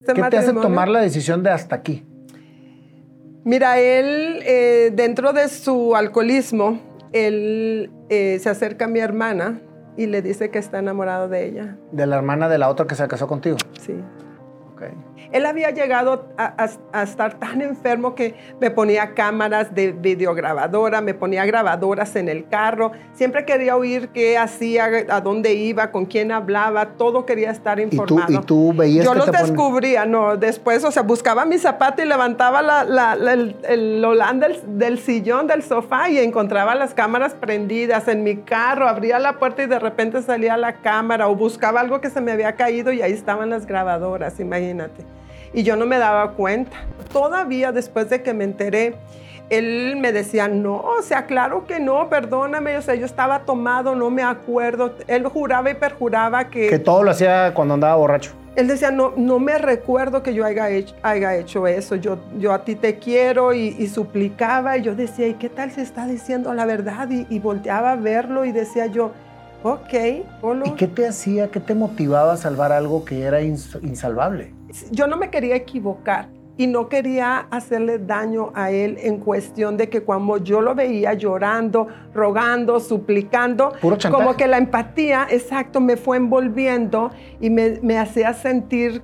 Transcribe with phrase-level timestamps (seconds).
[0.00, 2.04] Este ¿Qué te hace tomar la decisión de hasta aquí?
[3.44, 6.80] Mira, él, eh, dentro de su alcoholismo,
[7.12, 9.62] él eh, se acerca a mi hermana
[9.96, 11.78] y le dice que está enamorado de ella.
[11.92, 13.56] De la hermana de la otra que se casó contigo.
[13.80, 13.94] Sí.
[14.74, 14.82] Ok.
[15.32, 16.70] Él había llegado a, a-
[17.00, 22.48] a estar tan enfermo que me ponía cámaras de videograbadora, me ponía grabadoras en el
[22.48, 22.92] carro.
[23.12, 26.86] Siempre quería oír qué hacía, a dónde iba, con quién hablaba.
[26.96, 28.32] Todo quería estar ¿Y tú, informado.
[28.32, 32.02] y tú veías Yo que lo te descubría, no, después, o sea, buscaba mi zapato
[32.02, 34.02] y levantaba la, la- la- el, el
[34.40, 39.38] del, del sillón, del sofá y encontraba las cámaras prendidas en mi carro, abría la
[39.38, 42.92] puerta y de repente salía la cámara o buscaba algo que se me había caído
[42.92, 45.05] y ahí estaban las grabadoras, imagínate.
[45.52, 46.76] Y yo no me daba cuenta.
[47.12, 48.94] Todavía después de que me enteré,
[49.48, 53.94] él me decía, no, o sea, claro que no, perdóname, o sea, yo estaba tomado,
[53.94, 54.94] no me acuerdo.
[55.06, 58.32] Él juraba y perjuraba Que todo lo hacía cuando andaba borracho.
[58.56, 62.52] él decía, no, no me recuerdo que yo haya hecho, haya hecho eso, yo, yo
[62.52, 66.06] a ti te quiero y, y suplicaba y yo decía, ¿y qué tal si está
[66.06, 67.08] diciendo la verdad?
[67.10, 69.12] Y, y volteaba a verlo y decía yo,
[69.62, 69.94] ok,
[70.40, 70.66] Polo.
[70.66, 74.52] ¿Y qué te hacía, qué te motivaba a salvar algo que era ins- insalvable?
[74.90, 79.88] Yo no me quería equivocar y no quería hacerle daño a él en cuestión de
[79.88, 83.72] que cuando yo lo veía llorando, rogando, suplicando,
[84.10, 87.10] como que la empatía, exacto, me fue envolviendo
[87.40, 89.02] y me, me hacía sentir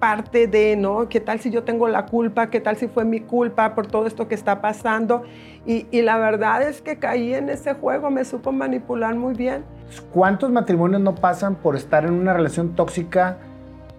[0.00, 1.08] parte de, ¿no?
[1.08, 2.50] ¿Qué tal si yo tengo la culpa?
[2.50, 5.24] ¿Qué tal si fue mi culpa por todo esto que está pasando?
[5.66, 9.64] Y, y la verdad es que caí en ese juego, me supo manipular muy bien.
[10.12, 13.38] ¿Cuántos matrimonios no pasan por estar en una relación tóxica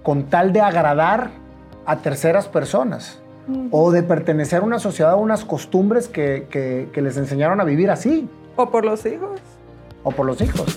[0.10, 1.30] con tal de agradar
[1.86, 3.20] a terceras personas?
[3.70, 7.64] O de pertenecer a una sociedad, a unas costumbres que, que- que les enseñaron a
[7.64, 9.40] vivir así, O por los hijos.
[10.04, 10.76] o por los hijos.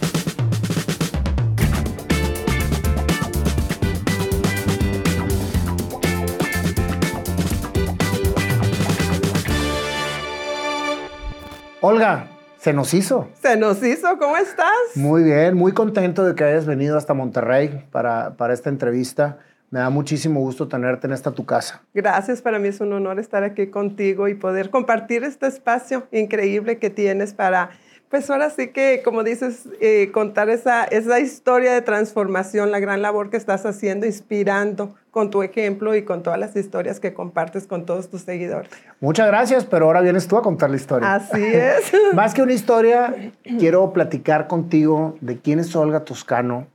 [11.81, 12.27] Olga,
[12.63, 13.29] se nos hizo.
[13.43, 14.71] Se nos hizo, ¿cómo estás?
[14.95, 19.39] Muy bien, muy contento de que hayas venido hasta Monterrey para, para esta entrevista.
[19.71, 21.83] Me da muchísimo gusto tenerte en esta tu casa.
[21.93, 26.79] Gracias, para mí es un honor estar aquí contigo y poder compartir este espacio increíble
[26.79, 27.71] que tienes para,
[28.13, 33.01] pues ahora sí que, como dices, eh, contar esa, esa historia de transformación, la gran
[33.01, 37.67] labor que estás haciendo, inspirando con tu ejemplo y con todas las historias que compartes
[37.67, 38.71] con todos tus seguidores.
[39.01, 41.15] Muchas gracias, pero ahora vienes tú a contar la historia.
[41.15, 41.91] Así es.
[42.13, 46.67] Más que una historia, quiero platicar contigo de quién es Olga Toscano,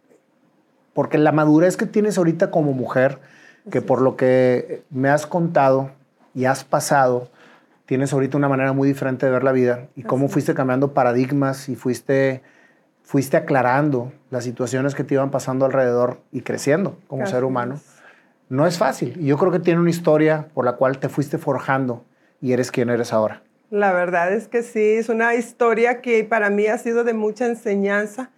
[0.95, 3.19] porque la madurez que tienes ahorita como mujer,
[3.69, 5.91] que por lo que me has contado
[6.33, 7.29] y has pasado,
[7.87, 10.93] tienes ahorita una manera muy diferente de ver la vida y cómo Así fuiste cambiando
[10.93, 12.43] paradigmas y fuiste,
[13.01, 17.75] fuiste aclarando las situaciones que te iban pasando alrededor y creciendo como Así ser humano.
[17.75, 17.97] es.
[18.49, 19.15] No es fácil.
[19.19, 22.05] Y yo creo que tiene una historia por la cual te fuiste forjando
[22.41, 23.41] y eres quien eres ahora.
[23.69, 27.45] La verdad es que sí, es una historia que para mí ha sido de mucha
[27.45, 28.31] enseñanza.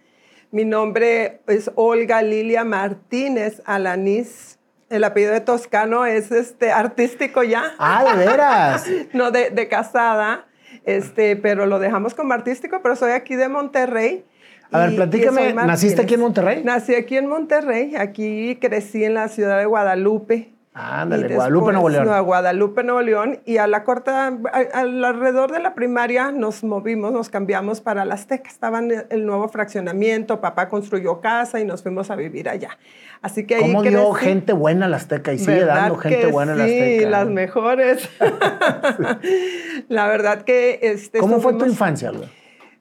[0.52, 4.59] Mi nombre es Olga Lilia Martínez Alanís.
[4.90, 8.86] El apellido de Toscano es este, artístico ya, ¡Ah, de veras!
[9.12, 10.46] no de, de casada,
[10.84, 14.24] este, pero lo dejamos como artístico, pero soy aquí de Monterrey.
[14.72, 16.20] A ver, platícame, ¿naciste aquí en.
[16.20, 16.62] Monterrey?
[16.64, 20.52] Nací aquí en Monterrey, aquí crecí en la ciudad de Guadalupe.
[20.72, 22.04] Ándale, Y Guadalupe, después- Nuevo León.
[22.06, 23.40] No, a Guadalupe, Nuevo León.
[23.44, 28.04] Y a la corta, a- al- alrededor de la primaria nos movimos, nos cambiamos para
[28.04, 28.48] la Azteca.
[28.48, 32.78] Estaba en el nuevo fraccionamiento, papá construyó casa y nos fuimos a vivir allá.
[33.20, 34.26] Así que ahí ¿Cómo dio crecí.
[34.26, 37.10] gente buena la Azteca y sigue ¿Verdad dando gente buena en la sí, Azteca?
[37.10, 38.08] las mejores.
[39.88, 40.78] la verdad que...
[40.82, 42.28] Este, ¿Cómo fue tu infancia, Olga?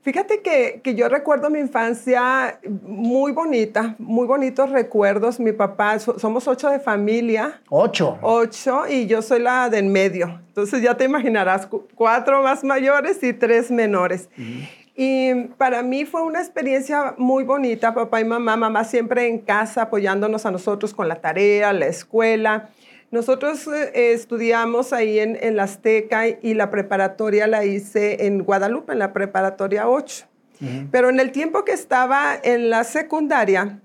[0.10, 5.40] Fíjate que, que yo recuerdo mi infancia muy bonita, muy bonitos recuerdos.
[5.40, 8.18] Mi papá, so- somos ocho de familia, Ocho.
[8.24, 10.42] ocho, y yo soy la de en medio.
[10.48, 14.30] Entonces ya te imaginarás, cu- cuatro más mayores y tres menores.
[14.96, 19.84] Y para mí fue una experiencia muy bonita, papá y mamá, mamá siempre en casa
[19.84, 22.70] apoyándonos a nosotros con la tarea, la escuela.
[23.12, 28.94] Nosotros eh, estudiamos ahí en, en la Azteca y la preparatoria la hice en Guadalupe,
[28.94, 30.26] en la preparatoria 8.
[30.92, 33.80] Pero en el tiempo que estaba en la secundaria,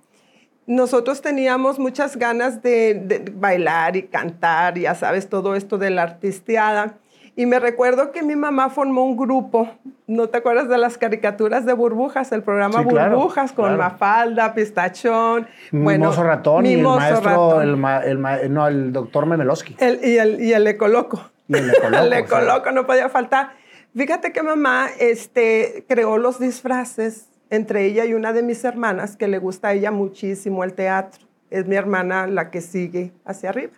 [0.67, 6.03] nosotros teníamos muchas ganas de, de bailar y cantar, ya sabes, todo esto de la
[6.03, 6.99] artisteada.
[7.37, 9.69] Y me recuerdo que mi mamá formó un grupo,
[10.07, 12.31] ¿no te acuerdas de las caricaturas de burbujas?
[12.31, 13.79] El programa Sí, claro, Burbujas con claro.
[13.79, 15.49] Mafalda, Pistachón.
[15.73, 17.63] Mimoso Ratón y el maestro, Ratón.
[17.63, 19.75] el, ma- el ma- no, el doctor Memelowski.
[19.81, 21.21] El- y, el, y el Ecoloco.
[21.49, 22.19] Y el Ecoloco, el o sea.
[22.21, 23.51] Ecoloco no podía faltar.
[23.97, 29.27] Fíjate que mamá este, creó los disfraces entre ella y una de mis hermanas, que
[29.29, 31.25] le gusta a ella muchísimo el teatro.
[31.51, 33.73] es mi hermana la que sigue hacia arriba.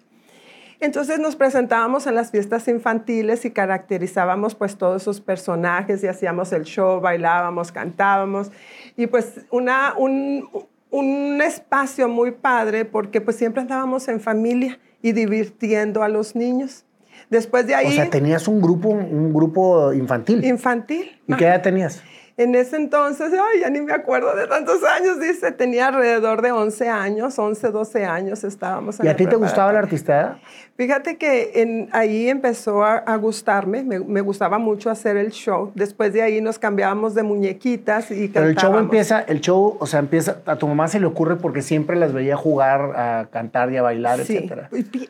[0.81, 6.52] Entonces nos presentábamos en las fiestas infantiles y caracterizábamos pues todos esos personajes y hacíamos
[6.52, 8.50] el show, bailábamos, cantábamos
[8.96, 10.49] y pues una, un,
[10.90, 16.84] un espacio muy padre porque pues siempre andábamos en familia y divirtiendo a los niños.
[17.31, 17.88] Después de ahí...
[17.88, 20.44] O sea, tenías un grupo, un grupo infantil.
[20.44, 21.20] Infantil.
[21.26, 22.02] ¿Y qué edad tenías?
[22.38, 26.53] En ese entonces, ay, ya ni me acuerdo de tantos años, dice, tenía alrededor de
[26.53, 30.38] 11 años, 11, 12 años estábamos en ¿Y a ti te gustaba la artista?
[30.77, 35.73] Fíjate que en, ahí empezó a, gustarme, me, gustaba mucho hacer el show.
[35.75, 39.87] Después de ahí nos cambiábamos de muñequitas y Pero el show empieza, el show, o
[39.87, 43.73] sea, empieza, a tu mamá se le ocurre porque siempre las veía jugar, a cantar
[43.73, 44.37] y a bailar, sí.
[44.37, 44.69] etcétera.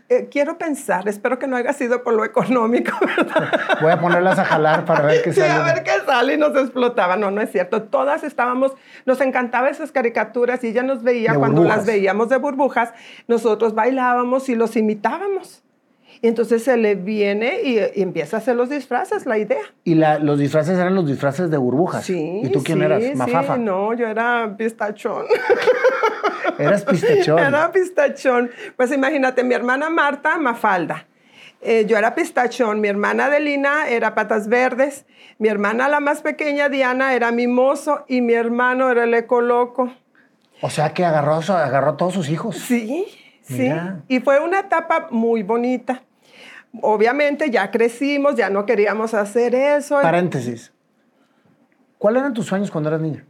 [0.08, 3.48] Eh, quiero pensar, espero que no haya sido por lo económico, ¿verdad?
[3.82, 5.48] Voy a ponerlas a jalar para ver qué sale.
[5.48, 6.54] Sí, a ver qué sale y nos
[7.16, 7.82] No, no es cierto.
[7.82, 8.72] Todas estábamos,
[9.04, 12.92] nos encantaban esas caricaturas y ella nos veía cuando las veíamos de burbujas,
[13.28, 15.62] nosotros bailábamos y los imitábamos.
[16.22, 19.62] Y entonces se le viene y, empieza a hacer los disfraces, la idea.
[19.84, 22.04] ¿Y los disfraces eran los disfraces de burbujas?
[22.04, 22.40] Sí.
[22.42, 23.02] ¿Y tú quién eras?
[23.14, 23.56] ¿Mafafa?
[23.56, 25.26] Sí, no, yo era pistachón.
[26.58, 27.38] ¿Eras pistachón?
[27.46, 28.50] Era pistachón.
[28.76, 31.06] Pues imagínate, mi hermana Marta, Mafalda.
[31.60, 35.04] Eh, yo era pistachón, mi hermana Adelina era patas verdes,
[35.38, 39.92] mi hermana la más pequeña, Diana, era mimoso y mi hermano era el ecoloco.
[40.60, 42.56] O sea que agarró, agarró a todos sus hijos.
[42.56, 43.06] Sí,
[43.46, 43.72] Sí,
[44.08, 46.02] y fue una etapa muy bonita.
[46.82, 50.00] Obviamente ya crecimos, ya no queríamos hacer eso.
[50.02, 50.72] Paréntesis.
[51.96, 53.24] ¿Cuáles eran tus sueños cuando eras niña?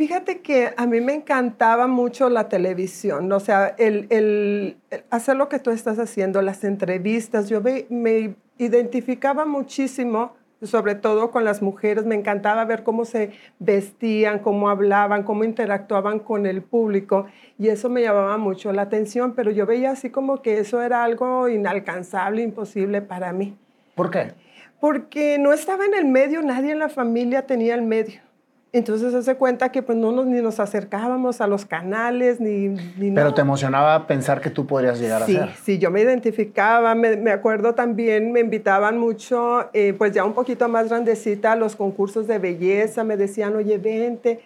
[0.00, 4.78] Fíjate que a mí me encantaba mucho la televisión, o sea, el,
[5.10, 7.50] hacer lo que tú estás haciendo, las entrevistas.
[7.50, 7.60] Yo
[7.90, 10.32] me identificaba muchísimo
[10.62, 12.06] sobre todo con las mujeres.
[12.06, 17.26] Me encantaba ver cómo se vestían, cómo hablaban, cómo interactuaban con el público
[17.58, 21.04] y eso me llamaba mucho la atención, pero yo veía así como que eso era
[21.04, 23.54] algo inalcanzable, imposible para mí.
[23.94, 24.32] ¿Por qué?
[24.80, 28.29] Porque no estaba en el medio, nadie en la familia tenía el medio.
[28.72, 33.10] Entonces hace cuenta que pues no nos, ni nos acercábamos a los canales ni, ni
[33.10, 35.50] Pero te emocionaba pensar que tú podrías llegar a ser.
[35.64, 40.34] Sí, yo me identificaba, me, me acuerdo también, me invitaban mucho, eh, pues ya un
[40.34, 44.40] poquito más grandecita a los concursos de belleza, me decían, oye, vente.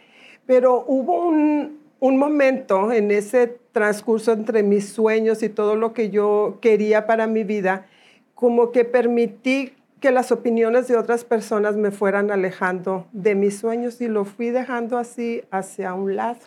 [0.46, 6.08] Pero hubo un, un momento en ese transcurso entre mis sueños y todo lo que
[6.08, 7.86] yo quería para mi vida,
[8.34, 9.74] como que permití
[10.04, 14.50] que las opiniones de otras personas me fueran alejando de mis sueños y lo fui
[14.50, 16.40] dejando así hacia un lado.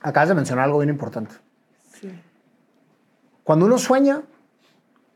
[0.00, 1.34] Acabas de mencionar algo bien importante.
[1.92, 2.08] Sí.
[3.42, 4.22] Cuando uno sueña,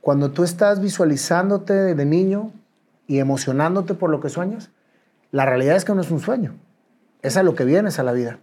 [0.01, 2.51] cuando tú estás visualizándote de niño
[3.07, 4.73] y emocionándote por lo que sueñas,
[5.31, 6.57] la realidad es que no es un sueño.
[7.23, 8.41] Es a lo que vienes a la vida.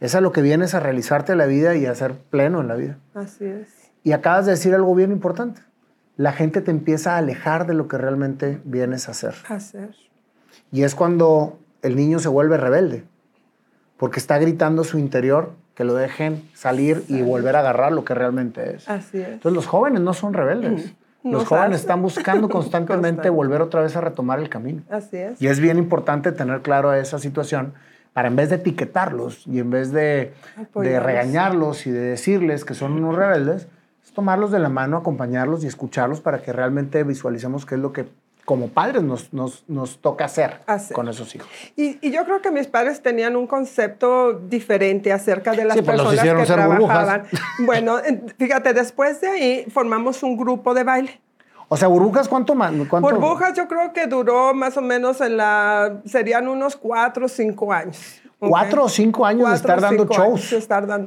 [0.00, 2.74] Es a lo que vienes a realizarte la vida y a ser pleno en la
[2.74, 2.98] vida.
[3.14, 3.92] Así es.
[4.02, 5.62] Y acabas de decir algo bien importante
[6.22, 9.34] la gente te empieza a alejar de lo que realmente vienes a hacer.
[9.48, 9.90] Hacer.
[10.70, 13.02] Y es cuando el niño se vuelve rebelde,
[13.96, 18.14] porque está gritando su interior que lo dejen salir y volver a agarrar lo que
[18.14, 18.88] realmente es.
[18.88, 19.30] Así es.
[19.30, 20.94] Entonces los jóvenes no son rebeldes.
[21.24, 24.82] los jóvenes están buscando constantemente volver otra vez a retomar el camino.
[24.90, 25.42] Así es.
[25.42, 27.72] Y es bien importante tener claro esa situación
[28.12, 30.34] para en vez de etiquetarlos y en vez de,
[30.76, 33.66] de regañarlos y de decirles que son unos rebeldes,
[34.14, 38.06] tomarlos de la mano, acompañarlos y escucharlos para que realmente visualicemos qué es lo que
[38.44, 40.60] como padres nos, nos, nos toca hacer,
[40.92, 41.48] con esos hijos.
[41.76, 45.86] Y, y, yo creo que mis padres tenían un concepto diferente acerca de las pues
[45.86, 47.24] personas que trabajaban.
[47.60, 47.98] Bueno,
[48.38, 51.20] fíjate, después de ahí formamos un grupo de baile.
[51.68, 52.72] O sea, burbujas, ¿cuánto más?
[52.76, 57.72] Burbujas yo creo que duró más o menos en la, serían unos cuatro o cinco
[57.72, 58.20] años.
[58.48, 60.52] Cuatro o cinco años de estar dando shows.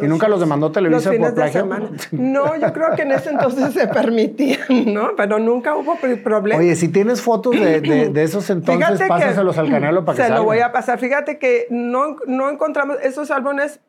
[0.02, 1.66] y nunca los demandó Televisa por plagio.
[2.12, 5.18] no, yo creo que en ese entonces se permitía, ¿no?
[5.18, 6.62] Pero nunca hubo problema.
[6.62, 10.46] Oye, si tienes fotos de, de, esos entonces, pásaselos al Canelo para que Se lo
[10.46, 10.98] voy a pasar.
[10.98, 13.82] Fíjate que no, no encontramos, esos álbumes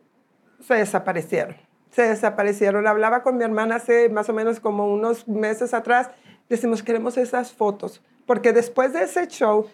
[0.61, 1.57] se desaparecieron.
[1.93, 2.85] Se desaparecieron.
[2.89, 6.11] Hablaba con mi hermana hace más o menos como unos meses atrás.
[6.49, 8.03] Decimos, queremos esas fotos.
[8.27, 9.69] Porque después de ese show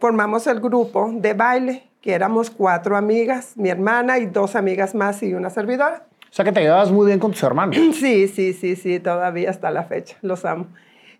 [0.00, 5.22] formamos el grupo de baile que éramos cuatro amigas, mi hermana y dos amigas más
[5.22, 6.04] y una servidora.
[6.30, 7.76] O sea que te llevabas muy bien con tus hermanos.
[7.94, 10.66] Sí, sí, sí, sí, todavía hasta la fecha, los amo.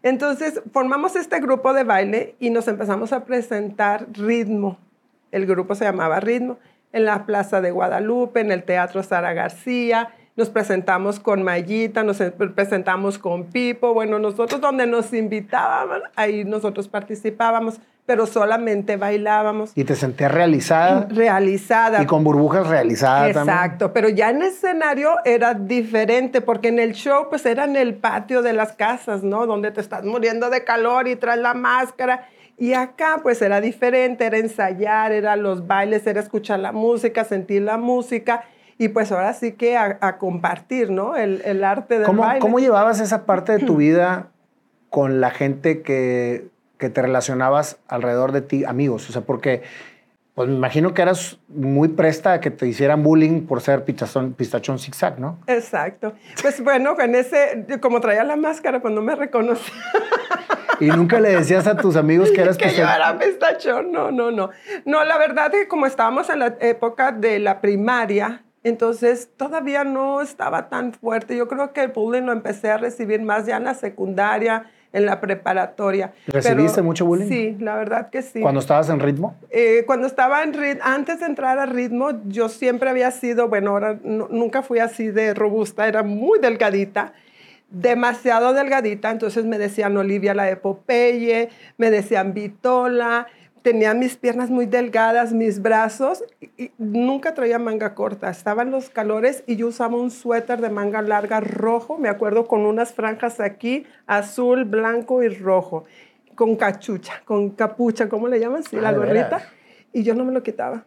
[0.02, 4.76] Entonces formamos este grupo de baile y nos empezamos a presentar ritmo.
[5.30, 6.58] El grupo se llamaba Ritmo
[6.92, 10.10] en la Plaza de Guadalupe, en el Teatro Sara García.
[10.34, 12.18] Nos presentamos con Mayita, nos
[12.54, 13.94] presentamos con Pipo.
[13.94, 19.72] Bueno, nosotros donde nos invitaban, ahí nosotros participábamos pero solamente bailábamos.
[19.74, 21.06] Y te sentías realizada.
[21.08, 22.02] Realizada.
[22.02, 26.92] Y con burbujas realizadas Exacto, pero ya en el escenario era diferente, porque en el
[26.92, 29.46] show pues era en el patio de las casas, ¿no?
[29.46, 32.26] Donde te estás muriendo de calor y traes la máscara.
[32.58, 37.62] Y acá pues era diferente, era ensayar, era los bailes, era escuchar la música, sentir
[37.62, 38.44] la música
[38.78, 41.16] y pues ahora sí que a, compartir, ¿no?
[41.16, 42.40] El, el arte del ¿Cómo, baile.
[42.40, 44.30] ¿Cómo llevabas esa parte de tu vida
[44.90, 46.48] con la gente que,
[46.82, 49.08] que te relacionabas alrededor de ti, amigos?
[49.08, 49.62] O sea, porque
[50.34, 54.32] pues me imagino que eras muy presta a que te hicieran bullying por ser pistachón,
[54.32, 55.38] pistachón zigzag, ¿no?
[55.46, 56.12] Exacto.
[56.40, 59.72] Pues bueno, con ese, como traía la máscara, pues no me reconocía.
[60.80, 63.92] ¿Y nunca le decías a tus amigos que eras que yo era pistachón?
[63.92, 64.50] No, no, no.
[64.84, 69.84] No, la verdad es que como estábamos en la época de la primaria, entonces todavía
[69.84, 71.36] no estaba tan fuerte.
[71.36, 75.06] Yo creo que el bullying lo empecé a recibir más ya en la secundaria, en
[75.06, 76.12] la preparatoria.
[76.26, 77.28] ¿Recibiste mucho bullying?
[77.28, 78.40] Sí, la verdad que sí.
[78.40, 79.36] ¿Cuando estabas en ritmo?
[79.50, 83.70] Eh, cuando estaba en ritmo, antes de entrar a ritmo, yo siempre había sido, bueno,
[83.70, 87.12] ahora nunca fui así de robusta, era muy delgadita
[87.72, 93.26] demasiado delgadita, entonces me decían Olivia la de me decían Vitola,
[93.62, 99.44] tenía mis piernas muy delgadas, mis brazos, y, nunca traía manga corta, estaban los calores
[99.46, 103.86] y yo usaba un suéter de manga larga rojo, me acuerdo con unas franjas aquí,
[104.06, 105.84] azul, blanco y rojo,
[106.34, 108.64] con cachucha, con capucha, ¿cómo le llaman?
[108.64, 109.42] Sí, la ah, gorrita.
[109.92, 110.84] Y yo no me lo quitaba,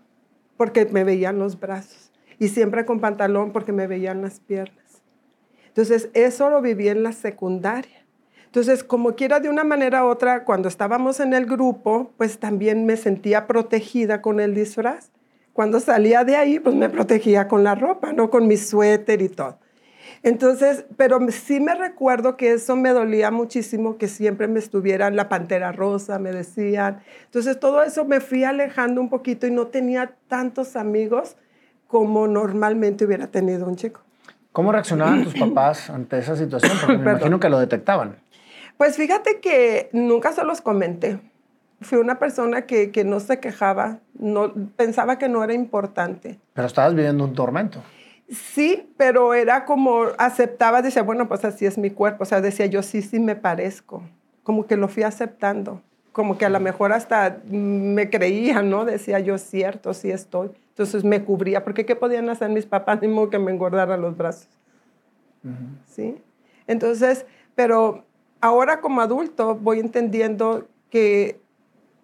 [0.57, 2.11] porque me veían los brazos.
[2.37, 5.01] Y siempre con pantalón porque me veían las piernas.
[5.67, 8.04] Entonces, eso lo viví en la secundaria.
[8.55, 12.85] Entonces, como quiera, de una manera u otra, cuando estábamos en el grupo, pues también
[12.85, 15.11] me sentía protegida con el disfraz.
[15.51, 19.27] Cuando salía de ahí, pues me protegía con la ropa, no con mi suéter y
[19.27, 19.59] todo.
[20.23, 25.27] Entonces, pero sí me recuerdo que eso me dolía muchísimo, que siempre me estuvieran la
[25.27, 27.01] pantera rosa, me decían.
[27.25, 31.35] Entonces, todo eso me fui alejando un poquito y no tenía tantos amigos
[31.87, 33.99] como normalmente hubiera tenido un chico.
[34.53, 36.71] ¿Cómo reaccionaban tus papás ante esa situación?
[36.79, 38.23] Porque me imagino que lo detectaban.
[38.77, 41.19] Pues fíjate que nunca se los comenté.
[41.81, 46.39] Fui una persona que, que no se quejaba, no, pensaba que no era importante.
[46.53, 47.81] Pero estabas viviendo un tormento.
[48.29, 52.23] Sí, pero era como aceptaba, decía, bueno, pues así es mi cuerpo.
[52.23, 54.03] O sea, decía yo, sí, sí me parezco.
[54.43, 55.81] Como que lo fui aceptando.
[56.11, 58.85] Como que a lo mejor hasta me creía, ¿no?
[58.85, 60.49] Decía yo, cierto, sí estoy.
[60.69, 63.01] Entonces me cubría, porque ¿qué podían hacer mis papás?
[63.01, 64.47] Ni modo que me engordara los brazos.
[65.87, 66.17] ¿Sí?
[66.67, 68.05] Entonces, pero
[68.45, 71.39] ahora como adulto voy entendiendo que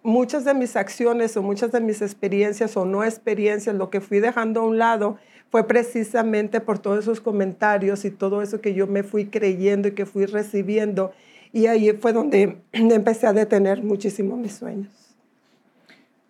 [0.02, 4.18] muchas de mis acciones o muchas de mis experiencias o no experiencias, lo que fui
[4.18, 5.18] dejando a un lado
[5.50, 9.92] fue precisamente por todos esos comentarios y todo eso que yo me fui creyendo y
[9.92, 11.12] que fui recibiendo.
[11.52, 14.90] Y ahí fue donde empecé a detener muchísimo mis sueños.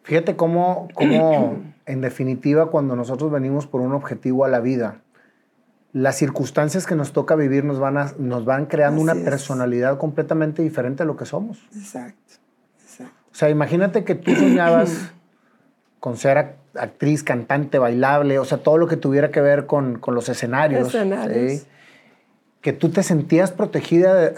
[0.02, 5.00] Fíjate cómo, cómo en definitiva, cuando nosotros venimos por un objetivo a la vida,
[5.92, 10.62] las circunstancias que nos toca vivir nos van, a, nos van creando una personalidad completamente
[10.62, 11.58] diferente a lo que somos.
[11.76, 12.34] Exacto,
[12.82, 13.14] exacto.
[13.30, 15.12] O sea, imagínate que tú soñabas
[16.00, 20.14] con ser actriz, cantante, bailable, o sea, todo lo que tuviera que ver con, con
[20.14, 20.88] los escenarios.
[20.88, 21.66] Escenarios.
[22.62, 24.32] Que tú te sentías protegida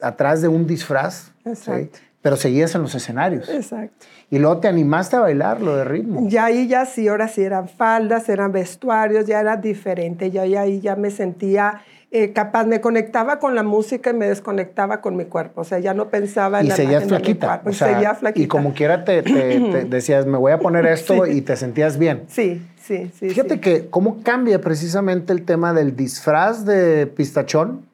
[0.00, 1.32] atrás de un disfraz.
[1.44, 1.98] Exacto.
[2.22, 3.48] Pero seguías en los escenarios.
[3.48, 4.06] Exacto.
[4.30, 6.28] Y luego te animaste a bailar lo de ritmo.
[6.28, 10.30] Ya ahí ya sí, ahora sí eran faldas, eran vestuarios, ya era diferente.
[10.30, 15.00] Ya ahí ya me sentía eh, capaz, me conectaba con la música y me desconectaba
[15.00, 15.60] con mi cuerpo.
[15.60, 17.62] O sea, ya no pensaba en y la seguías flaquita.
[17.64, 18.44] O sea, seguía flaquita.
[18.44, 22.24] Y como quiera te, decías, me voy a poner esto y te sentías bien.
[22.26, 23.28] Sí, sí, sí.
[23.28, 27.86] Fíjate que cómo cambia precisamente el tema del disfraz de pistachón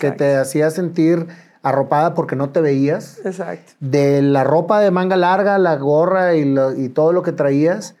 [0.00, 1.26] que te hacía sentir
[1.62, 3.20] arropada porque no te veías.
[3.24, 3.72] Exacto.
[3.80, 7.94] De la ropa de manga larga, la gorra y, y, todo lo que traías,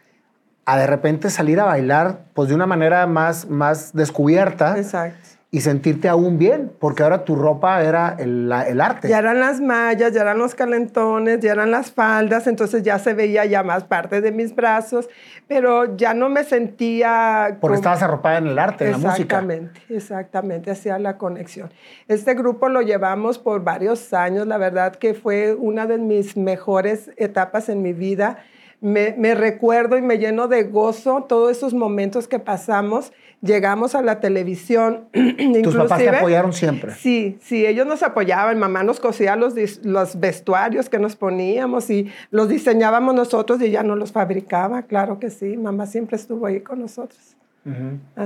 [0.64, 4.76] a de repente salir a bailar, pues de una manera más, más descubierta.
[4.78, 9.08] Exacto y sentirte aún bien, porque ahora tu ropa era el, el, arte.
[9.08, 13.12] Ya eran las mallas, ya eran los calentones, ya eran las faldas, entonces ya se
[13.12, 15.10] veía ya más parte de mis brazos,
[15.46, 17.58] pero ya no me sentía...
[17.60, 19.12] Porque estabas arropada en el arte, en la música.
[19.22, 21.70] Exactamente, exactamente, hacía la conexión.
[22.08, 27.10] Este grupo lo llevamos por varios años, la verdad que fue una de mis mejores
[27.18, 28.38] etapas en mi vida.
[28.82, 34.18] Me, recuerdo y me lleno de gozo todos esos momentos que pasamos llegamos a la
[34.18, 35.04] televisión.
[35.62, 36.92] ¿Tus papás te apoyaron siempre?
[36.94, 38.58] Sí, sí, ellos nos apoyaban.
[38.58, 43.84] Mamá nos cosía los, los vestuarios que nos poníamos y los diseñábamos nosotros y ella
[43.84, 44.82] no los fabricaba.
[44.82, 47.36] Claro que sí, mamá siempre estuvo ahí con nosotros.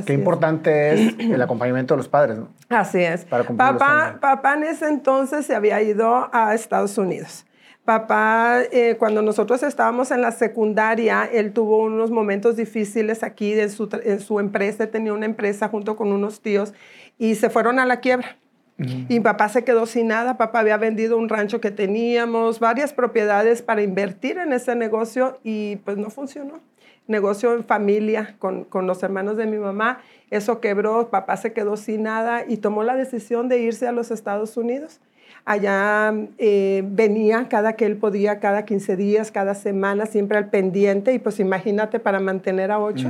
[0.06, 2.48] Qué importante es el acompañamiento de los padres, ¿no?
[2.70, 3.26] Así es.
[3.26, 7.44] papá, papá en ese entonces se había ido a Estados Unidos
[7.86, 13.70] Papá, eh, cuando nosotros estábamos en la secundaria, él tuvo unos momentos difíciles aquí en
[13.70, 16.74] su, en su empresa, tenía una empresa junto con unos tíos
[17.16, 18.38] y se fueron a la quiebra.
[18.78, 20.36] Y mi papá se quedó sin nada.
[20.36, 25.76] Papá había vendido un rancho que teníamos, varias propiedades para invertir en ese negocio y
[25.76, 26.58] pues no funcionó.
[27.06, 30.00] Negocio en familia con, con los hermanos de mi mamá.
[30.32, 34.10] Eso quebró, papá se quedó sin nada y tomó la decisión de irse a los
[34.10, 35.00] Estados Unidos.
[35.48, 41.14] Allá eh, venía cada que él podía, cada 15 días, cada semana, siempre al pendiente.
[41.14, 43.08] Y pues imagínate, para mantener a ocho,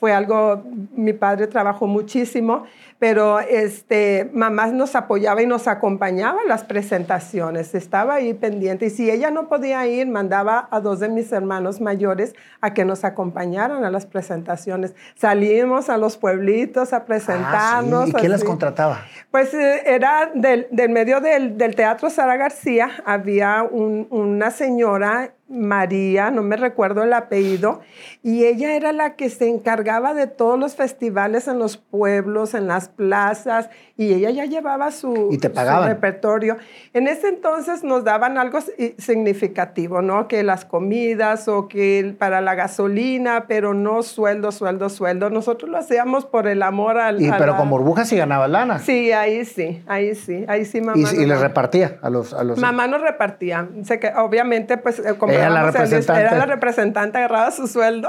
[0.00, 0.64] fue algo,
[0.96, 2.64] mi padre trabajó muchísimo,
[2.98, 8.86] pero este, mamá nos apoyaba y nos acompañaba en las presentaciones, estaba ahí pendiente.
[8.86, 12.84] Y si ella no podía ir, mandaba a dos de mis hermanos mayores a que
[12.84, 14.94] nos acompañaran a las presentaciones.
[15.14, 18.06] Salimos a los pueblitos a presentarnos.
[18.06, 19.00] Ah, ¿Y quién las contrataba?
[19.30, 26.30] Pues eh, era del, del medio del, del Teatro Sara García había una señora María,
[26.30, 27.80] no me recuerdo el apellido,
[28.22, 32.66] y ella era la que se encargaba de todos los festivales en los pueblos, en
[32.66, 36.56] las plazas, y ella ya llevaba su, ¿Y te repertorio.
[36.92, 38.58] En ese entonces nos daban algo
[38.98, 40.28] significativo, ¿no?
[40.28, 45.30] Que las comidas o que para la gasolina, pero no sueldo, sueldo, sueldo.
[45.30, 47.22] Nosotros lo hacíamos por el amor al...
[47.22, 48.80] Y, pero con burbujas sí ganaba lana.
[48.80, 51.08] Sí, ahí sí, ahí sí, ahí sí mamá.
[51.12, 52.58] ¿Y, y les repartía a los, a los...
[52.58, 53.68] Mamá nos repartía.
[53.84, 56.20] Sé que obviamente pues eh, como era la representante.
[56.22, 58.08] Era la representante, agarraba su sueldo.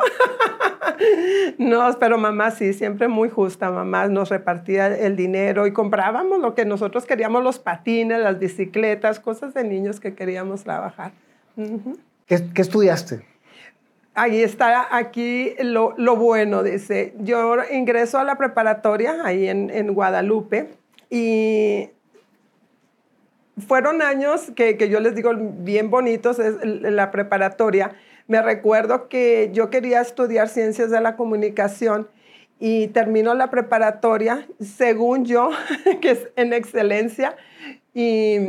[1.57, 3.71] no, pero mamá sí, siempre muy justa.
[3.71, 9.19] Mamá nos repartía el dinero y comprábamos lo que nosotros queríamos, los patines, las bicicletas,
[9.19, 11.11] cosas de niños que queríamos trabajar.
[12.25, 13.25] ¿Qué, estudiaste?
[14.13, 17.13] Ahí está, aquí lo, lo, bueno, dice.
[17.19, 20.69] Yo ingreso a la preparatoria ahí en, en Guadalupe
[21.09, 21.89] y
[23.65, 27.95] fueron años que, que, yo les digo bien bonitos, es la preparatoria.
[28.27, 32.07] Me recuerdo que yo quería estudiar ciencias de la comunicación
[32.59, 35.49] y terminó la preparatoria, según yo,
[36.01, 37.35] que es en excelencia,
[37.93, 38.39] y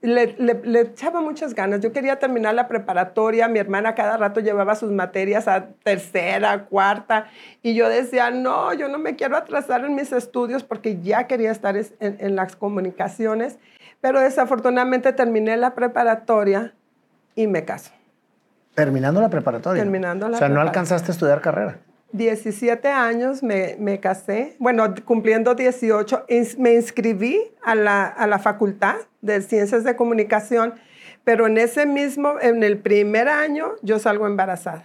[0.00, 1.80] le, echaba muchas ganas.
[1.80, 7.28] Yo quería terminar la preparatoria, mi hermana cada rato llevaba sus materias a tercera, cuarta,
[7.62, 11.52] y yo decía, no, yo no me quiero atrasar en mis estudios porque ya quería
[11.52, 13.58] estar en las comunicaciones.
[14.02, 16.74] Pero desafortunadamente terminé la preparatoria
[17.34, 17.92] y me caso.
[18.74, 19.80] ¿Terminando la preparatoria?
[19.80, 21.78] Terminando la O sea, ¿no alcanzaste a estudiar carrera?
[22.10, 26.26] 17 años me, me, casé, bueno, cumpliendo 18,
[26.58, 30.74] me inscribí a la, a la, Facultad de Ciencias de Comunicación,
[31.24, 34.84] pero en ese mismo, en el primer año, yo salgo embarazada.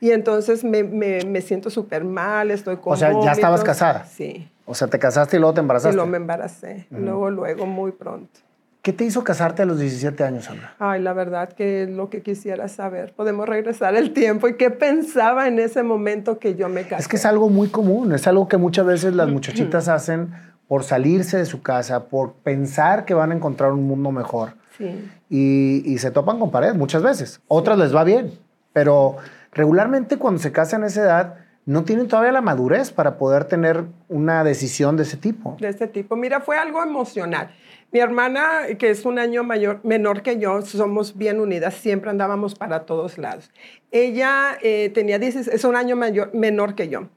[0.00, 4.04] Y entonces me, me, me siento súper mal, estoy con O sea, ¿ya estabas casada?
[4.04, 4.50] Sí.
[4.68, 5.94] O sea, te casaste y luego te embarazaste.
[5.94, 8.40] Y luego me embaracé, luego, luego, muy pronto.
[8.82, 10.74] ¿Qué te hizo casarte a los 17 años, Sandra?
[10.78, 13.14] Ay, la verdad que es lo que quisiera saber.
[13.14, 17.02] Podemos regresar el tiempo y qué pensaba en ese momento que yo me casé.
[17.02, 20.32] Es que es algo muy común, es algo que muchas veces las muchachitas hacen
[20.68, 24.52] por salirse de su casa, por pensar que van a encontrar un mundo mejor.
[24.76, 25.10] Sí.
[25.30, 27.40] Y, y se topan con pared muchas veces.
[27.48, 28.32] Otras les va bien,
[28.74, 29.16] pero
[29.50, 31.34] regularmente cuando se casan a esa edad
[31.68, 35.54] no tienen todavía la madurez para poder tener una decisión de ese tipo.
[35.60, 36.16] De ese tipo.
[36.16, 37.54] Mira, fue algo emocional.
[37.92, 42.54] Mi hermana, que es un año mayor, menor que yo, somos bien unidas, siempre andábamos
[42.54, 43.50] para todos lados.
[43.90, 47.10] Ella eh, tenía es un año mayor, menor que yo.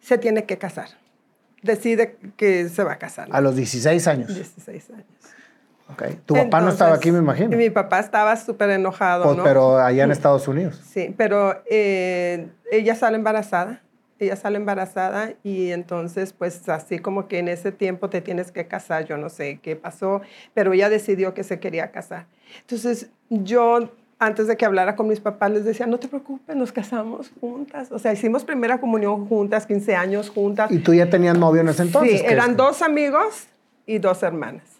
[0.00, 0.88] Se tiene que casar.
[1.62, 3.28] Decide que se va a casar.
[3.32, 4.34] A los 16 años.
[4.34, 5.06] 16 años.
[5.94, 6.20] Okay.
[6.26, 7.56] Tu papá no estaba aquí, me imagino.
[7.56, 9.44] Mi papá estaba súper enojado, pues, ¿no?
[9.44, 10.78] Pero allá en Estados Unidos.
[10.92, 13.80] Sí, pero eh, ella sale embarazada
[14.24, 18.66] ella sale embarazada y entonces pues así como que en ese tiempo te tienes que
[18.66, 20.20] casar, yo no sé qué pasó,
[20.52, 22.26] pero ella decidió que se quería casar.
[22.60, 26.72] Entonces yo antes de que hablara con mis papás les decía, no te preocupes, nos
[26.72, 27.90] casamos juntas.
[27.92, 30.70] O sea, hicimos primera comunión juntas, 15 años juntas.
[30.70, 32.20] ¿Y tú ya tenías novio en ese entonces?
[32.20, 33.46] Sí, eran dos amigos
[33.86, 34.73] y dos hermanas.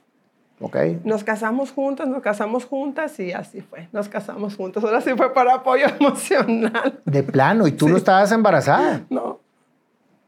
[0.60, 1.00] Okay.
[1.04, 3.88] Nos casamos juntos, nos casamos juntas y así fue.
[3.92, 4.84] Nos casamos juntos.
[4.84, 7.00] Ahora sí fue para apoyo emocional.
[7.04, 9.04] De plano, ¿y tú no estabas embarazada?
[9.10, 9.40] No.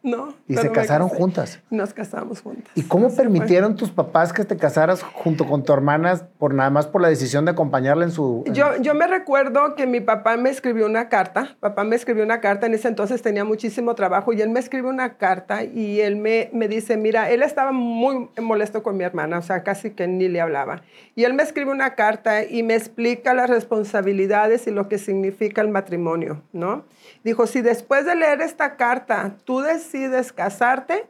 [0.06, 0.34] No.
[0.46, 1.58] Y se casaron juntas.
[1.68, 2.70] Nos casamos juntas.
[2.76, 6.86] ¿Y cómo permitieron tus papás que te casaras junto con tu hermana por nada más
[6.86, 8.44] por la decisión de acompañarla en su...
[8.52, 11.56] Yo, yo me recuerdo que mi papá me escribió una carta.
[11.58, 12.66] Papá me escribió una carta.
[12.66, 16.50] En ese entonces tenía muchísimo trabajo y él me escribió una carta y él me,
[16.52, 20.28] me dice, mira, él estaba muy molesto con mi hermana, o sea, casi que ni
[20.28, 20.82] le hablaba.
[21.16, 25.62] Y él me escribe una carta y me explica las responsabilidades y lo que significa
[25.62, 26.84] el matrimonio, ¿no?
[27.24, 29.95] Dijo, si después de leer esta carta tú decides
[30.34, 31.06] casarte,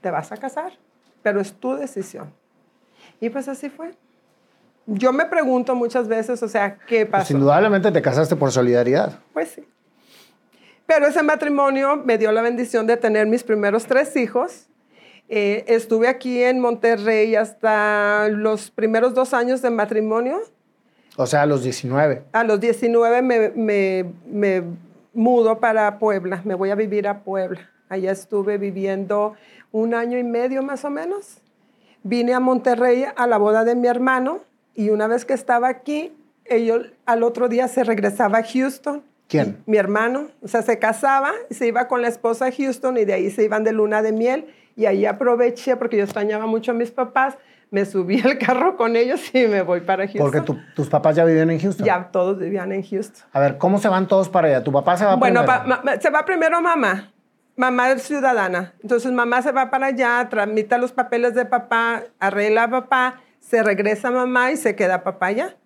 [0.00, 0.72] te vas a casar,
[1.22, 2.32] pero es tu decisión.
[3.20, 3.94] Y pues así fue.
[4.86, 7.32] yo me pregunto muchas veces, o sea, ¿qué Pues pasó?
[7.32, 9.18] indudablemente te casaste por solidaridad.
[9.32, 9.64] Pues sí.
[10.86, 14.68] Pero ese matrimonio me dio la bendición de tener mis primeros tres hijos.
[15.28, 20.40] Eh, estuve aquí en Monterrey hasta los primeros dos años de matrimonio.
[21.16, 22.22] O sea, a los 19.
[22.32, 24.62] A los 19 me, me, me
[25.16, 27.70] mudo para Puebla, me voy a vivir a Puebla.
[27.88, 29.34] Allá estuve viviendo
[29.72, 31.38] un año y medio más o menos.
[32.02, 34.40] Vine a Monterrey a la boda de mi hermano
[34.74, 36.12] y una vez que estaba aquí,
[36.44, 39.02] ellos al otro día se regresaba a Houston.
[39.28, 39.56] ¿Quién?
[39.66, 43.04] Mi hermano, o sea, se casaba, y se iba con la esposa a Houston y
[43.04, 46.72] de ahí se iban de luna de miel y ahí aproveché porque yo extrañaba mucho
[46.72, 47.36] a mis papás,
[47.70, 50.20] me subí al carro con ellos y me voy para Houston.
[50.22, 51.84] Porque tu- tus papás ya vivían en Houston.
[51.86, 53.26] Ya todos vivían en Houston.
[53.32, 54.64] A ver, ¿cómo se van todos para allá?
[54.64, 55.82] ¿Tu papá se va Bueno, primero?
[55.84, 57.12] ma- se va primero mamá.
[57.56, 58.74] Mamá es ciudadana.
[58.82, 63.62] Entonces mamá se va para allá, tramita los papeles de papá, arregla a papá, se
[63.62, 65.56] regresa mamá y se queda papá allá.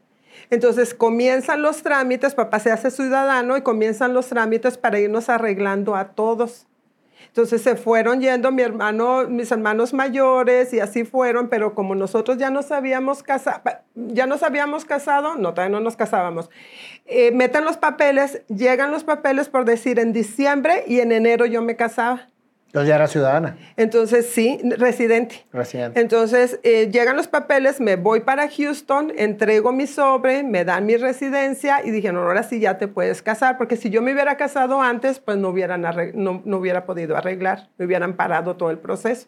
[0.51, 5.95] Entonces comienzan los trámites, papá se hace ciudadano y comienzan los trámites para irnos arreglando
[5.97, 6.67] a todos.
[7.31, 12.39] Entonces se fueron yendo mi hermano, mis hermanos mayores y así fueron, pero como nosotros
[12.39, 13.63] ya nos habíamos casado,
[13.95, 16.51] ya nos habíamos casado, no, todavía no nos casábamos.
[17.07, 21.63] Eh, meten los papeles, llegan los papeles por decir en diciembre y en enero yo
[21.63, 22.27] me casaba.
[22.71, 25.45] Entonces ya era ciudadana, Entonces sí, residente.
[25.53, 26.01] residente.
[26.01, 30.97] Entonces eh, llegan los papeles, me voy para Houston, entrego mi sobre, me dan mi
[30.97, 34.37] residencia y dije, no, ahora sí ya te puedes casar, porque si yo me hubiera
[34.37, 38.79] casado antes, pues no, hubieran no, no hubiera podido arreglar, me hubieran parado todo el
[38.79, 39.27] proceso.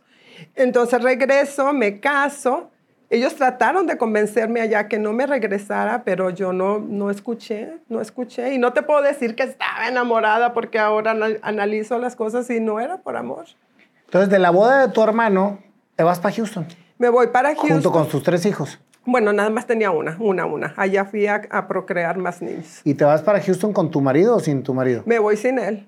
[0.55, 2.72] Entonces regreso, me caso.
[3.15, 8.01] Ellos trataron de convencerme allá que no me regresara, pero yo no, no escuché, no
[8.01, 8.55] escuché.
[8.55, 12.59] Y no te puedo decir que estaba enamorada porque ahora anal- analizo las cosas y
[12.59, 13.45] no era por amor.
[14.07, 15.59] Entonces, de la boda de tu hermano,
[15.95, 17.69] te vas para Houston, Me voy para Houston.
[17.71, 18.81] junto con tus tres hijos.
[19.05, 20.73] Bueno, nada más tenía una, una, una.
[20.79, 22.81] Allá fui a, a procrear más niños.
[22.85, 25.03] ¿Y te vas para Houston con tu marido o sin tu marido?
[25.05, 25.87] Me voy sin él.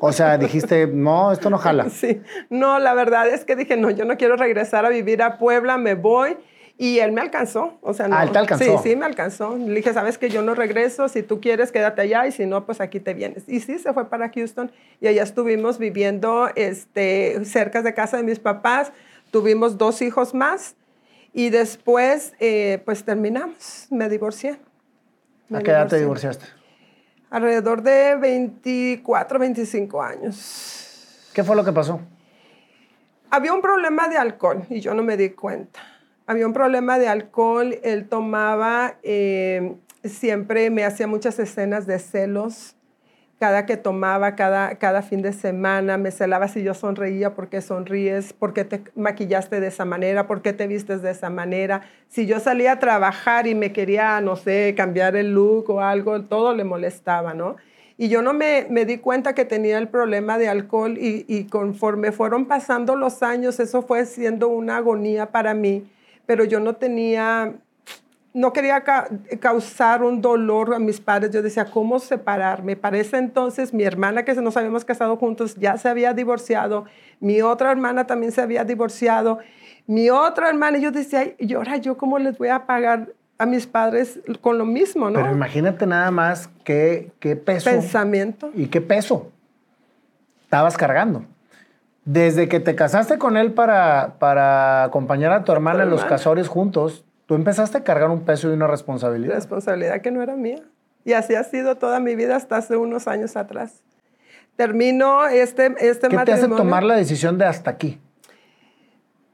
[0.00, 1.88] O sea, dijiste, no, esto no jala.
[1.94, 2.20] Sí.
[2.50, 5.78] No, la verdad es que dije, no, yo no quiero regresar a vivir a Puebla,
[5.78, 6.36] me voy.
[6.76, 7.78] Y él me alcanzó.
[7.82, 8.16] O sea, no.
[8.16, 8.64] Ah, él te alcanzó.
[8.64, 9.56] Sí, sí, me alcanzó.
[9.56, 12.66] Le dije, sabes que yo no regreso, si tú quieres, quédate allá y si no,
[12.66, 13.48] pues aquí te vienes.
[13.48, 18.24] Y sí, se fue para Houston y allá estuvimos viviendo este, cerca de casa de
[18.24, 18.92] mis papás.
[19.30, 20.74] Tuvimos dos hijos más
[21.32, 23.86] y después, eh, pues terminamos.
[23.90, 24.58] Me divorcié.
[25.48, 26.44] Me ¿A qué edad te divorciaste?
[27.34, 31.28] Alrededor de 24, 25 años.
[31.34, 32.00] ¿Qué fue lo que pasó?
[33.28, 35.80] Había un problema de alcohol y yo no me di cuenta.
[36.28, 42.73] Había un problema de alcohol, él tomaba, eh, siempre me hacía muchas escenas de celos,
[43.44, 47.60] cada que tomaba, cada, cada fin de semana, me celaba si yo sonreía, ¿por qué
[47.60, 48.32] sonríes?
[48.32, 50.26] ¿Por qué te maquillaste de esa manera?
[50.26, 51.82] ¿Por qué te vistes de esa manera?
[52.08, 56.22] Si yo salía a trabajar y me quería, no sé, cambiar el look o algo,
[56.22, 57.56] todo le molestaba, ¿no?
[57.98, 61.44] Y yo no me, me di cuenta que tenía el problema de alcohol y, y
[61.44, 65.86] conforme fueron pasando los años, eso fue siendo una agonía para mí,
[66.24, 67.52] pero yo no tenía,
[68.34, 69.08] no quería ca-
[69.40, 71.30] causar un dolor a mis padres.
[71.30, 72.74] Yo decía, ¿cómo separarme?
[72.76, 76.84] Para ese entonces, mi hermana que nos habíamos casado juntos ya se había divorciado,
[77.20, 79.38] mi otra hermana también se había divorciado,
[79.86, 83.08] mi otra hermana, y yo decía, "Ay, y ahora yo cómo les voy a pagar
[83.38, 85.20] a mis padres con lo mismo, ¿no?
[85.20, 88.50] Pero imagínate nada más qué, qué peso Pensamiento.
[88.54, 89.30] y qué peso
[90.42, 91.24] estabas cargando.
[92.04, 96.48] Desde que te casaste con él para, para acompañar a tu hermana en los casorios
[96.48, 99.34] juntos, tú empezaste a cargar un peso y una responsabilidad.
[99.34, 100.62] responsabilidad que no era mía.
[101.04, 103.82] Y así ha sido toda mi vida hasta hace unos años atrás.
[104.56, 106.56] Termino este, este ¿Qué te hace matrimonio.
[106.56, 108.00] tomar la decisión de hasta aquí?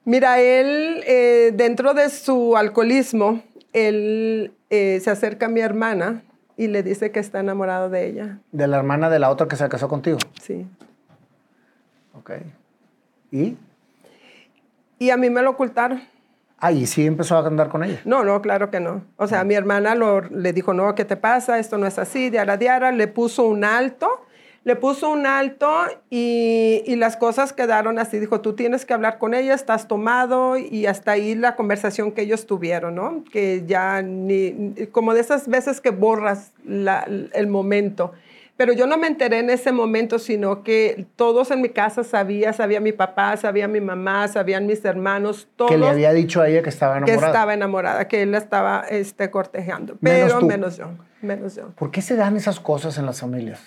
[0.04, 6.22] Mira, él, eh, dentro de su alcoholismo, él eh, se acerca a mi hermana
[6.56, 8.38] y le dice que está enamorado de ella.
[8.50, 10.18] De la hermana de la otra que se casó contigo.
[10.40, 10.66] Sí.
[12.14, 12.32] Ok.
[13.30, 13.56] ¿Y?
[14.98, 16.02] Y a mí me lo ocultaron.
[16.60, 18.00] Ah, y sí empezó a andar con ella.
[18.04, 19.02] No, no, claro que no.
[19.16, 21.58] O sea, mi hermana lo- le dijo, no, ¿qué te pasa?
[21.58, 22.92] Esto no es así, diara, diara.
[22.92, 24.08] Le puso un alto,
[24.64, 25.70] le puso un alto
[26.10, 28.18] y, y las cosas quedaron así.
[28.18, 32.20] Dijo, tú tienes que hablar con ella, estás tomado y hasta ahí la conversación que
[32.22, 33.24] ellos tuvieron, ¿no?
[33.32, 38.12] Que ya ni, como de esas veces que borras la- el momento.
[38.60, 42.52] Pero yo no me enteré en ese momento, sino que todos en mi casa sabían,
[42.52, 46.48] sabía mi papá, sabía mi mamá, sabían mis hermanos, todos Que le había dicho a
[46.50, 47.26] ella que estaba que enamorada.
[47.26, 49.96] estaba enamorada, que él la estaba este, cortejando.
[50.02, 50.46] Menos Pero tú.
[50.46, 50.90] menos yo,
[51.22, 51.70] menos yo.
[51.70, 53.62] ¿Por qué se dan esas cosas en las familias?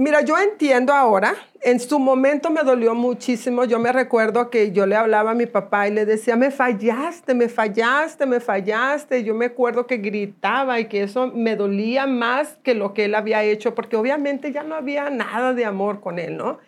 [0.00, 4.86] Mira, yo entiendo ahora, en su momento me dolió muchísimo, yo me recuerdo que yo
[4.86, 9.34] le hablaba a mi papá y le decía, me fallaste, me fallaste, me fallaste, yo
[9.34, 13.42] me acuerdo que gritaba y que eso me dolía más que lo que él había
[13.42, 16.60] hecho, porque obviamente ya no había nada de amor con él, ¿no?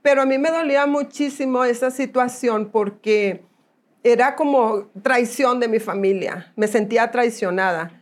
[0.00, 3.42] Pero a mí me dolía muchísimo esa situación porque
[4.04, 7.97] era como traición de mi familia, me sentía traicionada.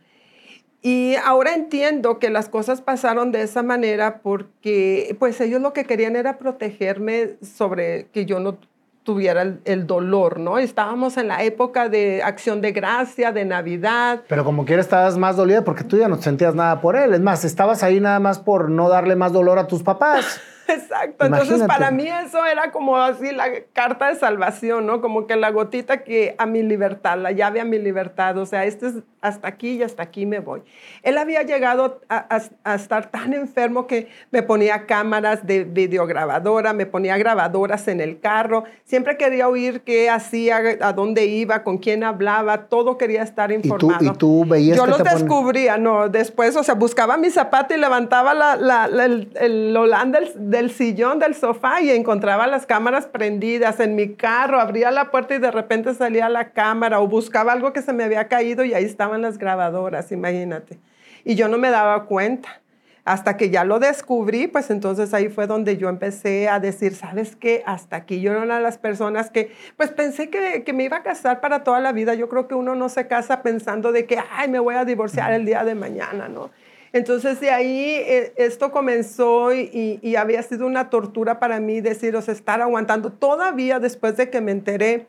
[0.87, 5.83] Y ahora entiendo que las cosas pasaron de esa manera porque pues ellos lo que
[5.83, 8.57] querían era protegerme sobre que yo no
[9.03, 10.57] tuviera el, dolor, ¿no?
[10.57, 14.21] Estábamos en la época de acción de gracia, de Navidad.
[14.29, 17.13] Pero como quiera estabas más dolida porque tú ya no sentías nada por él.
[17.13, 20.39] Es más, estabas ahí nada más por no darle más dolor a tus papás.
[20.73, 21.25] Exacto.
[21.25, 25.01] Entonces, para mí eso era como así la carta de salvación, ¿no?
[25.01, 28.37] Como que la gotita que a mi libertad, la llave a mi libertad.
[28.37, 30.61] O sea, este es hasta aquí y hasta aquí me voy.
[31.03, 32.41] Él había llegado a,
[32.75, 38.63] estar tan enfermo que me ponía cámaras de videograbadora, me ponía grabadoras en el carro.
[38.83, 42.67] Siempre quería oír qué hacía, a dónde iba, con quién hablaba.
[42.67, 44.03] Todo quería estar informado.
[44.03, 46.09] ¿Y tú, veías Yo lo descubría, no.
[46.09, 51.35] Después, o sea, buscaba mi zapato y levantaba el, el holanda del del sillón del
[51.35, 55.93] sofá y encontraba las cámaras prendidas en mi carro, abría la puerta y de repente
[55.93, 59.37] salía la cámara o buscaba algo que se me había caído y ahí estaban las
[59.37, 60.79] grabadoras, imagínate.
[61.23, 62.61] Y yo no me daba cuenta.
[63.05, 67.37] Hasta que ya lo descubrí, pues entonces ahí fue donde yo empecé a decir, ¿sabes
[67.37, 67.63] qué?
[67.65, 70.97] Hasta aquí yo era una de las personas que, pues pensé que, que me iba
[70.97, 72.15] a casar para toda la vida.
[72.15, 75.31] Yo creo que uno no se casa pensando de que, ay, me voy a divorciar
[75.31, 76.49] el día de mañana, ¿no?
[76.97, 82.21] Entonces de ahí eh, esto comenzó y, había sido una tortura para mí decir, o
[82.23, 83.11] sea, estar aguantando.
[83.11, 85.05] Todavía después de que me enteré,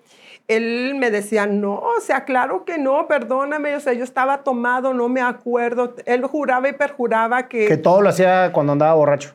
[0.48, 4.92] él me decía, no, o sea, claro que no, perdóname, o sea, yo estaba tomado,
[4.92, 5.94] no me acuerdo.
[6.05, 7.66] Él juraba y perjuraba que...
[7.66, 9.33] Que todo lo hacía cuando andaba borracho.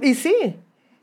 [0.00, 0.56] Y sí,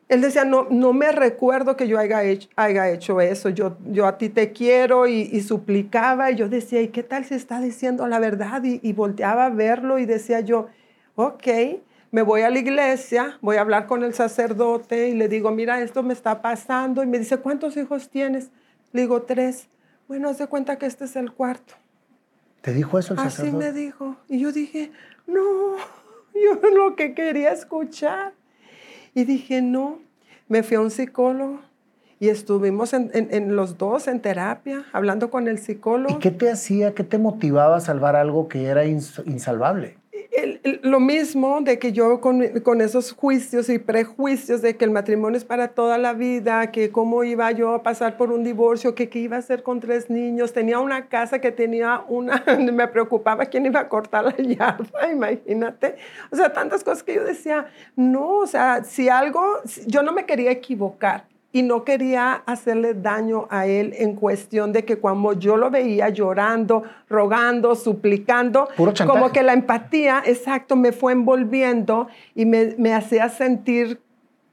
[0.08, 4.08] él decía, no, no me recuerdo que yo haya hecho, haya hecho eso, yo, yo
[4.08, 8.08] a ti te quiero y, suplicaba y yo decía, ¿y qué tal si está diciendo
[8.08, 8.64] la verdad?
[8.64, 10.68] Y, y volteaba a verlo y decía yo,
[11.20, 11.48] ok,
[12.12, 15.82] me voy a la iglesia, voy a hablar con el sacerdote y le digo, mira,
[15.82, 17.04] esto me está pasando.
[17.04, 18.52] Y me dice, ¿cuántos hijos tienes?
[18.94, 19.68] Le digo, tres.
[20.08, 21.74] Bueno, haz de cuenta que este es el cuarto.
[22.62, 23.66] ¿Te dijo eso el sacerdote?
[23.66, 24.16] Así me dijo.
[24.30, 24.92] Y yo dije,
[25.28, 25.42] no,
[26.34, 28.32] yo lo que quería escuchar.
[29.14, 30.00] Y dije, no.
[30.48, 31.60] Me fui a un psicólogo
[32.20, 36.16] y estuvimos en, en, los dos en terapia, hablando con el psicólogo.
[36.16, 39.99] ¿Y qué te hacía, qué te motivaba a salvar algo que era insalvable?
[40.82, 45.38] Lo mismo de que yo con, con, esos juicios y prejuicios de que el matrimonio
[45.38, 49.10] es para toda la vida, que cómo iba yo a pasar por un divorcio, que
[49.10, 53.46] qué iba a hacer con tres niños, tenía una casa que tenía una, me preocupaba
[53.46, 55.96] quién iba a cortar la yarda, imagínate.
[56.32, 59.44] O sea, tantas cosas que yo decía, no, o sea, si algo,
[59.88, 64.86] yo no me quería equivocar y no quería hacerle daño a él en cuestión de
[64.86, 68.70] que cuando yo lo veía llorando, rogando, suplicando,
[69.08, 74.00] como que la empatía, exacto, me fue envolviendo y me, me hacía sentir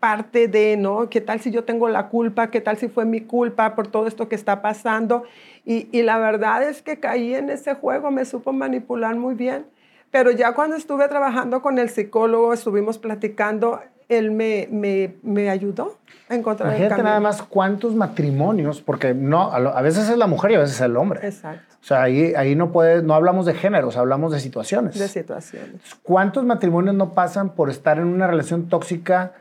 [0.00, 1.10] parte de, ¿no?
[1.10, 2.50] ¿Qué tal si yo tengo la culpa?
[2.50, 5.24] ¿Qué tal si fue mi culpa por todo esto que está pasando?
[5.66, 9.66] Y, y la verdad es que caí en ese juego, me supo manipular muy bien.
[10.10, 15.98] Pero ya cuando estuve trabajando con el psicólogo, estuvimos platicando, él me, me, me ayudó
[16.28, 20.54] a encontrar Imagínate nada más cuántos matrimonios, porque no, a veces es la mujer y
[20.54, 21.20] a veces es el hombre.
[21.26, 21.74] Exacto.
[21.80, 24.98] O sea, ahí, ahí no, puede, no hablamos de géneros, hablamos de situaciones.
[24.98, 25.80] De situaciones.
[26.02, 29.32] ¿Cuántos matrimonios no pasan por estar en una relación tóxica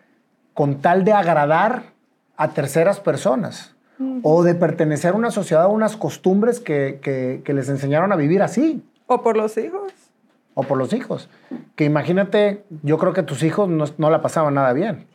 [0.54, 1.84] con tal de agradar
[2.38, 3.74] a terceras personas?
[4.24, 8.18] O de pertenecer a una sociedad o unas costumbres que, que, que les enseñaron a
[8.18, 8.84] vivir así.
[9.08, 9.94] O por los hijos
[10.56, 11.30] o por los hijos.
[11.76, 15.06] Que imagínate, yo creo que tus hijos no, la pasaban nada bien.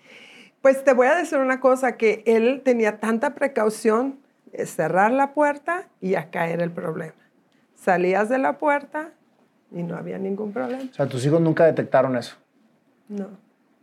[0.62, 4.18] Pues te voy a decir una cosa, que él tenía tanta precaución
[4.53, 7.14] de cerrar la puerta y a caer el problema.
[7.75, 9.12] Salías de la puerta
[9.70, 10.83] y no había ningún problema.
[10.90, 12.37] O sea, tus hijos nunca detectaron eso.
[13.09, 13.29] No,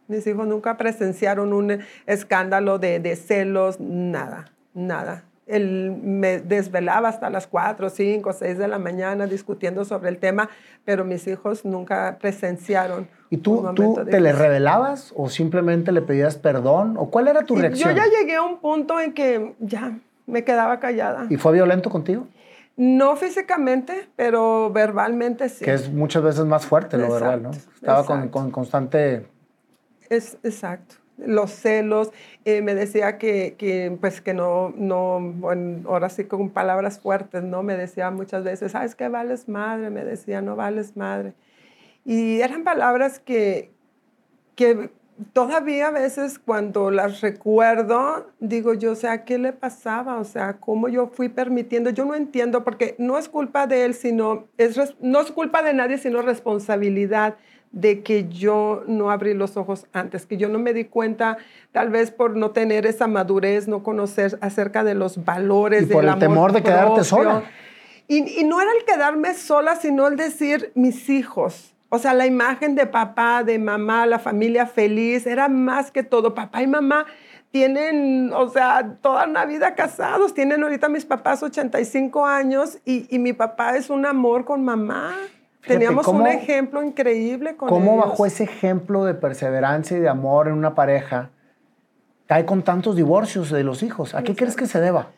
[0.08, 5.24] mis hijos nunca presenciaron un escándalo de, de celos, nada, nada.
[5.48, 10.50] Él me desvelaba hasta las 4, 5, 6 de la mañana discutiendo sobre el tema,
[10.86, 13.08] pero mis hijos nunca presenciaron.
[13.30, 16.96] ¿Y tú, tú te le revelabas o simplemente le pedías perdón?
[16.98, 17.90] ¿O cuál era tu reacción?
[17.90, 21.28] Yo ya llegué a un punto en que ya me quedaba callada.
[21.30, 22.28] ¿Y fue violento contigo?
[22.78, 25.66] No físicamente, pero verbalmente sí.
[25.66, 27.52] Que es muchas veses más fuerte lo verbal, ¿no?
[27.52, 29.26] Estaba con, con, constante...
[30.10, 32.12] Es, exacto los celos,
[32.46, 37.44] eh, me decía que, que, pues que no, no, bueno, ahora sí con palabras fuertes,
[37.44, 37.64] ¿no?
[37.64, 39.90] Me decía muchas veces, ¿sabes qué vales madre?
[39.90, 41.34] Me decía, no vales madre.
[42.08, 43.70] Y eran palabras que,
[44.56, 44.92] que
[45.34, 50.16] todavía a veces cuando las recuerdo, digo yo, o sea, ¿qué le pasaba?
[50.16, 51.90] O sea, ¿cómo yo fui permitiendo?
[51.90, 55.74] Yo no entiendo porque no es culpa de él, sino, es, no es culpa de
[55.74, 57.36] nadie, sino responsabilidad
[57.74, 61.38] de que yo no abrí los ojos antes, que yo no me di cuenta,
[61.74, 65.84] tal vez por no tener esa madurez, no conocer acerca de los valores.
[65.84, 67.44] Y por el temor de quedarte sola.
[68.08, 71.74] Y, y no era el quedarme sola, sino el decir mis hijos.
[71.90, 76.34] O sea, la imagen de papá, de mamá, la familia feliz, era más que todo.
[76.36, 77.06] Papá y mamá
[77.52, 80.34] tienen, o sea, toda una vida casados.
[80.34, 85.16] Tienen ahorita mis papás 85 años y, y mi papá es un amor con mamá.
[85.66, 90.54] Teníamos un ejemplo increíble con ¿Cómo bajo ese ejemplo de perseverancia y de amor en
[90.54, 91.32] una pareja
[92.26, 94.16] cae con tantos divorcios de los hijos?
[94.16, 95.12] ¿A qué crees que se deba?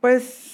[0.00, 0.47] Pues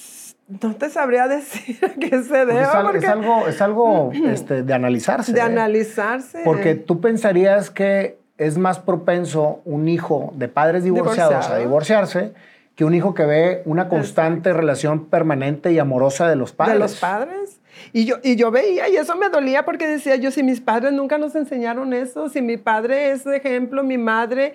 [0.48, 2.92] no te sabría decir a qué se deba.
[2.94, 5.32] es, algo, es algo este, de analizarse.
[5.32, 5.42] De ¿eh?
[5.42, 6.42] analizarse.
[6.44, 12.32] Porque tú pensarías que es más propenso un hijo de padres divorciados a divorciarse
[12.74, 16.74] que un hijo que ve una constante relación permanente y amorosa de los padres.
[16.74, 17.60] De los padres.
[17.92, 20.92] Y yo, y yo veía, y eso me dolía porque decía yo, si mis padres
[20.92, 24.54] nunca nos enseñaron eso, si mi padre es ejemplo, mi madre,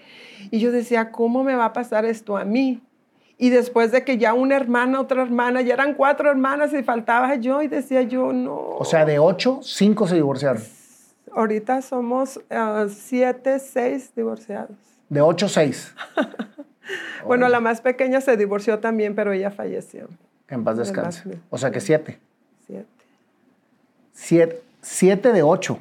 [0.51, 2.81] y yo decía, ¿cómo me va a pasar esto a mí?
[3.41, 7.35] Y después de que ya una hermana, otra hermana, ya eran cuatro hermanas y faltaba
[7.35, 8.53] yo, y decía yo, no.
[8.53, 10.61] O sea, de ocho, cinco se divorciaron.
[11.31, 14.75] Ahorita somos ah, siete, seis divorciados.
[15.07, 15.95] De ocho, seis.
[17.25, 20.09] bueno, la más pequeña se divorció también, pero ella falleció.
[20.49, 21.39] En paz descanse.
[21.49, 22.19] O sea que siete.
[24.11, 25.79] Siete, siete de ocho.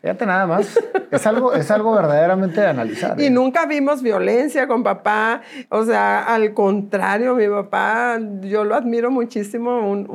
[0.00, 0.78] Fíjate nada más,
[1.10, 3.20] es algo, es algo verdaderamente de analizar.
[3.20, 3.30] Y ¿eh?
[3.30, 10.06] nunca vimos violencia con papá, o sea, al contrario, mi papá, yo lo admiro muchísimo,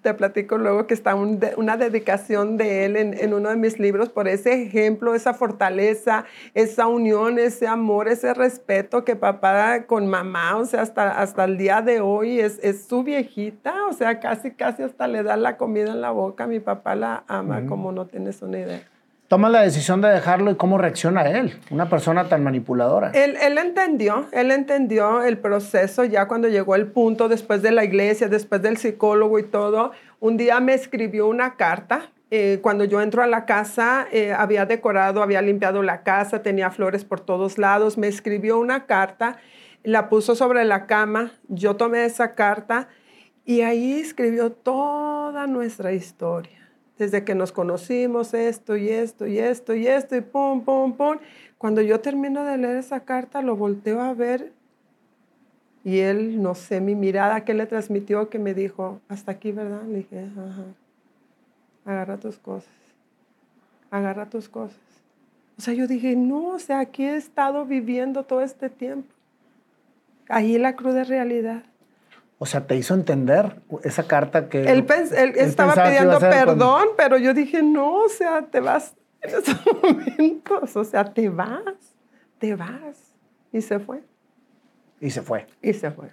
[0.00, 4.08] te platico luego que está una dedicación de él en, en, uno de mis libros
[4.08, 10.56] por ese ejemplo, esa fortaleza, esa unión, ese amor, ese respeto que papá con mamá,
[10.56, 14.52] o sea, hasta, hasta el día de hoy es, es su viejita, o sea, casi,
[14.52, 18.06] casi hasta le da la comida en la boca, mi papá la ama como no
[18.06, 18.80] tienes una idea
[19.28, 23.10] toma la decisión de dejarlo y cómo reacciona él, una persona tan manipuladora.
[23.12, 27.84] Él, él, entendió, él entendió el proceso ya cuando llegó el punto, después de la
[27.84, 29.92] iglesia, después del psicólogo y todo.
[30.18, 32.10] Un día me escribió una carta.
[32.30, 36.70] Eh, cuando yo entro a la casa, eh, había decorado, había limpiado la casa, tenía
[36.70, 37.98] flores por todos lados.
[37.98, 39.36] Me escribió una carta,
[39.82, 41.32] la puso sobre la cama.
[41.48, 42.88] Yo tomé esa carta
[43.44, 46.57] y ahí escribió toda nuestra historia
[46.98, 51.18] desde que nos conocimos, esto y esto y esto y esto y pum, pum, pum.
[51.56, 54.52] Cuando yo termino de leer esa carta, lo volteo a ver
[55.84, 59.84] y él, no sé, mi mirada que le transmitió, que me dijo, hasta aquí, ¿verdad?
[59.84, 60.64] Le dije, ajá,
[61.84, 62.68] agarra tus cosas,
[63.90, 64.76] agarra tus cosas.
[65.56, 69.08] O sea, yo dije, no, o sea, aquí he estado viviendo todo este tiempo.
[70.28, 71.62] Ahí la cruda realidad.
[72.38, 74.62] O sea, te hizo entender esa carta que...
[74.62, 74.86] Él,
[75.36, 80.84] estaba pidiendo perdón, pero yo dije, no, o sea, te vas en esos momentos, o
[80.84, 81.96] sea, te vas,
[82.38, 83.12] te vas.
[83.52, 84.02] Y se fue.
[85.00, 85.46] Y se fue.
[85.62, 86.10] Y se fue.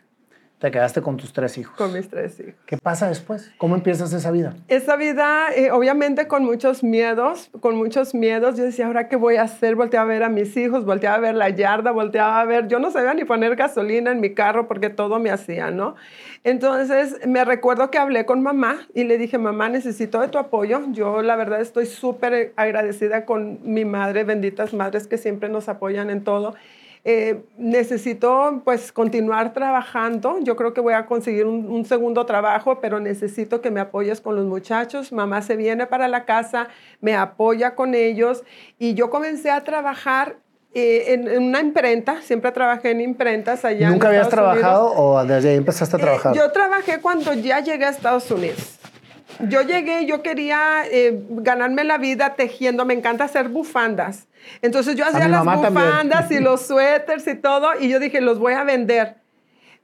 [0.59, 1.75] Te quedaste con tus tres hijos.
[1.75, 2.53] Con mis tres hijos.
[2.65, 3.51] ¿Qué pasa después?
[3.57, 4.55] ¿Cómo empiezas esa vida?
[4.69, 8.55] Esa vida, eh, obviamente con muchos miedos, con muchos miedos.
[8.55, 9.75] Yo decía, ¿ahora qué voy a hacer?
[9.75, 12.69] Volteaba a ver a mis hijos, volteaba a ver la yarda, volteaba a ver.
[12.69, 15.95] Yo no sabía ni poner gasolina en mi carro porque todo me hacía, ¿no?
[16.45, 20.83] Entonces me recuerdo que hablé con mamá y le dije, mamá, necesito de tu apoyo.
[20.93, 26.09] Yo la verdad estoy súper agradecida con mi madre, benditas madres que siempre nos apoyan
[26.09, 26.55] en todo.
[27.07, 30.39] Eh, necesito pues continuar trabajando.
[30.41, 34.35] Yo creo que voy a conseguir un, segundo trabajo, pero necesito que me apoyes con
[34.35, 35.11] los muchachos.
[35.11, 36.67] Mamá se viene para la casa,
[37.01, 38.43] me apoya con ellos
[38.79, 40.37] y yo comencé a trabajar
[40.73, 43.91] eh, en, una imprenta, siempre trabajé en imprentas allá.
[43.91, 46.35] ¿Nunca habías trabajado o desde ahí empezaste a eh, trabajar?
[46.35, 48.79] yo trabajé cuando ya llegué a Estados Unidos.
[49.39, 50.83] Yo llegué, yo quería
[51.29, 54.27] ganarme la vida tejiendo, me encanta hacer bufandas.
[54.61, 58.53] Entonces yo hacía las bufandas y los suéteres y todo, y yo dije, los voy
[58.53, 59.17] a vender.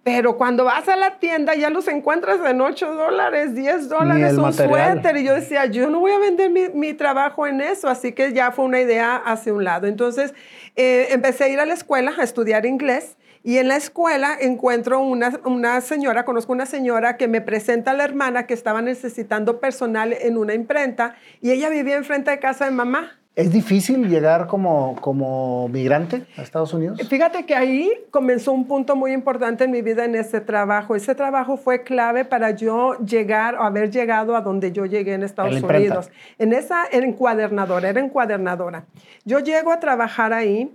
[0.04, 4.52] Pero cuando vas a la tienda ya los encuentras en 8 dólares, 10 dólares un
[4.52, 5.16] suéter.
[5.18, 7.88] Y yo decía, yo no voy a vender mi, trabajo en eso.
[7.88, 9.86] Así que ya fue una idea hacia un lado.
[9.86, 10.34] Entonces
[10.76, 13.16] eh, empecé a ir a la escuela a estudiar inglés.
[13.44, 17.94] Y en la escuela encuentro una, una señora, conozco una señora que me presenta a
[17.94, 22.66] la hermana que estaba necesitando personal en una imprenta y ella vivía enfrente de casa
[22.66, 23.18] de mamá.
[23.34, 27.00] ¿Es difícil llegar como, como migrante a Estados Unidos?
[27.08, 30.98] Fíjate que ahí comenzó un punto muy importante en mi vida en ese trabajo.
[30.98, 35.24] Ese trabajo fue clave para yo llegar o haber llegado a donde yo llegué en
[35.24, 36.12] Estados Unidos.
[36.40, 38.84] En esa encuadernadora, era encuadernadora.
[39.24, 40.70] Yo llego a trabajar ahí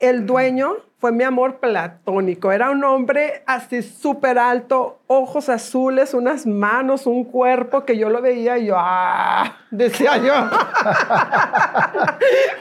[0.00, 2.50] el dueño fue mi amor platónico.
[2.50, 8.20] Era un hombre así súper alto, ojos azules, unas manos, un cuerpo que yo lo
[8.20, 9.58] veía y yo, ¡ah!
[9.70, 10.34] Decía yo,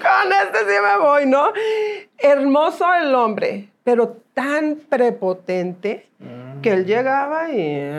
[0.03, 1.51] con este sí me voy, ¿no?
[2.17, 6.07] Hermoso el hombre, pero tan prepotente
[6.61, 7.91] que él llegaba y...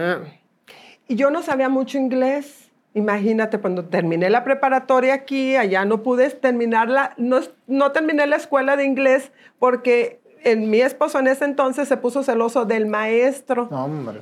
[1.11, 6.30] Y yo no sabía mucho inglés Imagínate, cuando terminé la preparatoria aquí, allá no pude
[6.30, 11.89] terminarla, no, no terminé la escuela de inglés porque en mi esposo en ese entonces
[11.89, 13.68] se puso celoso del maestro.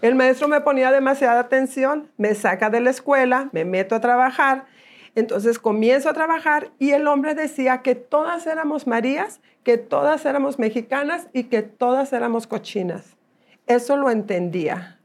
[0.02, 4.66] El maestro me ponía demasiada atención, me saca de la escuela, me meto a trabajar.
[5.14, 10.58] Entonces comienzo a trabajar y el hombre decía que todas éramos Marías, que todas éramos
[10.58, 13.16] mexicanas y que todas éramos cochinas.
[13.66, 14.95] Eso lo entendía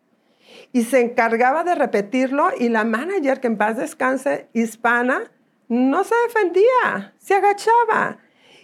[0.74, 5.32] y se encargaba de repetirlo y la manager, que en paz descanse, hispana,
[5.67, 8.19] no se defendía, se agachaba.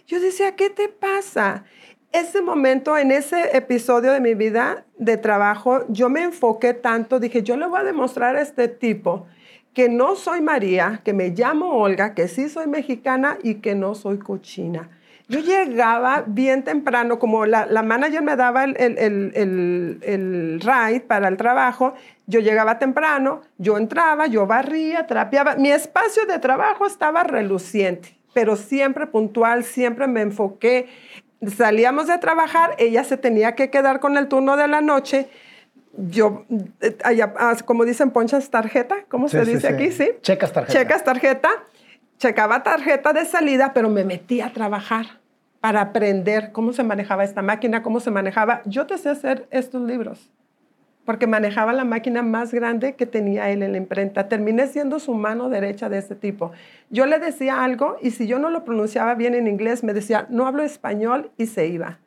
[0.06, 1.64] Yo decía, ¿qué te pasa?
[2.12, 7.42] Ese momento, en ese episodio de mi vida de trabajo, yo me enfoqué tanto, dije,
[7.42, 9.26] yo le voy a demostrar a este tipo
[9.74, 13.94] que no soy María, que me llamo Olga, que sí soy mexicana y que no
[13.94, 14.90] soy cochina.
[15.28, 21.00] Yo llegaba bien temprano, como la, la manager me daba el, el, el, el, ride
[21.00, 21.92] para el trabajo,
[22.26, 25.56] yo llegaba temprano, yo entraba, yo barría, trapeaba.
[25.56, 30.88] Mi espacio de trabajo estaba reluciente, pero siempre puntual, siempre me enfoqué.
[31.56, 35.28] Salíamos de trabajar, ella se tenía que quedar con el turno de la noche
[35.98, 36.44] yo,
[36.80, 39.90] eh, ah, como dicen, ponchas tarjeta, ¿cómo se dice aquí?
[39.90, 40.10] Sí.
[40.22, 40.78] Checas tarjeta.
[40.78, 41.50] Checas tarjeta
[42.18, 45.06] checaba tarjeta de salida, pero me metí a trabajar
[45.60, 48.62] para aprender cómo se manejaba esta máquina, cómo se manejaba.
[48.64, 50.30] Yo te sé hacer estos libros,
[51.04, 54.28] porque manejaba la máquina más grande que tenía él en la imprenta.
[54.28, 56.52] Terminé siendo su mano derecha de ese tipo.
[56.90, 60.26] Yo le decía algo y si yo no lo pronunciaba bien en inglés, me decía,
[60.28, 61.98] no hablo español y se iba.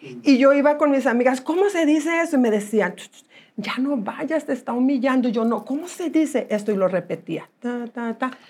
[0.00, 2.36] Y yo iba con mis amigas, ¿cómo se dice eso?
[2.36, 2.94] Y me decían,
[3.58, 5.28] ya no vayas, te está humillando.
[5.28, 6.70] Yo no, ¿cómo se dice esto?
[6.70, 7.48] Y lo repetía.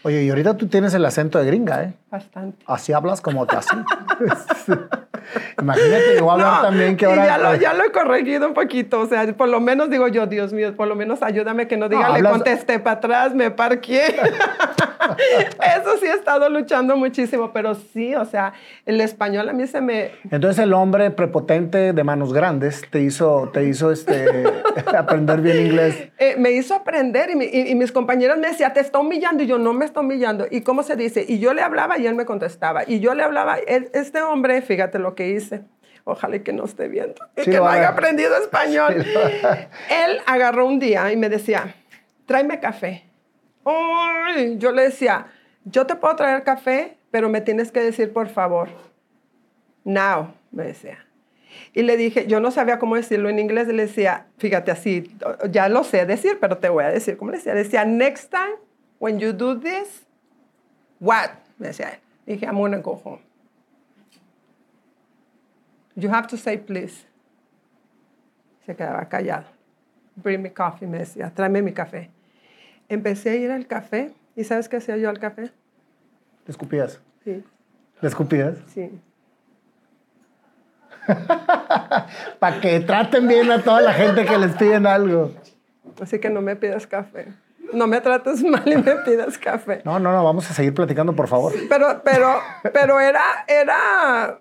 [0.02, 1.94] Oye, y ahorita tú tienes el acento de gringa, ¿eh?
[2.10, 2.62] Bastante.
[2.66, 3.74] Así hablas como así.
[5.60, 7.26] Imagínate, yo hablar también que ahora...
[7.26, 10.26] Ya lo, ya lo, he corregido un poquito, o sea, por lo menos digo yo,
[10.26, 14.14] Dios mío, por lo menos ayúdame que no diga, le contesté para atrás, me parqué.
[15.16, 18.52] Eso sí he estado luchando muchísimo, pero sí, o sea,
[18.86, 20.12] el español a mí se me...
[20.30, 24.44] Entonces el hombre prepotente de manos grandes te hizo, te hizo este,
[24.96, 26.08] aprender bien inglés.
[26.18, 29.58] Eh, me hizo aprender y, y, mis compañeros me decían, te está humillando, y yo
[29.58, 30.46] no me está humillando.
[30.50, 31.24] ¿Y cómo se dice?
[31.26, 32.82] Y yo le hablaba y él me contestaba.
[32.86, 35.62] Y yo le hablaba, este hombre, fíjate lo que hice.
[36.04, 37.16] Ojalá que no esté viendo.
[37.36, 39.04] Y que no haya aprendido español.
[39.90, 41.74] Él agarró un día y me decía,
[42.24, 43.07] tráeme café.
[44.58, 45.26] Yo le decía,
[45.64, 48.68] yo te puedo traer café, pero me tienes que decir por favor.
[49.84, 50.98] Now, me decía.
[51.72, 55.16] Y le dije, yo no sabía cómo decirlo en inglés, le decía, fíjate así,
[55.50, 57.54] ya lo sé decir, pero te voy a decir cómo le decía.
[57.54, 58.56] Decía, next time,
[58.98, 60.06] when you do this,
[61.00, 61.30] what?
[61.58, 63.20] Me decía Dije, I'm gonna go home.
[65.96, 67.06] You have to say please.
[68.66, 69.46] Se quedaba callado.
[70.14, 72.10] Bring me coffee, me decía, tráeme mi café.
[72.88, 74.12] Empecé a ir al café.
[74.36, 75.50] ¿Y sabes qué hacía yo al café?
[76.44, 77.00] ¿Te escupías?
[77.24, 77.44] Sí.
[78.00, 78.56] ¿Te escupías?
[78.72, 78.90] Sí.
[82.38, 85.32] Para que traten bien a toda la gente que les piden algo.
[86.00, 87.28] Así que no me pidas café.
[87.72, 89.82] No me trates mal y me pidas café.
[89.84, 91.52] No, no, no, vamos a seguir platicando, por favor.
[91.68, 92.40] Pero, pero,
[92.72, 94.40] pero era, era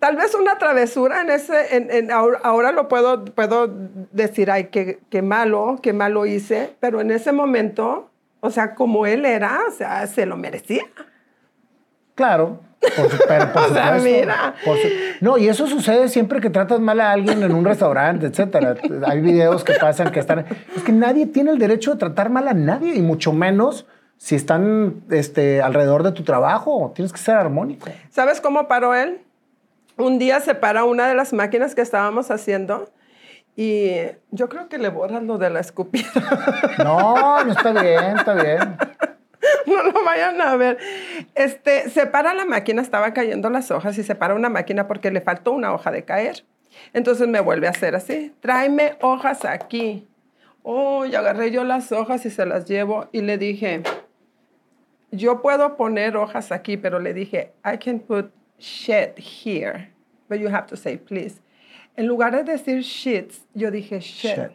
[0.00, 3.70] tal vez una travesura en ese, en, ahora, lo puedo, puedo
[4.10, 9.06] decir, ay, qué, qué, malo, qué malo hice, pero en ese momento, o sea, como
[9.06, 10.84] él era, o sea, se lo merecía.
[12.14, 12.60] Claro,
[12.96, 14.54] por, pero por o sea, mira.
[15.20, 18.76] no, y eso sucede siempre que tratas mal a alguien en un restaurante, etcétera.
[19.06, 20.46] Hay videos que pasan que están...
[20.74, 23.86] Es que nadie tiene el derecho de tratar mal a nadie, y mucho menos
[24.16, 26.92] si están este, alrededor de tu trabajo.
[26.94, 27.88] Tienes que ser armónico.
[28.10, 29.20] ¿Sabes cómo paró él?
[30.00, 32.90] Un día se para una de las máquinas que estábamos haciendo
[33.56, 33.90] y
[34.30, 36.08] yo creo que le borras lo de la escupida.
[36.78, 38.76] No, no está bien, está bien.
[39.66, 40.78] No lo vayan a ver.
[41.34, 45.10] Este, se para la máquina, estaba cayendo las hojas y se para una máquina porque
[45.10, 46.44] le faltó una hoja de caer.
[46.92, 50.06] Entonces me vuelve a hacer así, tráeme hojas aquí.
[50.62, 53.82] Oh, y agarré yo las hojas y se las llevo y le dije,
[55.10, 58.30] yo puedo poner hojas aquí, pero le dije, I can put
[58.60, 59.90] shed here,
[60.28, 61.40] but you have to say please.
[61.96, 64.52] En lugar de decir sheets, yo dije shed.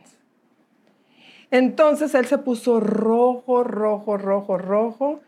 [1.52, 5.22] Entonces él se puso rojo, rojo, rojo, rojo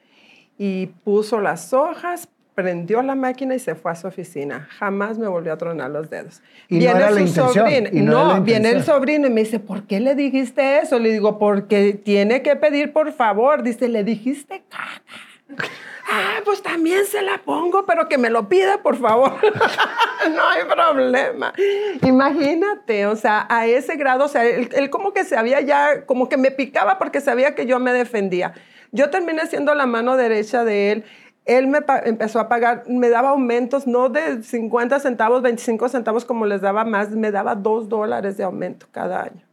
[0.58, 4.68] y puso las hojas, prendió la máquina y se fue a su oficina.
[4.80, 6.42] Jamás me volvió a tronar los dedos.
[6.68, 7.68] Y no era la intención.
[8.06, 10.98] no, viene el sobrino y me dice, ¿por qué le dijiste eso?
[10.98, 13.62] Le digo, porque tiene que pedir por favor.
[13.62, 15.27] Dice, le dijiste caca.
[16.10, 19.34] Ah, pues también se la pongo, pero que me lo pida, por favor.
[20.36, 21.54] no hay problema.
[22.02, 26.30] Imagínate, o sea, a ese grado, o sea, él, como que se había ya, como
[26.30, 28.54] que me picaba porque sabía que yo me defendía.
[28.92, 31.06] Yo terminé siendo la mano derecha de él
[31.48, 36.46] él me empezó a pagar, me daba aumentos, no de 50 centavos, 25 centavos como
[36.46, 39.47] les daba más, me daba 2 dólares de aumento cada año.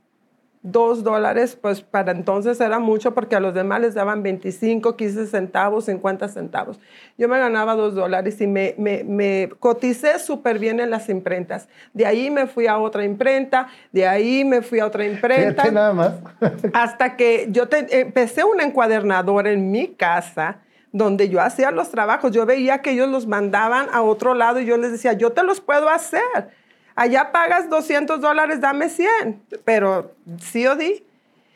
[0.65, 5.27] 2 dólares, pues para entonces era mucho porque a los demás les daban 25, 15
[5.27, 6.81] centavos, 50 centavos.
[7.19, 11.69] Yo me ganaba 2 dólares y me, me, me coticé súper bien en las imprentas.
[11.93, 15.65] De ahí me fui a otra imprenta, de ahí me fui a otra imprenta.
[15.65, 16.15] Fíjate nada más.
[16.73, 20.61] hasta que yo empecé un encuadernador en mi casa
[20.93, 24.65] donde yo hacía los trabajos, yo veía que ellos los mandaban a otro lado y
[24.65, 26.64] yo les decía, yo te los puedo hacer.
[26.97, 31.05] Allá pagas 200 dólares, dame 100, pero sí o di.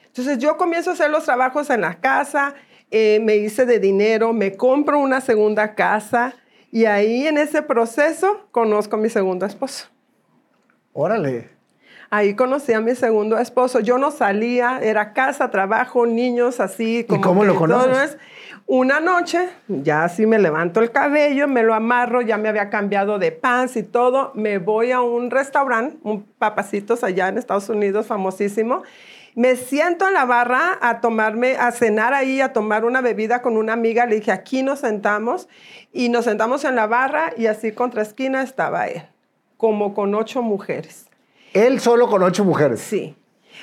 [0.07, 2.55] Entonces yo comienzo a hacer los trabajos en la casa,
[2.91, 6.35] eh, me hice de dinero, me compro una segunda casa
[6.73, 9.87] y ahí en ese proceso conozco a mi segundo esposo.
[10.93, 11.51] Órale.
[12.11, 13.81] Ahí conocí a mi segundo esposo.
[13.81, 17.05] Yo no salía, era casa, trabajo, niños, así.
[17.05, 18.17] Como ¿Y cómo lo conoces?
[18.71, 23.19] Una noche, ya así me levanto el cabello, me lo amarro, ya me había cambiado
[23.19, 28.07] de pants y todo, me voy a un restaurante, un papacitos allá en Estados Unidos,
[28.07, 28.83] famosísimo.
[29.35, 33.57] Me siento en la barra a tomarme, a cenar ahí, a tomar una bebida con
[33.57, 34.05] una amiga.
[34.05, 35.49] Le dije, aquí nos sentamos
[35.91, 39.03] y nos sentamos en la barra y así contra esquina estaba él,
[39.57, 41.07] como con ocho mujeres.
[41.55, 42.81] ¿Él solo con ocho mujeres?
[42.81, 43.17] Sí.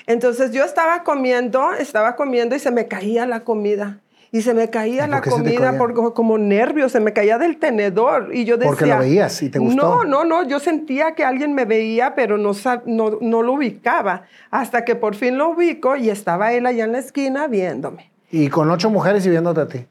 [0.08, 4.00] Entonces yo estaba comiendo, estaba comiendo y se me caía la comida
[4.36, 8.44] y se me caía la comida por, como nervios, se me caía del tenedor y
[8.44, 8.70] yo decía...
[8.70, 10.04] Porque lo veías y te gustó.
[10.04, 12.52] No, no, no, yo sentía que alguien me veía, pero no,
[12.86, 14.24] no, no lo ubicaba.
[14.52, 18.12] Hasta que por fin lo ubico y estaba él allá en la esquina viéndome.
[18.30, 19.86] Y con ocho mujeres y viéndote a ti.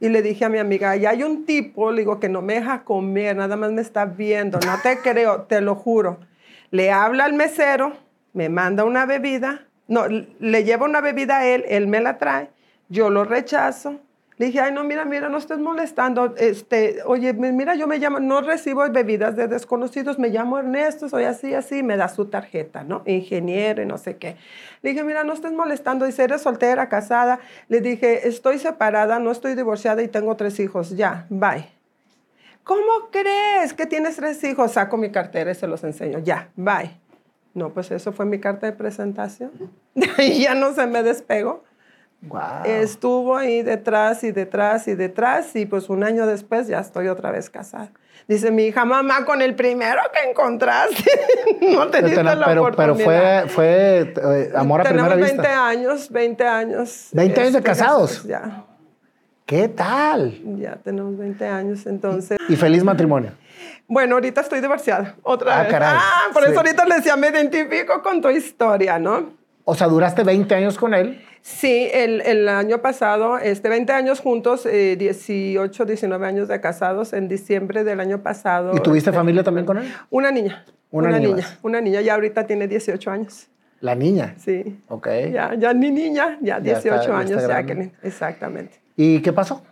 [0.00, 2.54] Y le dije a mi amiga, allá hay un tipo, le digo, que no me
[2.54, 6.20] deja comer, nada más me está viendo, no te creo, te lo juro.
[6.70, 7.92] Le habla al mesero,
[8.32, 12.53] me manda una bebida, no, le lleva una bebida a él, él me la trae
[12.88, 14.00] yo lo rechazo.
[14.36, 16.34] Le dije, ay, no, mira, mira, no estés molestando.
[16.36, 21.22] Este, oye, mira, yo me llamo, no recibo bebidas de desconocidos, me llamo Ernesto, soy
[21.22, 23.02] así, así, me da su tarjeta, ¿no?
[23.06, 24.36] Ingeniero y no sé qué.
[24.82, 26.04] Le dije, mira, no estés molestando.
[26.04, 27.38] Dice, eres soltera, casada.
[27.68, 30.96] Le dije, estoy separada, no estoy divorciada y tengo tres hijos.
[30.96, 31.68] Ya, bye.
[32.64, 34.72] ¿Cómo crees que tienes tres hijos?
[34.72, 36.18] Saco mi cartera y se los enseño.
[36.18, 36.98] Ya, bye.
[37.52, 39.52] No, pues eso fue mi carta de presentación.
[40.18, 41.62] y ya no se me despegó.
[42.64, 47.30] Estuvo ahí detrás y detrás y detrás y pues un año después ya estoy otra
[47.30, 47.90] vez casada.
[48.26, 51.04] Dice mi hija, mamá, con el primero que encontraste,
[51.74, 53.42] no te diste la pero, oportunidad.
[53.42, 55.42] Pero fue, fue eh, amor a primera vista.
[55.42, 57.08] Tenemos 20 años, 20 años.
[57.12, 58.24] 20 años de este, casados.
[58.24, 58.64] Ya.
[59.44, 60.40] ¿Qué tal?
[60.58, 62.38] Ya tenemos 20 años, entonces.
[62.48, 63.32] ¿Y feliz matrimonio?
[63.86, 65.70] Bueno, ahorita estoy divorciada, otra ah, vez.
[65.70, 65.94] Caray.
[65.94, 69.34] Ah, por eso ahorita le decía, me identifico con tu historia, ¿no?
[69.64, 71.22] O sea, duraste 20 años con él.
[71.46, 77.12] Sí, el, el, año pasado, este, 20 años juntos, 18, eh, 19 años de casados,
[77.12, 78.74] en diciembre del año pasado.
[78.74, 79.92] ¿Y tuviste este, familia también con él?
[80.08, 80.64] Una niña.
[80.90, 81.44] Una, niña.
[81.60, 83.48] Una niña, ya ahorita tiene 18 años.
[83.80, 84.34] ¿La niña?
[84.38, 84.80] Sí.
[84.88, 85.06] Ok.
[85.34, 87.92] Ya, ya ni niña, ya 18 años, Jacqueline.
[88.02, 88.80] Exactamente.
[88.96, 89.62] ¿Y qué pasó?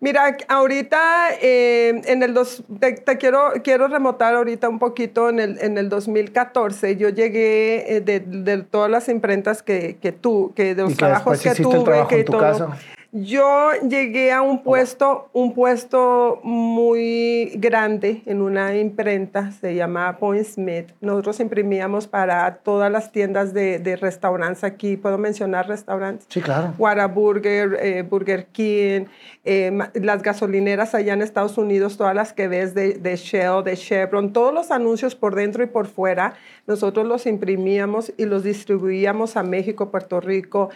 [0.00, 5.58] Mira, ahorita eh, en el dos, te, quiero, quiero remotar ahorita un poquito en el,
[5.60, 6.96] en el 2014.
[6.96, 11.40] Yo llegué eh, de, de, todas las imprentas que, que tú, que de los trabajos
[11.40, 12.72] que tuve, que todo.
[13.10, 20.44] Yo llegué a un puesto, un puesto muy grande en una imprenta, se llama Point
[20.44, 20.92] Smith.
[21.00, 24.98] Nosotros imprimíamos para todas las tiendas de, de restaurantes aquí.
[24.98, 26.26] ¿Puedo mencionar restaurantes?
[26.28, 26.74] Sí, claro.
[26.76, 29.06] Whataburger, eh, Burger King,
[29.46, 33.74] eh, las gasolineras allá en Estados Unidos, todas las que ves de, de Shell, de
[33.74, 36.34] Chevron, todos los anuncios por dentro y por fuera,
[36.66, 40.68] nosotros los imprimíamos y los distribuíamos a México, Puerto Rico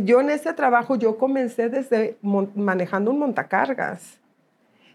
[0.00, 4.18] yo en ese trabajo, yo comencé desde manejando un montacargas.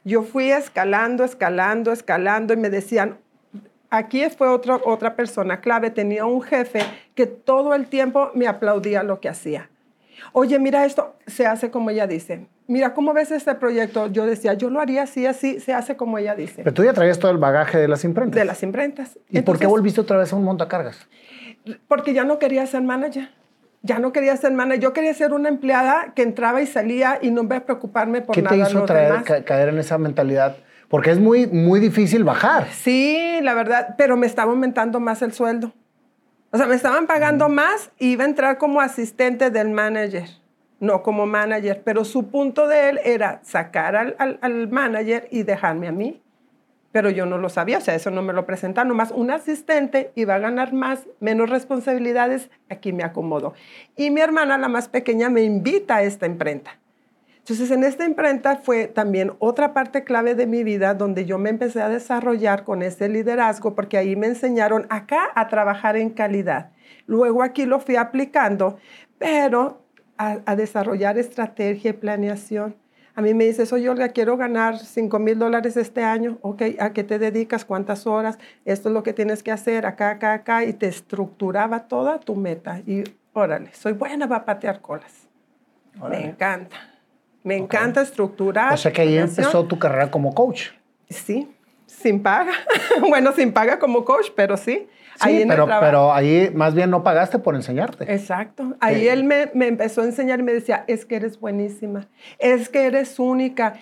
[0.04, 3.18] Yo fui escalando, escalando, escalando y me decían,
[3.90, 6.80] aquí fue otra, otra persona clave, tenía un jefe
[7.14, 9.70] que todo el tiempo me aplaudía lo que hacía.
[10.34, 12.48] Oye, mira esto, se hace como ella dice.
[12.68, 14.08] Mira, ¿cómo ves este proyecto?
[14.08, 16.64] Yo decía, yo lo haría así, así, se hace como ella dice.
[16.64, 18.38] Pero tú ya traías todo el bagaje de las imprentas.
[18.38, 19.18] De las imprentas.
[19.30, 21.08] ¿Y por qué volviste otra vez a un montacargas?
[21.88, 23.30] Porque ya no quería ser manager.
[23.88, 24.82] Ya no quería ser manager.
[24.82, 28.50] Yo quería ser una empleada que entraba y salía y no me preocuparme por nada.
[28.50, 30.58] ¿Qué te hizo traer, caer en esa mentalidad?
[30.90, 32.68] Porque es muy, muy difícil bajar.
[32.72, 35.74] Sí, la verdad, pero me estaba aumentando más el sueldo.
[36.52, 40.28] O sea, me estaban pagando más y iba a entrar como asistente del manager,
[40.80, 45.88] no como manager, pero su punto de él era sacar al, al, manager y dejarme
[45.88, 46.22] a mí.
[46.98, 48.88] Pero yo no lo sabía, o sea, eso no me lo presentaron.
[48.88, 53.54] Nomás un asistente iba a ganar más, menos responsabilidades, aquí me acomodo.
[53.96, 56.80] Y mi hermana, la más pequeña, me invita a esta imprenta.
[57.38, 61.52] Entonces, en esta imprenta fue también otra parte clave de mi vida donde yo me
[61.52, 66.72] empecé a desarrollar con ese liderazgo, porque ahí me enseñaron acá a trabajar en calidad.
[67.06, 68.80] Luego aquí lo fui aplicando,
[69.20, 69.86] pero
[70.18, 72.76] a, desarrollar estrategia y planeación.
[73.18, 76.38] A mí me dices, oye, Olga, quiero ganar 5 mil dólares este año.
[76.44, 77.66] Ok, ¿a qué te dedicas?
[77.66, 78.38] ¿Cuántas horas?
[78.64, 80.64] Esto es lo que tienes que hacer, acá, acá, acá.
[80.64, 82.84] Y te estructuraba toda tu meta.
[82.86, 85.28] Y órale, soy buena para patear colas.
[86.12, 86.78] Me encanta.
[87.42, 88.72] Me encanta estructurar.
[88.72, 90.68] O sea que ahí empezó tu carrera como coach.
[91.10, 91.52] Sí,
[91.88, 92.52] sin paga.
[93.10, 94.88] bueno, sin paga como coach, pero sí.
[95.24, 98.12] Sí, pero, pero ahí más bien no pagaste por enseñarte.
[98.14, 98.76] Exacto.
[98.80, 99.14] Ahí eh.
[99.14, 102.08] él me, me, empezó a enseñar y me decía, es que eres buenísima,
[102.40, 103.76] es que eres única.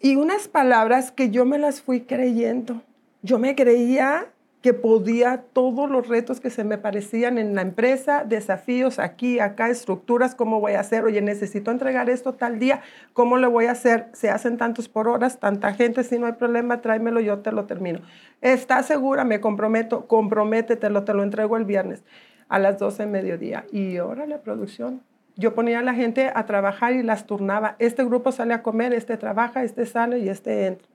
[0.00, 2.82] Y unas palabras que yo me las fui creyendo.
[3.22, 4.26] Yo me creía
[4.66, 9.70] que podía todos los retos que se me parecían en la empresa, desafíos aquí, acá,
[9.70, 12.80] estructuras, cómo voy a hacer, oye, necesito entregar esto tal día,
[13.12, 14.08] ¿cómo lo voy a hacer?
[14.12, 17.66] Se hacen tantos por horas, tanta gente, si no hay problema, tráemelo, yo te lo
[17.66, 18.00] termino.
[18.40, 19.24] ¿Estás segura?
[19.24, 22.02] Me comprometo, comprométetelo, te lo entrego el viernes
[22.48, 23.66] a las 12 de mediodía.
[23.70, 25.00] Y ahora la producción.
[25.36, 27.76] Yo ponía a la gente a trabajar y las turnaba.
[27.78, 30.88] Este grupo sale a comer, este trabaja, este sale y este entra.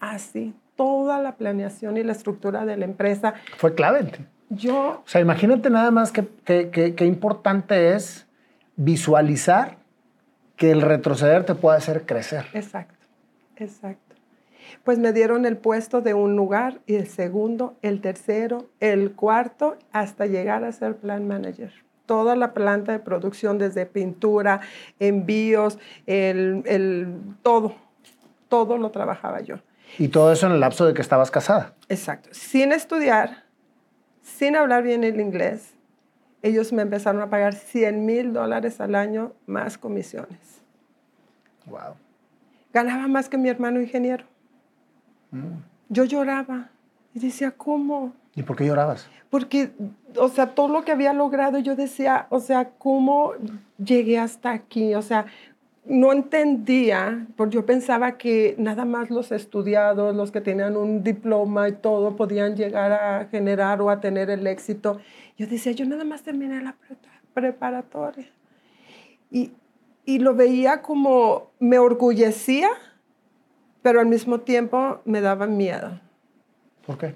[0.00, 3.34] Así, toda la planeación y la estructura de la empresa.
[3.56, 4.12] Fue clave.
[4.48, 5.02] Yo...
[5.04, 6.24] O sea, imagínate nada más qué
[6.70, 8.28] que, importante es
[8.76, 9.78] visualizar
[10.54, 12.46] que el retroceder te puede hacer crecer.
[12.54, 13.06] Exacto,
[13.56, 14.14] exacto.
[14.84, 19.76] Pues me dieron el puesto de un lugar y el segundo, el tercero, el cuarto,
[19.90, 21.72] hasta llegar a ser plan manager.
[22.06, 24.60] Toda la planta de producción, desde pintura,
[25.00, 27.74] envíos, el, el, todo,
[28.48, 29.56] todo lo trabajaba yo.
[29.98, 31.74] Y todo eso en el lapso de que estabas casada.
[31.88, 32.28] Exacto.
[32.32, 33.44] Sin estudiar,
[34.22, 35.74] sin hablar bien el inglés,
[36.42, 40.38] ellos me empezaron a pagar 100 mil dólares al año más comisiones.
[41.66, 41.96] Wow.
[42.72, 44.24] Ganaba más que mi hermano ingeniero.
[45.30, 45.58] Mm.
[45.88, 46.70] Yo lloraba
[47.14, 48.12] y decía, ¿cómo?
[48.34, 49.08] ¿Y por qué llorabas?
[49.30, 49.72] Porque,
[50.16, 53.32] o sea, todo lo que había logrado, yo decía, o sea, ¿cómo
[53.78, 54.94] llegué hasta aquí?
[54.94, 55.26] O sea,
[55.88, 61.68] no entendía, porque yo pensaba que nada más los estudiados, los que tenían un diploma
[61.68, 65.00] y todo, podían llegar a generar o a tener el éxito.
[65.36, 66.76] Yo decía, yo nada más terminé la
[67.32, 68.28] preparatoria.
[69.30, 69.52] Y,
[70.04, 72.68] y lo veía como, me orgullecía,
[73.82, 76.00] pero al mismo tiempo me daba miedo.
[76.86, 77.14] ¿Por qué?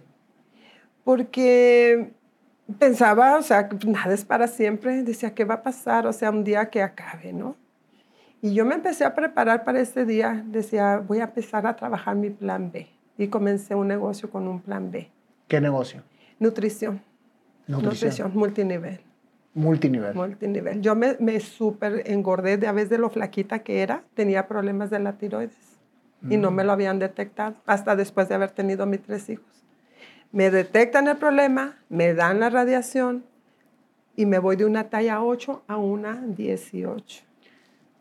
[1.05, 2.13] Porque
[2.79, 5.03] pensaba, o sea, nada es para siempre.
[5.03, 6.07] Decía, ¿qué va a pasar?
[6.07, 7.57] O sea, un día que acabe, ¿no?
[8.45, 10.45] Y yo me empecé a preparar para ese día.
[10.45, 12.89] Decía, voy a empezar a trabajar mi plan B.
[13.17, 15.09] Y comencé un negocio con un plan B.
[15.47, 16.03] ¿Qué negocio?
[16.41, 17.01] Nutrición.
[17.69, 19.01] Nutrición, multinivel.
[19.55, 20.15] Multinivel.
[20.15, 20.81] Multinivel.
[20.81, 24.03] Yo me, me súper engordé de a veces de lo flaquita que era.
[24.15, 25.79] Tenía problemas de la tiroides.
[26.29, 26.67] Y no me mm.
[26.67, 29.65] lo habían detectado hasta después de haber tenido mis tres hijos.
[30.33, 33.25] Me detectan el problema, me dan la radiación
[34.17, 37.32] y me voy de una talla 8 a una 18.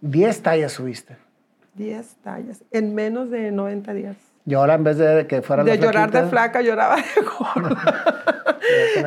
[0.01, 1.17] 10 tallas subiste.
[1.75, 4.17] 10 tallas en menos de 90 días.
[4.45, 8.25] Y ahora en vez de que fuera de llorar de flaca, lloraba de gorda.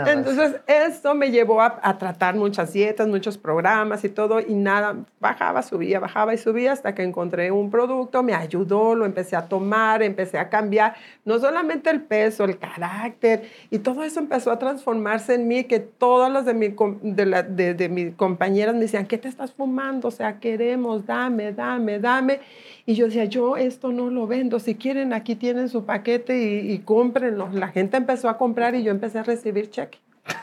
[0.07, 5.63] Entonces, esto me llevó a, tratar muchas dietas, muchos programas y todo, y nada, bajaba,
[5.63, 10.03] subía, bajaba y subía hasta que encontré un producto, me ayudó, lo empecé a tomar,
[10.03, 10.95] empecé a cambiar,
[11.25, 15.81] no solamente el peso, el carácter, y todo eso empezó a transformarse en mí, que
[15.81, 20.09] todas las de, mi, de, de mis compañeras me decían, ¿qué te estás fumando?
[20.09, 22.41] O sea, queremos, dame, dame, dame.
[22.87, 26.73] Y yo decía, yo esto no lo vendo, si quieren aquí tienen su paquete y,
[26.73, 27.49] y cómprenlo.
[27.53, 29.99] La gente empezó a comprar y yo empecé a recibir cheque.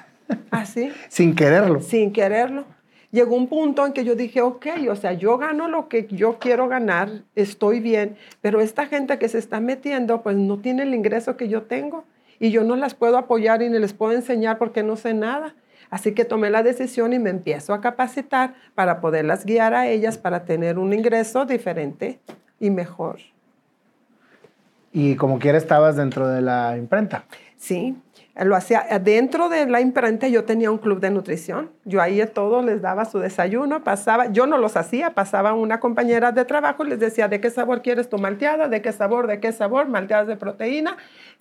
[0.51, 0.91] Así.
[1.07, 1.81] Sin quererlo.
[1.81, 2.65] Sin quererlo.
[3.11, 6.39] Llegó un punto en que yo dije, ok, o sea, yo gano lo que yo
[6.39, 10.93] quiero ganar, estoy bien, pero esta gente que se está metiendo, pues no tiene el
[10.93, 12.05] ingreso que yo tengo
[12.39, 15.55] y yo no las puedo apoyar y ni les puedo enseñar porque no sé nada.
[15.91, 20.17] Así que tomé la decisión y me empiezo a capacitar para poderlas guiar a ellas
[20.17, 22.19] para tener un ingreso diferente
[22.59, 23.19] y mejor.
[24.93, 27.25] Y como quiera estabas dentro de la imprenta.
[27.57, 27.95] Sí,
[28.43, 31.71] lo hacía dentro de la imprenta yo tenía un club de nutrición.
[31.85, 35.79] Yo ahí a todos les daba su desayuno pasaba yo no los hacía pasaba una
[35.79, 39.39] compañera de trabajo les decía de qué sabor quieres tu malteada de qué sabor de
[39.39, 40.97] qué sabor malteadas de proteína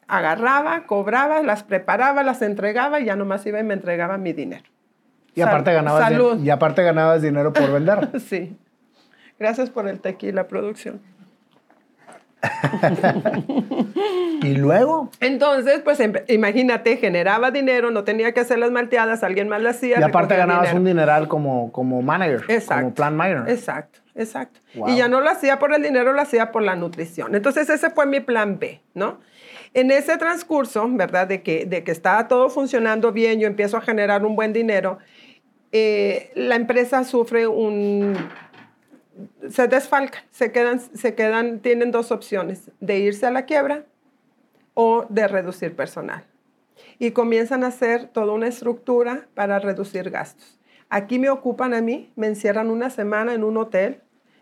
[0.08, 4.64] agarraba cobraba las preparaba las entregaba y ya nomás iba y me entregaba mi dinero.
[5.34, 8.08] Y aparte ganabas y aparte ganabas dinero por vender.
[8.20, 8.56] Sí.
[9.38, 11.00] Gracias por el tequila producción
[14.42, 15.10] ¿Y luego?
[15.20, 20.00] Entonces, pues imagínate, generaba dinero, no tenía que hacer las malteadas, alguien más las hacía.
[20.00, 23.50] Y aparte ganabas un dineral como, como manager, como plan manager.
[23.50, 24.60] Exacto, exacto.
[24.86, 27.34] Y ya no lo hacía por el dinero, lo hacía por la nutrición.
[27.34, 29.20] Entonces, ese fue mi plan B, ¿no?
[29.74, 31.28] En ese transcurso, ¿verdad?
[31.28, 34.98] De que, de que estaba todo funcionando bien, yo empiezo a generar un buen dinero,
[35.72, 38.16] eh, la empresa sufre un
[39.48, 43.84] se desfalcan, se quedan, se quedan, tienen dos opciones, de irse a la quiebra
[44.74, 46.24] o de reducir personal.
[46.98, 50.58] Y comienzan a hacer toda una estructura para reducir gastos.
[50.88, 54.00] Aquí me ocupan a mí, me encierran una semana en un hotel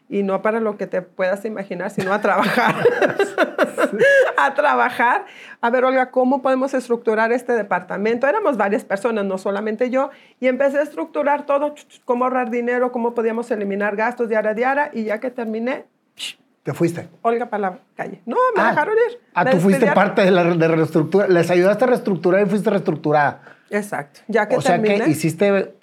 [0.08, 2.76] y no para lo que te puedas imaginar, sino a trabajar.
[4.36, 5.26] a trabajar.
[5.60, 8.26] A ver, Olga, ¿cómo podemos estructurar este departamento?
[8.26, 10.10] Éramos varias personas, no solamente yo,
[10.40, 11.74] y empecé a estructurar todo,
[12.04, 15.86] cómo ahorrar dinero, cómo podíamos eliminar gastos diaria a diaria, y ya que terminé,
[16.68, 17.08] ¿Te fuiste?
[17.22, 18.20] Olga para la calle.
[18.26, 19.18] No, me ah, dejaron ir.
[19.32, 21.26] Ah, tú fuiste parte de la de reestructura.
[21.26, 23.40] Les ayudaste a reestructurar y fuiste reestructurada.
[23.70, 24.20] Exacto.
[24.28, 25.74] Ya que o sea que hiciste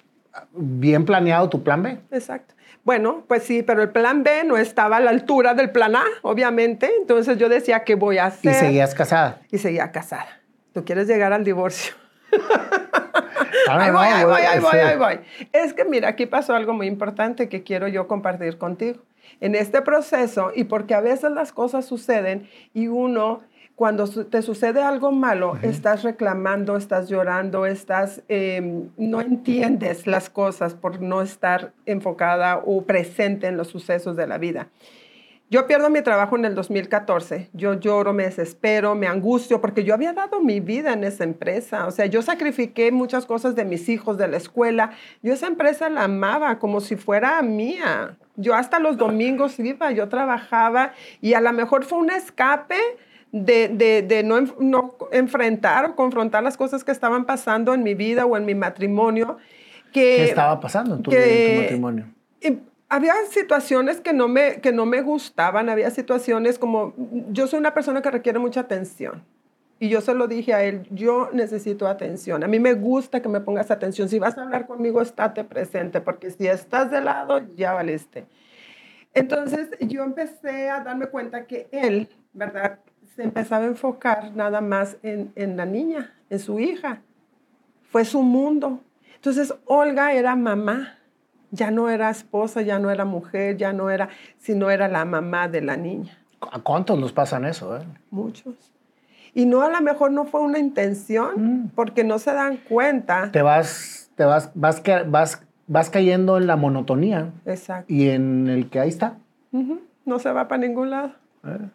[0.52, 1.98] bien planeado tu plan B.
[2.12, 2.54] Exacto.
[2.86, 6.04] Bueno, pues sí, pero el plan B no estaba a la altura del plan A,
[6.22, 6.88] obviamente.
[7.00, 8.52] Entonces yo decía, ¿qué voy a hacer?
[8.52, 9.40] Y seguías casada.
[9.50, 10.40] Y seguía casada.
[10.72, 11.96] Tú quieres llegar al divorcio.
[13.68, 15.20] ahí voy, ahí voy, ahí voy, ahí voy.
[15.52, 19.00] Es que mira, aquí pasó algo muy importante que quiero yo compartir contigo.
[19.40, 23.42] En este proceso, y porque a veces las cosas suceden y uno
[23.76, 30.74] cuando te sucede algo malo, estás reclamando, estás llorando, estás, em, no entiendes las cosas
[30.74, 34.68] por no estar enfocada o presente en los sucesos de la vida.
[35.50, 37.50] Yo pierdo mi trabajo en el 2014.
[37.52, 41.86] Yo lloro, me desespero, me angustio, porque yo había dado mi vida en esa empresa.
[41.86, 44.90] O sea, yo sacrifiqué muchas cosas de mis hijos, de la escuela.
[45.22, 48.16] Yo esa empresa la amaba como si fuera mía.
[48.36, 52.76] Yo hasta los domingos iba, yo trabajaba y a lo mejor fue un escape
[53.32, 58.36] de, no, no, enfrentar o confrontar las cosas que estaban pasando en mi vida o
[58.36, 59.38] en mi matrimonio.
[59.92, 62.06] Que, ¿Qué estaba pasando en tu, matrimonio?
[62.88, 66.94] había situaciones que no, me, que no me gustaban, había situaciones como,
[67.30, 69.24] yo soy una persona que requiere mucha atención.
[69.78, 72.42] Y yo se lo dije a él, yo necesito atención.
[72.42, 74.08] A mí me gusta que me pongas atención.
[74.08, 78.24] Si vas a hablar conmigo, estate presente, porque si estás de lado, ya valiste.
[79.12, 82.78] Entonces yo empecé a darme cuenta que él, ¿verdad?
[83.16, 87.00] Se empezaba a enfocar nada más en, en, la niña, en su hija.
[87.90, 88.80] Fue su mundo.
[89.14, 90.98] Entonces, Olga era mamá,
[91.50, 95.48] ya no era esposa, ya no era mujer, ya no era, sino era la mamá
[95.48, 96.18] de la niña.
[96.40, 97.76] ¿A cuántos nos pasan eso?
[97.76, 97.84] Eh?
[98.10, 98.54] Muchos.
[99.32, 101.68] Y no, a lo mejor no fue una intención, mm.
[101.74, 103.30] porque no se dan cuenta.
[103.32, 107.32] Te vas, te vas, vas, vas, vas cayendo en la monotonía.
[107.46, 107.92] Exacto.
[107.92, 109.16] Y en el que ahí está.
[110.04, 111.12] No se va para ningún lado.
[111.44, 111.68] Eh.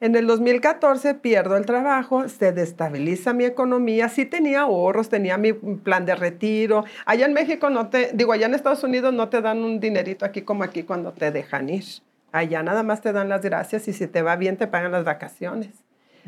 [0.00, 4.08] En el 2014 pierdo el trabajo, se destabiliza mi economía.
[4.08, 6.84] Sí tenía ahorros, tenía mi plan de retiro.
[7.04, 10.24] Allá en México no te, digo, allá en Estados Unidos no te dan un dinerito
[10.24, 11.84] aquí como aquí cuando te dejan ir.
[12.30, 15.04] Allá nada más te dan las gracias y si te va bien te pagan las
[15.04, 15.70] vacaciones.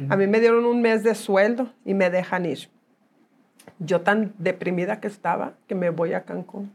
[0.09, 2.71] A mí me dieron un mes de sueldo y me dejan ir.
[3.79, 6.73] Yo tan deprimida que estaba que me voy a Cancún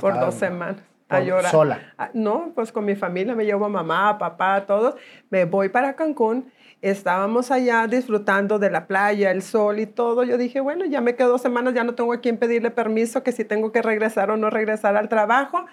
[0.00, 1.50] por dos semanas a llorar.
[1.50, 1.92] ¿Sola?
[1.98, 4.94] Ah, no, pues con mi familia, me llevo a mamá, papá, todos.
[5.30, 6.50] Me voy para Cancún.
[6.82, 10.22] Estábamos allá disfrutando de la playa, el sol y todo.
[10.22, 13.22] Yo dije, bueno, ya me quedo dos semanas, ya no tengo a quien pedirle permiso,
[13.22, 15.64] que si tengo que regresar o no regresar al trabajo.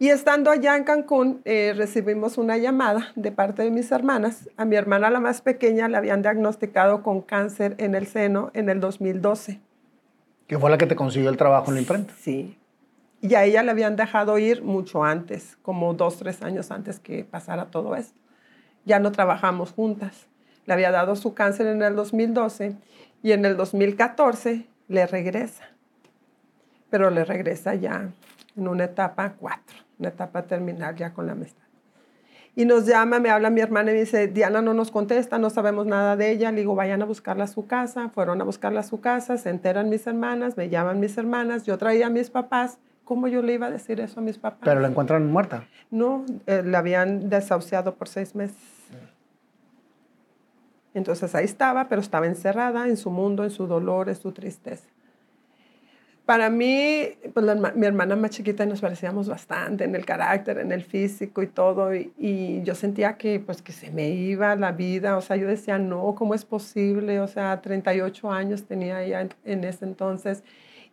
[0.00, 4.48] Y estando allá en Cancún, eh, recibimos una llamada de parte de mis hermanas.
[4.56, 8.68] A mi hermana, la más pequeña, le habían diagnosticado con cáncer en el seno en
[8.68, 9.60] el 2012.
[10.46, 12.14] ¿Que fue la que te consiguió el trabajo en la imprenta?
[12.18, 12.57] Sí,
[13.20, 17.24] y a ella le habían dejado ir mucho antes, como dos, tres años antes que
[17.24, 18.18] pasara todo esto.
[18.84, 20.28] Ya no trabajamos juntas.
[20.66, 22.76] Le había dado su cáncer en el 2012
[23.22, 25.64] y en el 2014 le regresa.
[26.90, 28.12] Pero le regresa ya
[28.56, 31.64] en una etapa cuatro, una etapa terminal ya con la amistad.
[32.54, 35.48] Y nos llama, me habla mi hermana y me dice, Diana no nos contesta, no
[35.48, 36.50] sabemos nada de ella.
[36.50, 38.08] Le digo, vayan a buscarla a su casa.
[38.08, 41.78] Fueron a buscarla a su casa, se enteran mis hermanas, me llaman mis hermanas, yo
[41.78, 42.78] traía a mis papás.
[43.08, 44.60] ¿Cómo yo le iba a decir eso a mis papás?
[44.64, 45.64] Pero la encuentran muerta.
[45.90, 48.58] No, eh, la habían desahuciado por seis meses.
[50.92, 54.86] Entonces ahí estaba, pero estaba encerrada en su mundo, en su dolor, en su tristeza.
[56.26, 60.82] Para mí, pues mi hermana más chiquita nos parecíamos bastante en el carácter, en el
[60.82, 65.22] físico y todo, y, yo sentía que, pues, que se me iba la vida, o
[65.22, 67.20] sea, yo decía, no, ¿cómo es posible?
[67.20, 70.44] O sea, 38 años tenía ella en, ese entonces,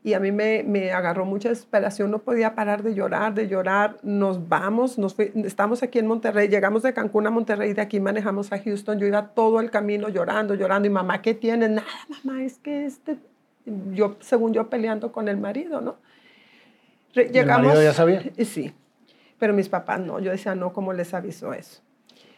[0.06, 3.98] y a mí me, me, agarró mucha desesperación, no podía parar de llorar, de llorar,
[4.04, 8.54] nos vamos, nos estamos aquí en Monterrey, llegamos de Cancún a Monterrey, de aquí manejamos
[8.54, 11.72] a Houston, yo iba todo el camino llorando, llorando, y mamá, ¿qué tienes?
[11.72, 11.88] Nada,
[12.24, 13.18] mamá, es que este
[13.94, 15.96] yo, según yo, peleando con el marido, ¿no?
[17.16, 18.22] Llegamos, ¿El marido ya sabía?
[18.46, 18.76] Sí,
[19.40, 20.20] pero mis papás no.
[20.20, 21.82] Yo decía, no, ¿cómo les avisó eso?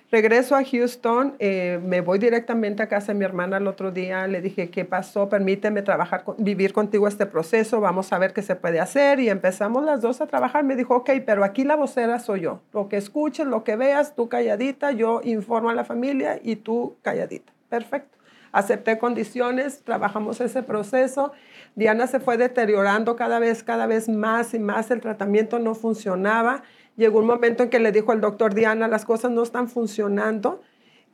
[0.10, 4.26] Regreso a Houston, eh, me voy directamente a casa de mi hermana el otro día,
[4.26, 5.28] le dije, ¿qué pasó?
[5.28, 9.20] Permíteme trabajar, vivir contigo este proceso, vamos a ver qué se puede hacer.
[9.20, 10.64] Y empezamos las dos a trabajar.
[10.64, 12.62] Me dijo, ok, pero aquí la vocera soy yo.
[12.72, 16.96] Lo que escuches, lo que veas, tú calladita, yo informo a la familia y tú
[17.02, 17.52] calladita.
[17.68, 18.18] Perfecto
[18.52, 21.32] acepté condiciones, trabajamos ese proceso.
[21.76, 26.64] Diana se fue deteriorando cada vez, cada vez más y más, el tratamiento no funcionaba.
[26.98, 30.62] Llegó un momento en que le dijo al doctor Diana, las cosas no están funcionando.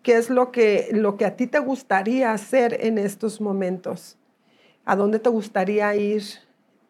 [0.02, 4.18] ¿Qué es lo que, lo que a ti te gustaría hacer en estos momentos?
[4.86, 6.24] ¿A dónde te gustaría ir?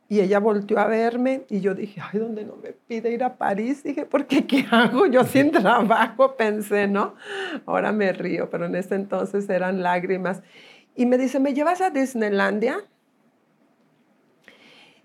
[0.09, 3.35] Y ella volteó a verme y yo dije, ay, ¿dónde no me pide ir a
[3.35, 3.83] París?
[3.83, 6.35] Dije, ¿por qué qué hago yo sin trabajo?
[6.35, 7.15] Pensé, ¿no?
[7.65, 10.43] Ahora me río, pero en ese entonces eran lágrimas.
[10.95, 12.77] Y me dice, ¿me llevas a Disneylandia?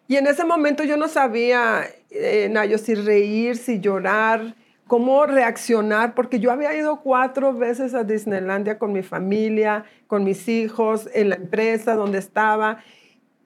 [0.09, 4.55] Y en ese momento yo no sabía, eh, Nayo, si reír, si llorar,
[4.87, 10.49] cómo reaccionar, porque yo había ido cuatro veces a Disneylandia con mi familia, con mis
[10.49, 12.79] hijos, en la empresa donde estaba,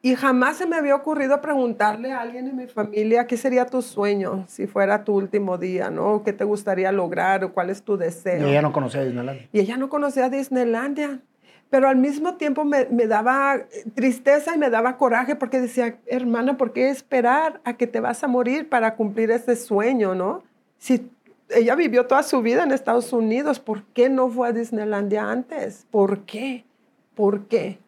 [0.05, 3.83] y jamás se me había ocurrido preguntarle a alguien en mi familia qué sería tu
[3.83, 6.25] sueño si fuera tu último día, ¿no?
[6.25, 8.47] ¿Qué te gustaría lograr o cuál es tu deseo?
[8.47, 9.49] Y ella no conocía Disneylandia.
[9.53, 11.21] Y ella no conocía Disneylandia.
[11.73, 13.63] Pero al mismo tiempo me, daba
[13.95, 18.23] tristeza y me daba coraje porque decía, hermana, ¿por qué esperar a que te vas
[18.23, 20.43] a morir para cumplir ese sueño, no?
[20.77, 21.11] Si
[21.49, 25.87] ella vivió toda su vida en Estados Unidos, ¿por qué no fue a Disneylandia antes?
[25.91, 26.67] ¿Por qué?
[27.15, 27.79] ¿Por qué?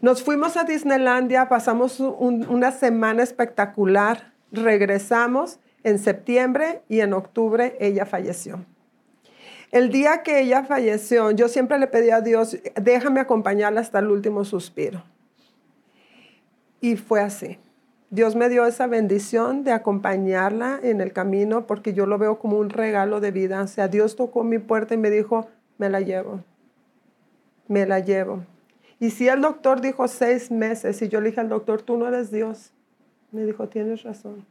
[0.00, 8.06] Nos fuimos a Disneylandia, pasamos una semana espectacular, regresamos en septiembre y en octubre ella
[8.06, 8.64] falleció.
[9.72, 14.10] El día que ella falleció, yo siempre le pedí a Dios, déjame acompañarla hasta el
[14.10, 15.02] último suspiro.
[16.80, 17.58] Y fue así.
[18.10, 22.58] Dios me dio esa bendición de acompañarla en el camino porque yo lo veo como
[22.58, 23.62] un regalo de vida.
[23.62, 25.48] O sea, Dios tocó mi puerta y me dijo,
[25.78, 26.40] me la llevo,
[27.66, 28.44] me la llevo.
[29.00, 32.06] Y si el doctor dijo seis meses y yo le dije al doctor, tú no
[32.06, 32.72] eres Dios,
[33.32, 34.46] me dijo, tienes razón.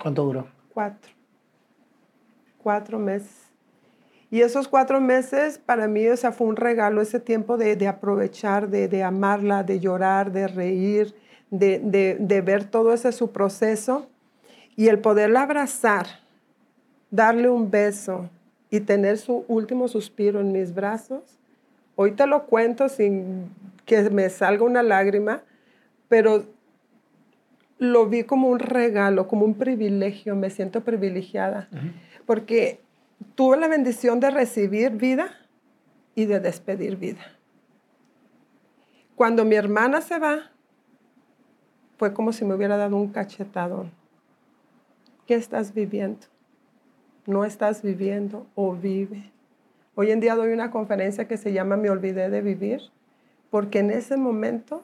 [0.00, 0.46] ¿Cuánto duró?
[0.72, 1.10] Cuatro.
[2.62, 3.51] Cuatro meses.
[4.32, 8.70] Y esos cuatro meses para mí, o sea, fue un regalo ese tiempo de, aprovechar,
[8.70, 11.14] de, amarla, de llorar, de reír,
[11.50, 14.08] de, de ver todo ese su proceso.
[14.74, 16.06] Y el poderla abrazar,
[17.10, 18.30] darle un beso
[18.70, 21.38] y tener su último suspiro en mis brazos,
[21.94, 23.50] hoy te lo cuento sin
[23.84, 25.42] que me salga una lágrima,
[26.08, 26.46] pero
[27.78, 31.68] lo vi como un regalo, como un privilegio, me siento privilegiada,
[32.24, 32.81] porque
[33.34, 35.30] tuve la bendición de recibir vida
[36.14, 37.22] y de despedir vida.
[39.14, 40.50] Cuando mi hermana se va,
[41.98, 43.90] fue como si me hubiera dado un cachetadón.
[45.26, 46.26] ¿Qué estás viviendo?
[47.26, 49.30] No estás viviendo o vive.
[49.94, 52.80] Hoy en día doy una conferencia que se llama Me olvidé de vivir
[53.50, 54.82] porque en ese momento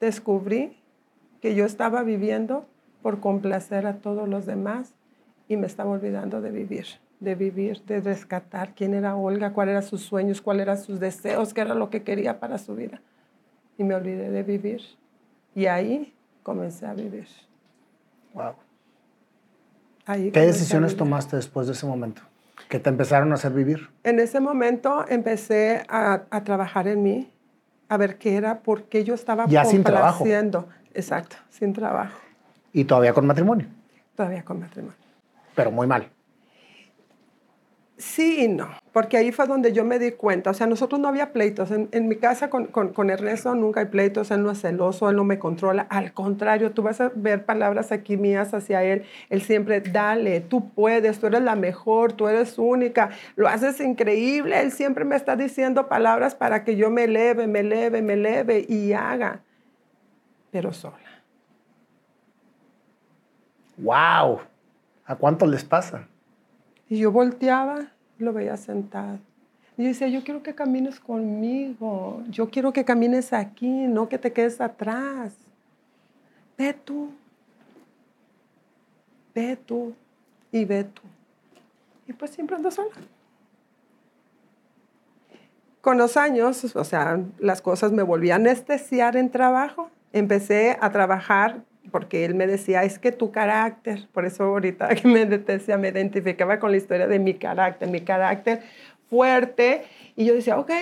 [0.00, 0.76] descubrí
[1.40, 2.66] que yo estaba viviendo
[3.02, 4.94] por complacer a todos los demás
[5.48, 6.86] y me estaba olvidando de vivir,
[7.24, 11.54] de vivir, de rescatar quién era Olga, cuáles eran sus sueños, cuáles eran sus deseos,
[11.54, 13.00] qué era lo que quería para su vida.
[13.78, 14.82] Y me olvidé de vivir.
[15.54, 17.26] Y ahí comencé a vivir.
[18.34, 18.54] Wow.
[20.06, 22.22] ¿Qué decisiones tomaste después de ese momento?
[22.68, 23.88] ¿Que te empezaron a hacer vivir?
[24.02, 27.32] En ese momento empecé a, a trabajar en mí,
[27.88, 30.24] a ver qué era, por qué yo estaba ya sin trabajo.
[30.92, 32.18] Exacto, sin trabajo.
[32.72, 33.66] ¿Y todavía con matrimonio?
[34.16, 34.96] Todavía con matrimonio.
[35.54, 36.08] Pero muy mal.
[37.96, 40.50] Sí y no, porque ahí fue donde yo me di cuenta.
[40.50, 41.70] O sea, nosotros no había pleitos.
[41.70, 44.32] En, mi casa con, con, Ernesto nunca hay pleitos.
[44.32, 45.86] Él no es celoso, él no me controla.
[45.90, 49.04] Al contrario, tú vas a ver palabras aquí mías hacia él.
[49.30, 54.60] Él siempre, dale, tú puedes, tú eres la mejor, tú eres única, lo haces increíble.
[54.60, 58.66] Él siempre me está diciendo palabras para que yo me eleve, me eleve, me eleve
[58.68, 59.42] y haga,
[60.50, 60.98] pero sola.
[63.76, 64.40] ¡Wow!
[65.04, 66.08] ¿A cuántos les pasa?
[66.94, 67.88] Y yo volteaba,
[68.18, 69.18] lo veía sentado.
[69.76, 74.16] Y yo decía, yo quiero que camines conmigo, yo quiero que camines aquí, no que
[74.16, 75.34] te quedes atrás.
[76.56, 77.10] Ve tú,
[79.34, 79.92] ve tú
[80.52, 81.02] y ve tú.
[82.06, 82.94] Y pues siempre ando sola.
[85.80, 89.90] Con los años, o sea, las cosas me volví a anestesiar en trabajo.
[90.12, 91.64] Empecé a trabajar
[91.94, 95.90] porque él me decía, es que tu carácter, por eso ahorita que me decía, me
[95.90, 98.62] identificaba con la historia de mi carácter, mi carácter
[99.08, 99.84] fuerte,
[100.16, 100.72] y yo decía, ok,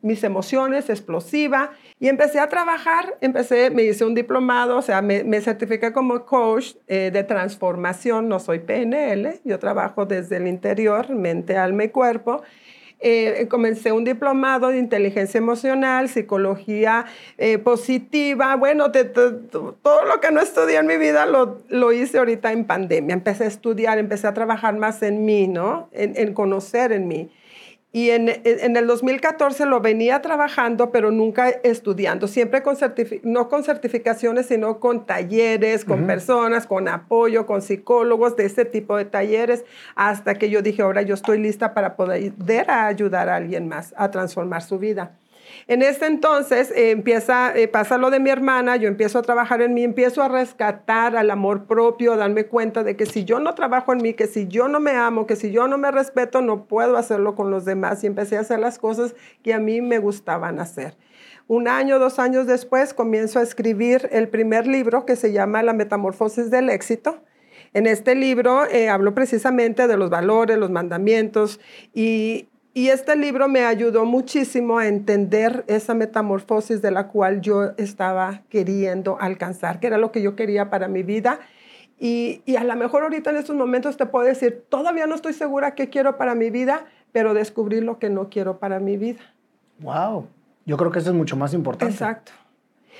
[0.00, 5.24] mis emociones, explosiva, y empecé a trabajar, empecé, me hice un diplomado, o sea, me,
[5.24, 5.42] me
[5.92, 11.84] como coach eh, de transformación, no soy PNL, yo trabajo desde el interior, mente, alma
[11.84, 12.44] y cuerpo,
[13.02, 17.06] eh, comencé un diplomado de inteligencia emocional, psicología
[17.38, 22.52] eh, positiva, bueno, todo lo que no estudié en mi vida lo, lo, hice ahorita
[22.52, 23.14] en pandemia.
[23.14, 25.88] Empecé a estudiar, empecé a trabajar más en mí, ¿no?
[25.92, 27.30] En, en conocer en mí.
[27.94, 32.76] Y en, en, el 2014 lo venía trabajando, pero nunca estudiando, siempre con
[33.22, 38.96] no con certificaciones, sino con talleres, con personas, con apoyo, con psicólogos, de ese tipo
[38.96, 43.68] de talleres, hasta que yo dije, ahora yo estoy lista para poder ayudar a alguien
[43.68, 45.12] más a transformar su vida.
[45.72, 49.62] En este entonces eh, empieza, eh, pasa lo de mi hermana, yo empiezo a trabajar
[49.62, 53.40] en mí, empiezo a rescatar al amor propio, a darme cuenta de que si yo
[53.40, 55.90] no trabajo en mí, que si yo no me amo, que si yo no me
[55.90, 59.60] respeto, no puedo hacerlo con los demás y empecé a hacer las cosas que a
[59.60, 60.94] mí me gustaban hacer.
[61.48, 65.72] Un año, dos años después, comienzo a escribir el primer libro que se llama La
[65.72, 67.22] Metamorfosis del Éxito.
[67.72, 71.60] En este libro eh, hablo precisamente de los valores, los mandamientos
[71.94, 77.72] y, y este libro me ayudó muchísimo a entender esa metamorfosis de la cual yo
[77.76, 81.40] estaba queriendo alcanzar, que era lo que yo quería para mi vida.
[81.98, 85.34] Y, y, a lo mejor ahorita en estos momentos te puedo decir, todavía no estoy
[85.34, 89.20] segura qué quiero para mi vida, pero descubrí lo que no quiero para mi vida.
[89.78, 90.26] Wow,
[90.64, 91.94] yo creo que eso es mucho más importante.
[91.94, 92.32] Exacto.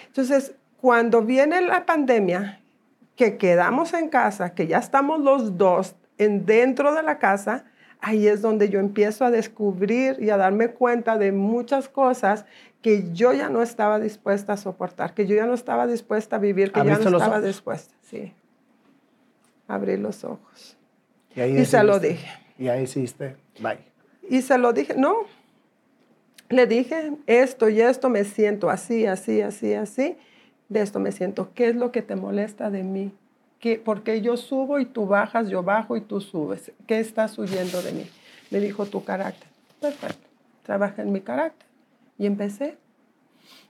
[0.06, 2.60] Entonces, cuando viene la pandemia,
[3.16, 7.64] que quedamos en casa, que ya estamos los dos en, dentro de la casa,
[8.02, 12.44] ahí es donde yo empiezo a descubrir y a darme cuenta de muchas cosas
[12.82, 16.38] que yo ya no estaba dispuesta a soportar, que yo ya no estaba dispuesta a
[16.40, 17.94] vivir, que ya no estaba dispuesta.
[18.02, 18.34] Sí.
[19.68, 20.76] Abrí los ojos.
[21.36, 22.28] Y, se lo dije.
[22.58, 23.78] Y ahí hiciste, bye.
[24.28, 25.14] Y se lo dije, no.
[26.48, 30.16] Le dije, esto y esto me siento así, así, así, así.
[30.68, 31.50] De esto me siento.
[31.54, 33.12] ¿Qué es lo que te molesta de mí?
[33.84, 36.72] Porque yo subo y tú bajas, yo bajo y tú subes.
[36.86, 38.10] ¿Qué estás huyendo de mí?
[38.50, 39.48] Me dijo tu carácter.
[39.80, 40.28] Perfecto.
[40.64, 41.66] Trabaja en mi carácter.
[42.18, 42.76] Y empecé.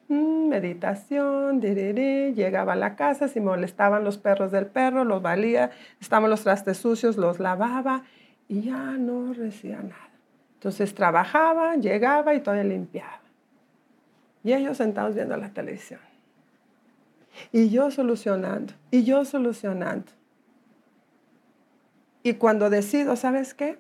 [0.09, 5.71] Mm, meditación, llegaba a la casa, si molestaban los perros del perro, los valía,
[6.01, 8.03] estaban los trastes sucios, los lavaba
[8.49, 10.11] y ya no recibía nada.
[10.55, 13.21] Entonces trabajaba, llegaba y todavía limpiaba.
[14.45, 16.01] Y ellos sentados viendo la televisión.
[17.53, 20.13] Y yo solucionando, y yo solucionando.
[22.23, 23.79] Y cuando decido, ¿sabes qué?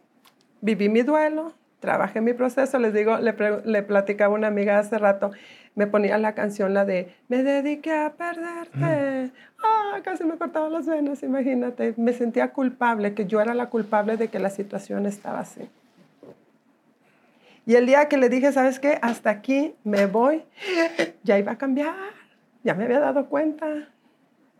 [0.60, 3.34] Viví mi duelo, trabajé mi proceso, les digo, le,
[3.64, 5.30] le platicaba una amiga hace rato,
[5.74, 9.32] me ponía la canción, la de Me dediqué a perderte.
[9.62, 11.94] Ah, casi me cortaba las venas, imagínate.
[11.96, 15.68] Me sentía culpable, que yo era la culpable de que la situación estaba así.
[17.64, 18.98] Y el día que le dije, ¿sabes qué?
[19.02, 20.42] Hasta aquí me voy,
[21.22, 21.94] ya iba a cambiar
[22.64, 23.88] ya me había dado cuenta.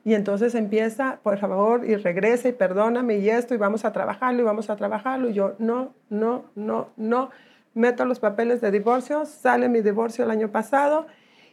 [0.05, 4.43] Y entonces empieza, por favor, y regresa y perdóname y esto, y vamos a trabajarlo,
[4.43, 5.31] y vamos a trabajarlo.
[5.31, 7.31] Y yo, no, no, no, no.
[7.75, 11.07] Meto los papeles de divorcio, sale mi divorcio el año pasado,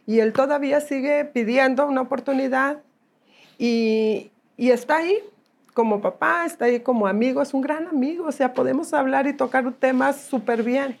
[0.04, 2.78] y él todavía sigue pidiendo una oportunidad.
[3.56, 5.18] Y, y está ahí
[5.72, 9.32] como papá, está ahí como amigo, es un gran amigo, o sea, podemos hablar y
[9.32, 10.98] tocar temas súper bien.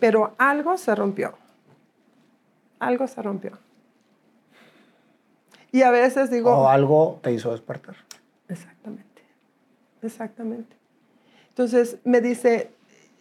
[0.00, 1.34] Pero algo se rompió.
[2.78, 3.65] Algo se rompió.
[5.76, 6.56] Y a veces digo...
[6.56, 7.96] O algo te hizo despertar.
[8.48, 9.22] Exactamente,
[10.00, 10.74] exactamente.
[11.50, 12.70] Entonces me dice,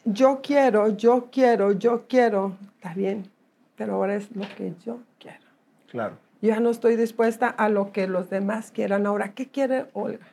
[0.06, 2.56] yo quiero, yo quiero, yo quiero.
[2.78, 3.30] Está bien,
[3.76, 5.44] pero ahora es lo que yo quiero.
[5.92, 6.18] Claro.
[6.42, 9.06] Yo ya no estoy dispuesta a lo que los demás quieran.
[9.06, 10.28] Ahora, ¿qué quiere Olga?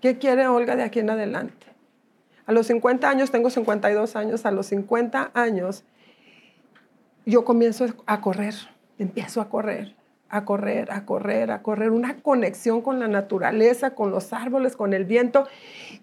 [0.00, 1.66] ¿Qué quiere Olga de aquí en adelante?
[2.46, 5.84] A los 50 años, tengo 52 años, a los 50 años,
[7.26, 8.54] yo comienzo a correr,
[8.98, 9.95] empiezo a correr
[10.28, 14.92] a correr, a correr, a correr, una conexión con la naturaleza, con los árboles, con
[14.92, 15.46] el viento.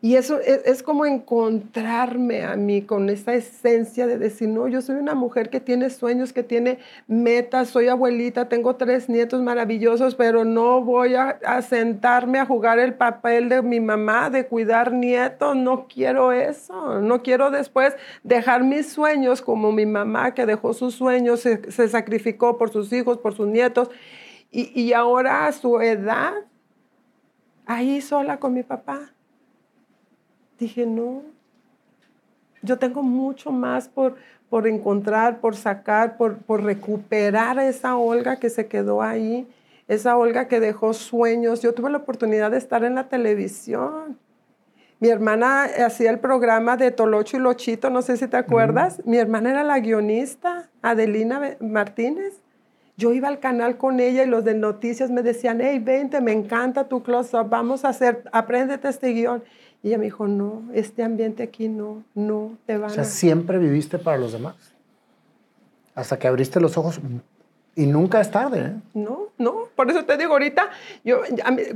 [0.01, 4.95] Y eso es, como encontrarme a mí con esa esencia de decir, no, yo soy
[4.95, 10.45] una mujer que tiene sueños, que tiene metas, soy abuelita, tengo tres nietos maravillosos, pero
[10.45, 15.88] no voy a, sentarme a jugar el papel de mi mamá, de cuidar nietos, no
[15.88, 21.41] quiero eso, no quiero después dejar mis sueños como mi mamá que dejó sus sueños,
[21.41, 23.89] se sacrificó por sus hijos, por sus nietos
[24.56, 26.34] y, ahora a su edad,
[27.66, 29.12] ahí sola con mi papá.
[30.60, 31.24] Dije, no,
[32.62, 34.16] yo tengo mucho más por,
[34.49, 39.47] por encontrar, por sacar, por, por recuperar a esa Olga que se quedó ahí,
[39.88, 41.62] esa Olga que dejó sueños.
[41.64, 44.20] Yo tuve la oportunidad de estar en la televisión.
[44.99, 49.01] Mi hermana hacía el programa de Tolocho y Lochito, no sé si te acuerdas.
[49.04, 52.43] Mi hermana era la guionista, Adelina Martínez.
[52.96, 56.32] Yo iba al canal con ella y los de noticias me decían, hey, vente, me
[56.32, 59.44] encanta tu close-up, vamos a hacer, apréndete este guion.
[59.82, 62.94] Y ella me dijo, no, este ambiente aquí no, no te van a...
[62.94, 64.56] O sea, siempre viviste para los demás.
[65.96, 67.00] Hasta que abriste los ojos
[67.76, 68.59] y nunca es tarde.
[68.59, 68.74] ¿eh?
[68.93, 69.67] No, no.
[69.76, 70.69] Por eso te digo, ahorita,
[71.03, 71.21] yo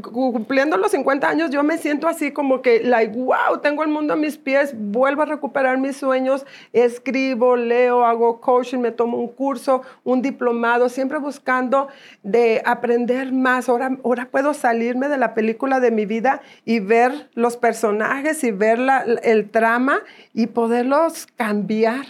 [0.02, 4.14] cumpliendo los 50 años, yo me siento así como que, like, wow, tengo el mundo
[4.14, 9.28] a mis pies, vuelvo a recuperar mis sueños, escribo, leo, hago coaching, me tomo un
[9.28, 11.88] curso, un diplomado, siempre buscando
[12.22, 13.68] de aprender más.
[13.68, 18.52] Ahora, ahora puedo salirme de la película de mi vida y ver los personajes y
[18.52, 20.02] ver la, el trama
[20.34, 22.06] y poderlos cambiar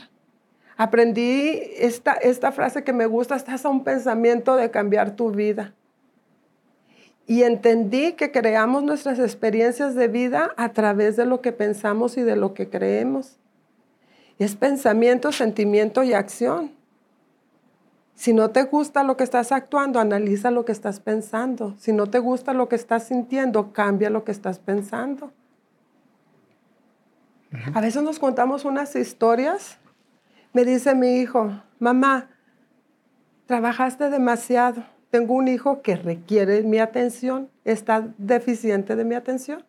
[0.78, 5.74] aprendí esta, esta frase que me gusta, estás a un pensamiento de cambiar tu vida.
[7.26, 12.22] Y entendí que creamos nuestras experiencias de vida a través de lo que pensamos y
[12.22, 13.38] de lo que creemos.
[14.40, 16.72] Es pensamiento, sentimiento y acción.
[18.16, 21.76] Si no te gusta lo que estás actuando, analiza lo que estás pensando.
[21.80, 25.32] Si no te gusta lo que estás sintiendo, cambia lo que estás pensando.
[27.74, 29.80] A veces nos contamos unas historias
[30.54, 32.30] me dice mi hijo, mamá,
[33.46, 34.84] trabajaste demasiado.
[35.10, 39.64] Tengo un hijo que requiere mi atención, está deficiente de mi atención.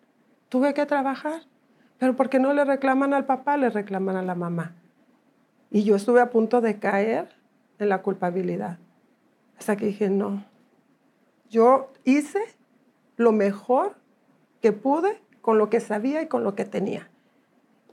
[0.49, 1.43] Tuve que trabajar.
[1.99, 3.57] Pero ¿por qué no le reclaman al papá?
[3.57, 4.75] Le reclaman a la mamá.
[5.71, 7.29] Y yo estuve a punto de caer
[7.79, 8.79] en la culpabilidad.
[9.59, 10.45] Hasta que dije, no,
[11.51, 12.41] yo hice
[13.17, 13.97] lo mejor
[14.61, 17.09] que pude con lo que sabía y con lo que tenía.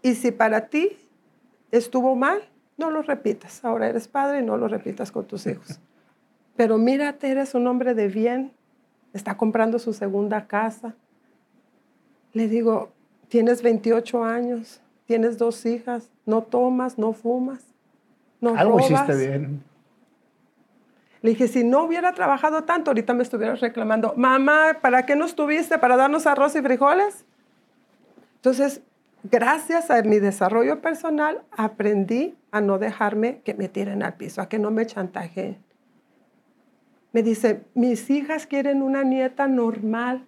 [0.02, 0.98] Y si para ti
[1.72, 2.42] estuvo mal,
[2.78, 3.63] no lo repitas.
[3.63, 5.80] Ahora eres padre y no lo repitas con tus hijos.
[6.55, 8.51] Pero mírate, eres un hombre de bien.
[9.13, 10.95] Está comprando su segunda casa.
[12.34, 12.91] Le digo,
[13.28, 17.63] tienes 28 años, tienes dos hijas, no tomas, no fumas,
[18.41, 19.63] no Algo hiciste bien.
[21.21, 25.26] Le dije, si no hubiera trabajado tanto, ahorita me estuvieras reclamando, mamá, ¿para qué no
[25.26, 25.80] estuviste?
[25.80, 27.26] ¿Para darnos arroz y frijoles?
[28.36, 28.82] Entonces,
[29.30, 34.49] gracias a mi desarrollo personal, aprendí a no dejarme que me tiren al piso, a
[34.49, 35.57] que no me chantajeen.
[37.11, 40.28] Me dice, mis hijas quieren una nieta normal.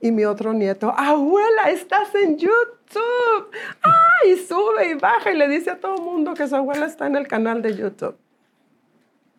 [0.00, 3.50] Y mi otro nieto, abuela, estás en YouTube.
[3.84, 4.26] ¡Ah!
[4.26, 7.06] Y sube y baja y le dice a todo el mundo que su abuela está
[7.06, 8.16] en el canal de YouTube.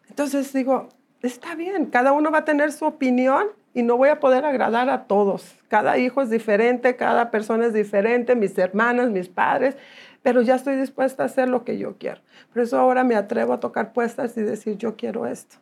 [0.08, 0.88] Entonces digo,
[1.22, 4.90] está bien, cada uno va a tener su opinión y no voy a poder agradar
[4.90, 5.56] a todos.
[5.68, 9.76] Cada hijo es diferente, cada persona es diferente, mis hermanas, mis padres,
[10.22, 12.22] pero ya estoy dispuesta a hacer lo que yo quiero.
[12.54, 15.58] Por eso ahora me atrevo a tocar puestas y decir, yo quiero esto.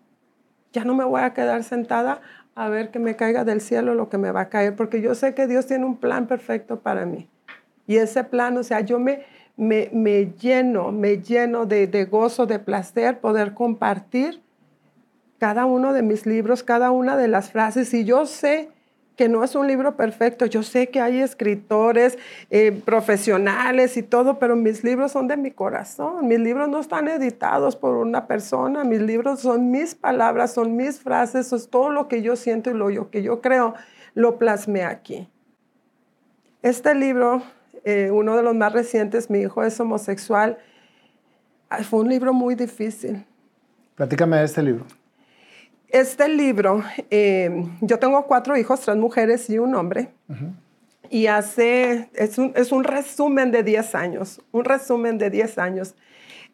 [0.73, 2.21] Ya no me voy a quedar sentada
[2.53, 5.15] a ver que me caiga del cielo lo que me va a caer, porque yo
[5.15, 7.29] sé que Dios tiene un plan perfecto para mí.
[7.87, 12.45] Y ese plan, o sea, yo me, me, me lleno, me lleno de, de gozo,
[12.45, 14.41] de placer, poder compartir
[15.41, 18.69] cada uno de mis libros, cada una de las frases, y yo sé
[19.15, 22.19] que no es un libro perfecto, yo sé que hay escritores
[22.51, 27.07] eh, profesionales y todo, pero mis libros son de mi corazón, mis libros no están
[27.07, 32.07] editados por una persona, mis libros son mis palabras, son mis frases, es todo lo
[32.07, 33.73] que yo siento y lo que yo creo,
[34.13, 35.27] lo plasmé aquí.
[36.61, 37.41] Este libro,
[37.83, 40.59] eh, uno de los más recientes, Mi hijo es homosexual,
[41.89, 43.25] fue un libro muy difícil.
[43.95, 44.85] Platícame de este libro.
[45.91, 50.07] Este libro, eh, yo tengo cuatro hijos, tres mujeres y un hombre.
[51.09, 55.95] Y hace, es un, es un, resumen de 10 años, un resumen de 10 años.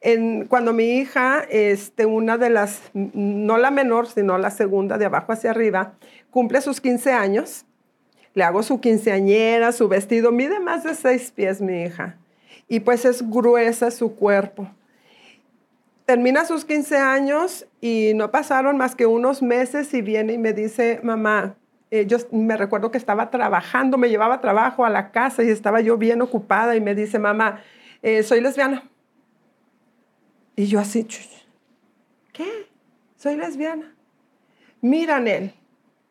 [0.01, 5.05] En, cuando mi hija, este, una de las, no la menor, sino la segunda de
[5.05, 5.93] abajo hacia arriba,
[6.31, 7.63] cumple sus 15 años,
[8.33, 10.31] Le hago su quinceañera, su vestido.
[10.31, 12.17] Mide más de seis pies mi hija.
[12.67, 14.67] Y pues es gruesa su cuerpo.
[16.05, 20.53] Termina sus 15 años y no pasaron más que unos meses y viene y me
[20.53, 21.55] dice, mamá,
[21.91, 25.81] eh, yo me recuerdo que estaba trabajando, me llevaba trabajo a la casa y estaba
[25.81, 27.61] yo bien ocupada y me dice, mamá,
[28.01, 28.83] eh, soy lesbiana.
[30.55, 31.07] Y yo así,
[32.33, 32.67] ¿qué?
[33.15, 33.95] Soy lesbiana.
[34.81, 35.53] Mira, Nel,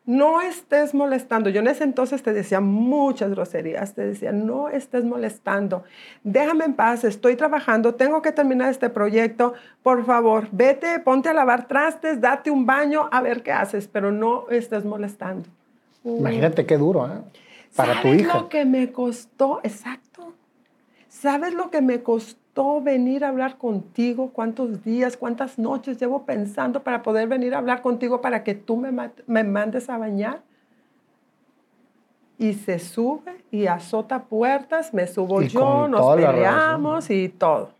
[0.07, 1.49] no estés molestando.
[1.49, 5.83] Yo en ese entonces te decía muchas groserías, te decía, no estés molestando,
[6.23, 9.53] déjame en paz, estoy trabajando, tengo que terminar este proyecto,
[9.83, 14.11] por favor, vete, ponte a lavar trastes, date un baño, a ver qué haces, pero
[14.11, 15.49] no estés molestando.
[16.05, 17.19] Imagínate qué duro, ¿eh?
[17.75, 18.31] Para tu hija.
[18.31, 19.59] ¿Sabes lo que me costó?
[19.61, 20.33] Exacto.
[21.09, 22.46] ¿Sabes lo que me costó
[22.81, 24.31] venir a hablar contigo?
[24.33, 28.77] ¿Cuántos días, cuántas noches llevo pensando para poder venir a hablar contigo para que tú
[28.77, 28.91] me,
[29.27, 30.41] me mandes a bañar?
[32.37, 37.71] Y se sube y azota puertas, me subo yo, nos peleamos y todo.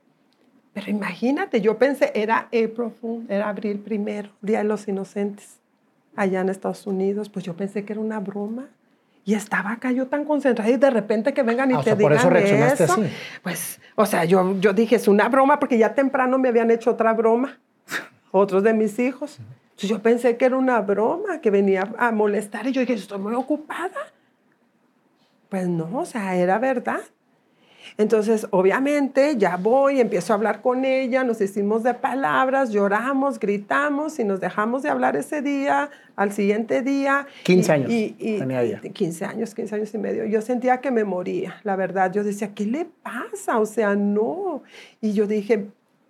[0.73, 5.59] Pero imagínate, yo pensé, era April era abril primero, Día de los Inocentes,
[6.15, 7.29] allá en Estados Unidos.
[7.29, 8.67] Pues yo pensé que era una broma.
[9.27, 12.01] Y estaba acá yo tan concentrada y de repente que vengan y ah, te digan
[12.01, 13.01] por eso reaccionaste así.
[13.43, 16.91] Pues, o sea, yo, yo dije, es una broma porque ya temprano me habían hecho
[16.91, 17.59] otra broma,
[18.31, 19.37] otros de mis hijos.
[19.71, 23.19] Entonces yo pensé que era una broma, que venía a molestar y yo dije, estoy
[23.19, 24.13] muy ocupada.
[25.49, 27.01] Pues no, o sea, era verdad.
[27.97, 34.19] Entonces, obviamente, ya voy, empiezo a hablar con ella, nos hicimos de palabras, lloramos, gritamos
[34.19, 37.27] y nos dejamos de hablar ese día, al siguiente día.
[37.43, 37.91] 15 años.
[37.91, 38.81] Y, tenía ella.
[38.81, 40.25] 15 años, 15 años y medio.
[40.25, 42.11] Yo sentía que me moría, la verdad.
[42.11, 43.59] Yo decía, ¿qué le pasa?
[43.59, 44.63] O sea, no.
[45.01, 45.67] Y yo dije,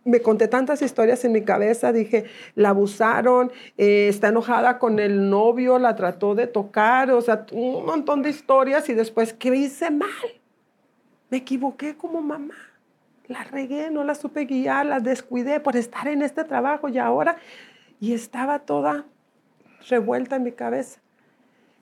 [0.08, 2.26] me conté tantas historias en mi cabeza, dije,
[2.56, 7.86] la abusaron, eh, está enojada con el novio, la trató de tocar, o sea, un
[7.86, 10.08] montón de historias y después, ¿qué hice mal?
[11.30, 12.56] Me equivoqué como mamá.
[13.28, 17.38] La regué, no la supe guiar, la descuidé por estar en este trabajo y ahora.
[18.00, 19.06] Y estaba toda
[19.90, 21.00] revuelta en mi cabeza.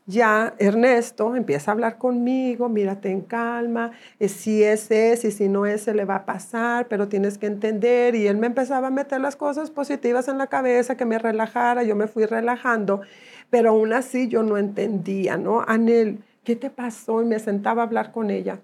[0.08, 5.66] Ya Ernesto empieza a hablar conmigo, mírate en calma, eh, si es ese si no
[5.66, 8.14] es, le va a pasar, pero tienes que entender.
[8.14, 11.82] Y él me empezaba a meter las cosas positivas en la cabeza, que me relajara,
[11.82, 13.02] yo me fui relajando,
[13.50, 15.64] pero aún así yo no entendía, ¿no?
[15.68, 17.24] Anel, ¿qué te pasó?
[17.24, 18.60] Y me sentaba a hablar con ella.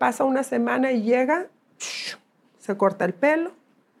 [0.00, 1.48] Pasa una semana y llega,
[2.58, 3.50] se corta el pelo,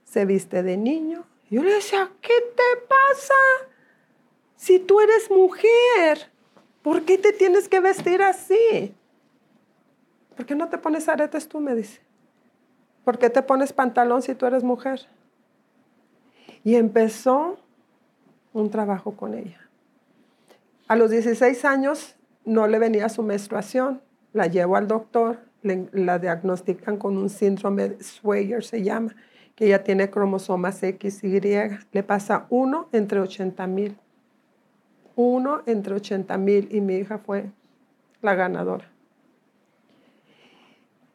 [0.04, 1.26] se viste de niño.
[1.50, 3.34] Yo le decía, ¿qué te pasa?
[4.56, 6.30] Si tú eres mujer,
[6.80, 8.94] ¿por qué te tienes que vestir así?
[10.34, 11.60] ¿Por qué no te pones aretes tú?
[11.60, 12.00] Me dice.
[13.04, 15.06] ¿Por qué te pones pantalón si tú eres mujer?
[16.64, 17.58] Y empezó
[18.54, 19.68] un trabajo con ella.
[20.88, 22.16] A los 16 años
[22.46, 24.00] no le venía su menstruación.
[24.32, 29.14] La llevo al doctor, la diagnostican con un síndrome de se llama,
[29.54, 31.78] que ella tiene cromosomas X y Y.
[31.92, 33.96] Le pasa uno entre 80 mil.
[35.16, 37.50] Uno entre 80 mil y mi hija fue
[38.22, 38.88] la ganadora.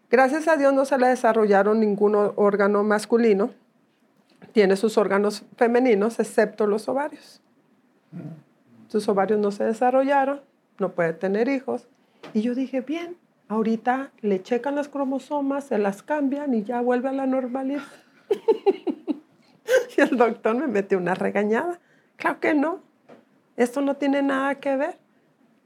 [0.10, 3.52] Gracias a Dios no se le desarrollaron ningún órgano masculino.
[4.54, 7.42] Tiene sus órganos femeninos, excepto los ovarios.
[8.88, 10.42] Sus ovarios no se desarrollaron,
[10.80, 11.88] no puede tener hijos.
[12.34, 13.18] Y yo dije, bien,
[13.48, 17.84] Ahorita le checan las cromosomas, se las cambian y ya vuelve a la normalidad.
[19.98, 21.80] y el doctor me mete una regañada.
[22.16, 22.80] Claro que no.
[23.56, 24.98] Esto no tiene nada que ver,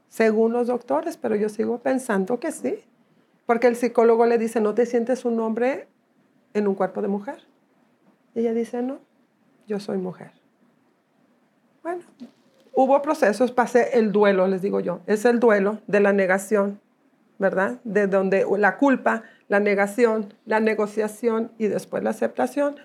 [0.08, 2.80] según los doctores, pero yo sigo pensando que sí.
[3.46, 5.88] Porque el psicólogo le dice, no te sientes un hombre
[6.52, 7.38] en un cuerpo de mujer.
[8.34, 9.00] Y ella dice, no,
[9.66, 10.32] yo soy mujer.
[11.82, 12.02] Bueno,
[12.74, 15.00] hubo procesos, pasé el duelo, les digo yo.
[15.06, 16.78] Es el duelo de la negación
[17.40, 17.80] ¿verdad?
[17.84, 22.76] De donde la culpa, la negación, la negociación y después la aceptación.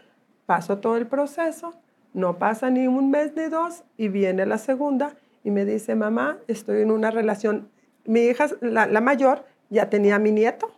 [0.45, 1.73] Paso todo el proceso,
[2.14, 6.38] no pasa ni un mes ni dos y viene la segunda y me dice, mamá,
[6.48, 7.69] estoy en una relación.
[8.06, 10.72] Mi hija, la, mayor, ya tenía mi nieto,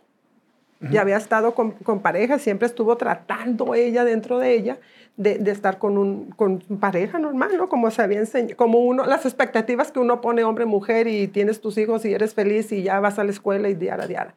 [0.80, 4.78] ya había estado con, con, pareja, siempre estuvo tratando ella dentro de ella
[5.16, 7.68] de, estar con, un, con pareja normal, ¿no?
[7.68, 11.76] Como se había enseñado, como uno, las expectativas que uno pone hombre-mujer y tienes tus
[11.76, 14.34] hijos y eres feliz y ya vas a la escuela y diara, diara.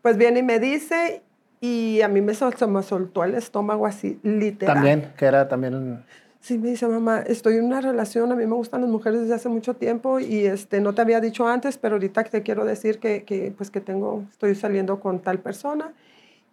[0.00, 1.22] Pues viene y me dice,
[1.60, 4.76] y a mí me, me soltó el estómago así, literal.
[4.76, 6.04] También, que era también...
[6.40, 9.34] Sí, me dice, mamá, estoy en una relación, a mí me gustan las mujeres desde
[9.34, 13.00] hace mucho tiempo y este, no te había dicho antes, pero ahorita te quiero decir
[13.00, 15.92] que, que, pues que tengo, estoy saliendo con tal persona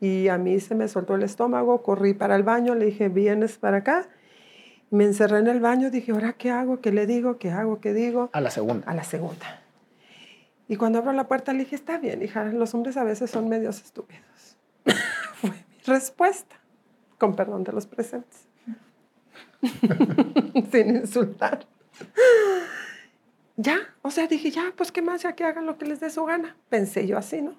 [0.02, 3.58] y a mí se me soltó el estómago, corrí para el baño, le dije, vienes
[3.58, 4.08] para acá.
[4.92, 6.80] Me encerré en el baño, dije, ¿ahora qué hago?
[6.82, 7.38] ¿Qué le digo?
[7.38, 7.80] ¿Qué hago?
[7.80, 8.30] ¿Qué digo?
[8.34, 8.90] A la segunda.
[8.90, 9.62] A la segunda.
[10.68, 13.50] Y cuando abro la puerta le dije, está bien, hija, los hombres a veces son
[13.50, 14.58] medios estúpidos.
[15.36, 15.56] Fue mi
[15.86, 16.56] respuesta,
[17.18, 18.45] con perdón de los presentes.
[20.72, 21.66] Sin insultar.
[23.58, 26.10] Ya, o sea, dije, ya, pues qué más, ya que hagan lo que les dé
[26.10, 26.56] su gana.
[26.70, 27.54] Pensé yo así, ¿no?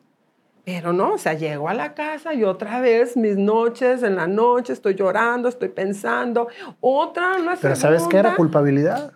[0.66, 4.26] Pero no, o sea, llego a la casa y otra vez mis noches, en la
[4.26, 6.48] noche estoy llorando, estoy pensando,
[6.80, 9.12] otra, no Pero ¿sabes qué era culpabilidad?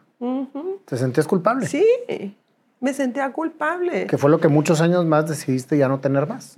[0.84, 1.66] ¿Te sentías culpable?
[1.66, 1.84] Sí,
[2.78, 4.06] me sentía culpable.
[4.06, 6.56] Que fue lo que muchos años más decidiste ya no tener más.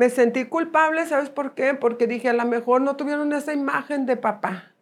[0.00, 1.74] Me sentí culpable, ¿sabes por qué?
[1.74, 4.72] Porque dije, a lo mejor no tuvieron esa imagen de papá.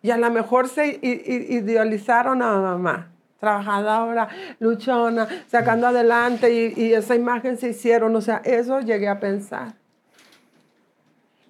[0.00, 3.10] Y a lo mejor se idealizaron a mamá,
[3.40, 4.28] trabajadora,
[4.60, 8.14] luchona, sacando adelante, y, y esa imagen se hicieron.
[8.14, 9.74] O sea, eso llegué a pensar.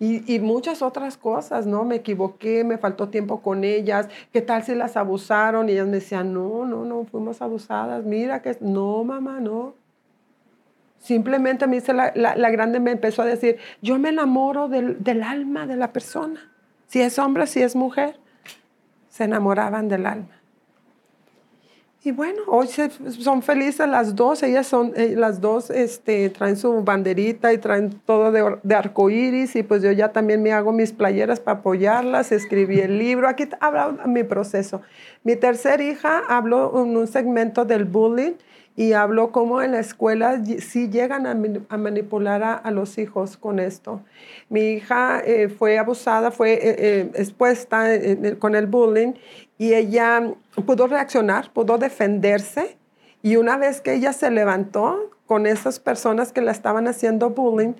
[0.01, 1.85] Y, muchas otras cosas, ¿no?
[1.85, 5.69] Me equivoqué, me faltó tiempo con ellas, ¿qué tal si las abusaron?
[5.69, 9.75] Y ellas me decían, no, no, no, fuimos abusadas, mira que, no, mamá, no.
[11.05, 15.23] Simplemente me dice la, la, grande, me empezó a decir, yo me enamoro del, del
[15.23, 16.51] alma de la persona,
[16.87, 18.17] si es hombre, si es mujer,
[19.11, 20.41] se enamoraban del alma.
[22.05, 22.69] Y bueno, hoy
[23.19, 28.01] son felices las dos, ellas son, eh, las dos este, traen su banderita y traen
[28.07, 32.33] todo de, de arcoíris y pues yo ya también me hago mis playeras para apoyarlas,
[32.33, 34.81] escribí el libro, aquí habla mi proceso.
[35.23, 38.33] Mi tercera hija habló en un segmento del bullying
[38.77, 44.01] y habló cómo en la escuela sí llegan a, manipular a, los hijos con esto.
[44.49, 47.87] Mi hija eh, fue abusada, fue eh, expuesta
[48.39, 49.13] con el bullying
[49.59, 50.35] y ella
[50.67, 52.77] pudo reaccionar, pudo defenderse
[53.23, 57.73] y una vez que ella se levantó con esas personas que la estaban haciendo bullying,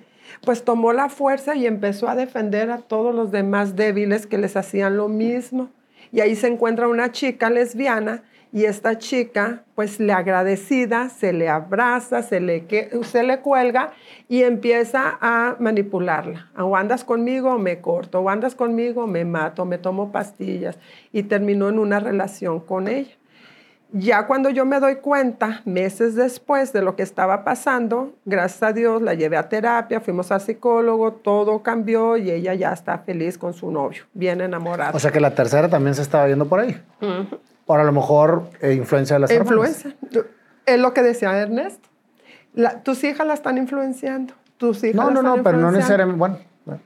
[0.43, 4.55] pues tomó la fuerza y empezó a defender a todos los demás débiles que les
[4.57, 5.69] hacían lo mismo.
[6.11, 8.23] Y ahí se encuentra una chica lesbiana
[8.55, 12.65] y esta chica, pues le agradecida, se le abraza, se le,
[13.03, 13.91] se le cuelga
[14.29, 16.47] y empieza a manipularla.
[16.57, 20.77] O andas conmigo, me corto, o andas conmigo, me mato, me tomo pastillas.
[21.11, 23.11] Y terminó en una relación con ella.
[23.91, 28.71] Ya cuando yo me doy cuenta, meses después de lo que estaba pasando, gracias a
[28.71, 33.37] Dios la llevé a terapia, fuimos al psicólogo, todo cambió y ella ya está feliz
[33.37, 34.91] con su novio, bien enamorada.
[34.93, 36.81] O sea que la tercera también se estaba viendo por ahí.
[37.65, 39.95] Por a lo mejor eh, influencia de las Influencia.
[40.65, 41.89] Es lo que decía Ernesto.
[42.83, 44.33] tus hijas la están influenciando.
[44.57, 46.17] Tus hijas no, no, no, pero no necesariamente.
[46.65, 46.81] Bueno,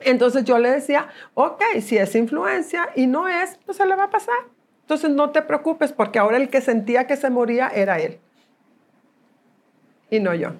[0.00, 4.04] Entonces yo le decía, ok, si es influencia y no es, pues se le va
[4.04, 4.36] a pasar.
[4.82, 8.18] Entonces no te preocupes porque ahora el que sentía que se moría era él.
[10.10, 10.50] Y no yo.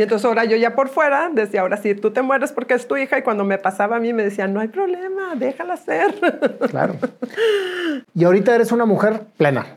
[0.00, 2.88] Y entonces ahora yo ya por fuera decía, ahora sí, tú te mueres porque es
[2.88, 3.18] tu hija.
[3.18, 6.14] Y cuando me pasaba a mí me decían, no hay problema, déjala ser.
[6.70, 6.94] Claro.
[8.14, 9.76] Y ahorita eres una mujer plena.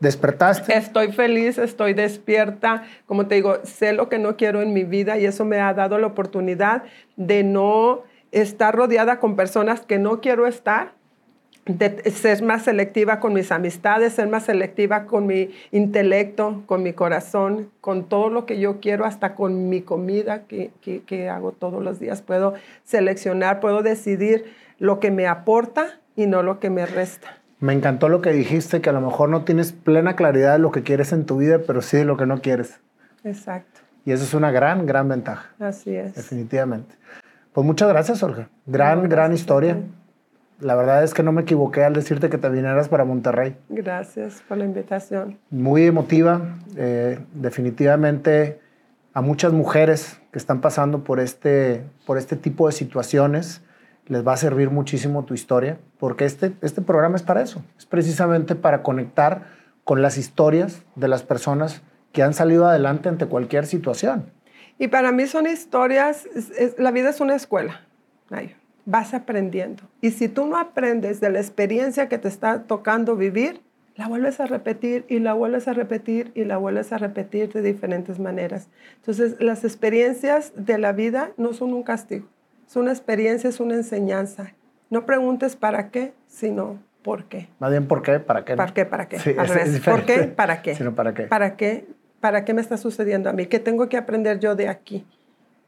[0.00, 0.76] Despertaste.
[0.76, 2.82] Estoy feliz, estoy despierta.
[3.06, 5.72] Como te digo, sé lo que no quiero en mi vida y eso me ha
[5.72, 6.82] dado la oportunidad
[7.14, 8.02] de no
[8.32, 10.95] estar rodeada con personas que no quiero estar
[11.66, 16.92] de ser más selectiva con mis amistades, ser más selectiva con mi intelecto, con mi
[16.92, 21.82] corazón, con todo lo que yo quiero, hasta con mi comida que, que, hago todos
[21.82, 22.22] los días.
[22.22, 24.44] Puedo seleccionar, puedo decidir
[24.78, 27.38] lo que me aporta y no lo que me resta.
[27.58, 30.70] Me encantó lo que dijiste, que a lo mejor no tienes plena claridad de lo
[30.70, 32.78] que quieres en tu vida, pero sí de lo que no quieres.
[33.24, 33.80] Exacto.
[34.04, 35.50] Y eso es una gran, gran ventaja.
[35.58, 36.14] Así es.
[36.14, 36.94] Definitivamente.
[37.52, 38.50] Pues muchas gracias, Olga.
[38.66, 39.78] Gran, gran historia.
[40.60, 43.56] La verdad es que no me equivoqué al decirte que te vinieras para Monterrey.
[43.68, 45.38] Gracias por la invitación.
[45.50, 46.56] Muy emotiva.
[46.76, 48.58] Eh, definitivamente
[49.12, 53.62] a muchas mujeres que están pasando por este, por este tipo de situaciones
[54.06, 57.62] les va a servir muchísimo tu historia, porque este, este programa es para eso.
[57.76, 59.48] Es precisamente para conectar
[59.84, 64.30] con las historias de las personas que han salido adelante ante cualquier situación.
[64.78, 66.28] Y para mí son historias,
[66.78, 67.80] la vida es una escuela
[68.86, 69.82] vas aprendiendo.
[70.00, 73.60] Y si tú no aprendes de la experiencia que te está tocando vivir,
[73.96, 77.62] la vuelves a repetir y la vuelves a repetir y la vuelves a repetir de
[77.62, 78.68] diferentes maneras.
[78.96, 82.26] Entonces, las experiencias de la vida no son un castigo,
[82.66, 84.52] es una experiencia, es una enseñanza.
[84.90, 87.48] No preguntes para qué, sino por qué.
[87.58, 88.54] Más bien por qué, para qué.
[88.54, 88.84] ¿Para qué?
[88.84, 89.18] ¿Para qué?
[89.84, 90.24] ¿Por qué?
[90.24, 90.74] ¿Para qué?
[90.76, 91.24] Sino para qué.
[91.24, 91.86] ¿Para qué?
[92.20, 93.46] ¿Para qué me está sucediendo a mí?
[93.46, 95.06] ¿Qué tengo que aprender yo de aquí?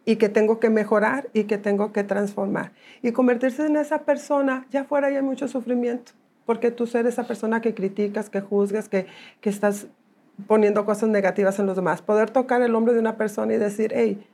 [0.09, 2.72] Y que tengo que mejorar y que tengo que transformar.
[3.02, 6.12] Y convertirse en esa persona, ya fuera hay mucho sufrimiento,
[6.47, 9.06] porque tú eres esa persona que criticas, que juzgas, que,
[9.43, 9.86] que estás
[10.47, 12.01] poniendo cosas negativas en los demás.
[12.01, 14.26] Poder tocar el hombro de una persona y decir, hey,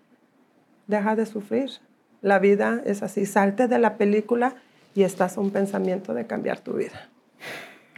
[0.87, 1.71] deja de sufrir.
[2.23, 3.27] La vida es así.
[3.27, 4.55] Salte de la película
[4.95, 7.09] y estás a un pensamiento de cambiar tu vida.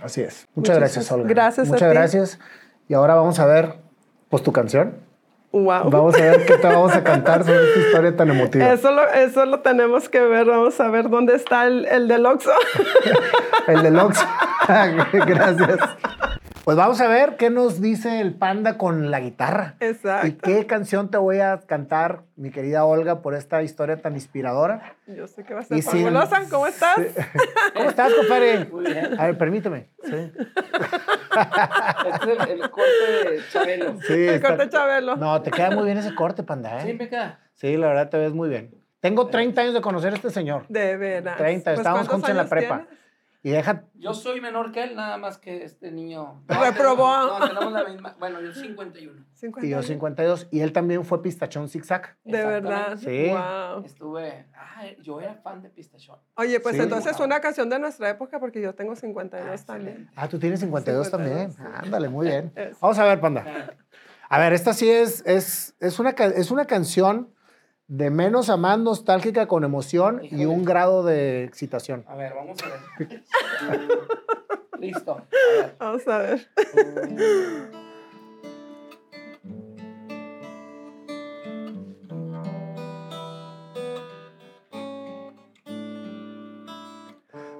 [0.03, 0.47] Así es.
[0.55, 1.29] Muchas gracias, Olga.
[1.29, 1.95] Gracias Muchas a ti.
[1.95, 2.39] gracias.
[2.89, 3.75] Y ahora vamos a ver,
[4.31, 5.05] pues, tu canción.
[5.63, 5.91] Wow.
[5.91, 8.73] Vamos a ver qué te vamos a cantar sobre esta historia tan emotiva.
[8.73, 10.47] Eso lo, eso lo tenemos que ver.
[10.47, 12.53] Vamos a ver dónde está el, el del Oxxo.
[13.67, 14.25] El de Lox.
[15.13, 15.79] Gracias.
[16.67, 19.77] Pues vamos a ver qué nos dice el panda con la guitarra.
[19.79, 20.27] Exacto.
[20.27, 24.97] ¿Y qué canción te voy a cantar, mi querida Olga, por esta historia tan inspiradora?
[25.07, 26.43] Yo sé que va a ser Y sin- fabulosa.
[26.51, 26.97] ¿Cómo estás?
[27.77, 28.65] ¿Cómo estás, compadre?
[28.65, 29.15] Muy bien.
[29.17, 29.91] A ver, permíteme.
[30.03, 30.11] Sí.
[31.37, 33.97] Este es el, el corte de Chabelo.
[34.01, 35.17] Sí, El está- corte Chabelo.
[35.17, 36.95] No, te queda muy bien ese corte, panda, Sí, ¿eh?
[36.95, 37.39] me queda.
[37.55, 38.75] Sí, la verdad te ves muy bien.
[38.99, 40.65] Tengo 30 años de conocer a este señor.
[40.69, 41.37] De veras.
[41.37, 42.79] 30, Pues, estábamos ¿cuántos juntos en la prepa.
[42.87, 43.06] tienes?
[43.47, 46.43] Y deja, Yo soy menor que él, nada más que este niño.
[46.49, 47.39] Reprobó.
[47.39, 48.17] No, tenemos la misma.
[48.19, 49.25] Bueno, yo 51.
[49.35, 49.87] 50 y yo años.
[49.87, 50.49] 52.
[50.51, 52.17] Y él también fue pistachón zigzag.
[52.25, 52.97] De verdad.
[52.97, 53.29] Sí.
[53.29, 53.85] Wow.
[53.85, 54.47] Estuve.
[54.53, 56.19] Ah, yo era fan de Pistachón.
[56.35, 56.83] Oye, pues Sí.
[56.83, 60.11] entonces una canción de nuestra época, porque yo tengo 52 también.
[60.17, 61.53] Ah, tú tienes 52 también.
[61.53, 62.53] 52, Ándale, muy bien.
[62.81, 63.77] Vamos a ver, panda.
[64.29, 67.33] A ver, esta sí es, es, es, una, es una canción
[67.89, 72.05] de menos a más nostálgica con emoción y un grado de excitación.
[72.09, 73.23] A ver, vamos a ver.
[74.79, 75.13] Listo.
[75.13, 75.77] A ver.
[75.79, 76.49] Vamos a ver.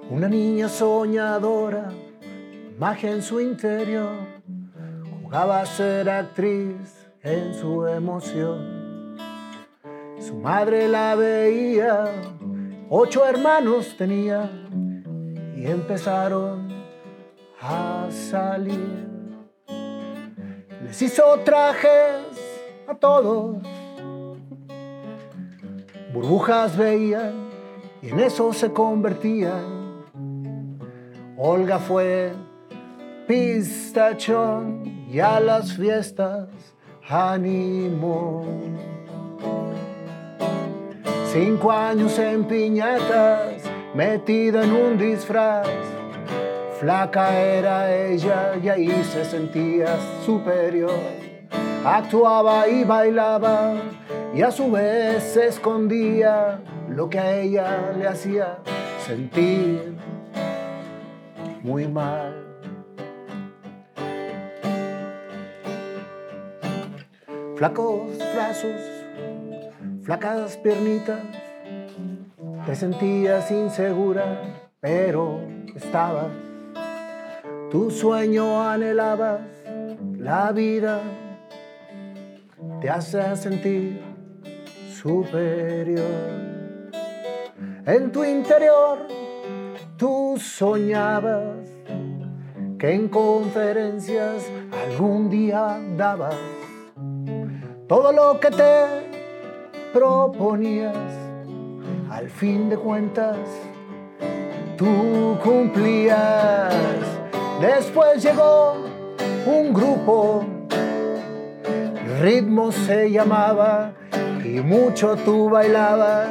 [0.09, 1.89] Una niña soñadora,
[2.79, 4.15] magia en su interior,
[5.21, 8.76] jugaba a ser actriz en su emoción.
[10.27, 12.03] Su madre la veía,
[12.89, 14.51] ocho hermanos tenía
[15.55, 16.67] y empezaron
[17.61, 19.07] a salir.
[20.83, 22.25] Les hizo trajes
[22.89, 23.55] a todos,
[26.13, 27.47] burbujas veían
[28.01, 30.03] y en eso se convertían.
[31.37, 32.33] Olga fue
[33.27, 36.49] pistachón y a las fiestas
[37.07, 38.43] animó.
[41.39, 43.61] Cinco años en piñatas,
[43.93, 45.67] metida en un disfraz.
[46.79, 49.85] Flaca era ella y ahí se sentía
[50.25, 50.99] superior.
[51.85, 53.75] Actuaba y bailaba
[54.33, 56.59] y a su vez se escondía
[56.89, 58.57] lo que a ella le hacía
[59.05, 59.93] sentir
[61.61, 62.33] muy mal.
[67.55, 68.96] Flacos brazos,
[70.07, 71.19] flacas piernitas,
[72.65, 74.41] te sentías insegura,
[74.79, 75.41] pero
[75.75, 76.27] estabas.
[77.69, 79.41] Tu sueño anhelabas,
[80.17, 81.01] la vida
[82.79, 84.01] te hace sentir
[84.89, 86.05] superior.
[87.85, 88.99] En tu interior
[89.97, 91.67] tú soñabas
[92.79, 96.35] que en conferencias algún día dabas
[97.87, 99.06] todo lo que te
[99.93, 100.95] proponías.
[102.09, 103.37] Al fin de cuentas,
[104.77, 106.73] tú cumplías.
[107.61, 108.75] Después llegó
[109.45, 110.45] un grupo,
[112.21, 113.93] ritmo se llamaba
[114.43, 116.29] y mucho tú bailabas.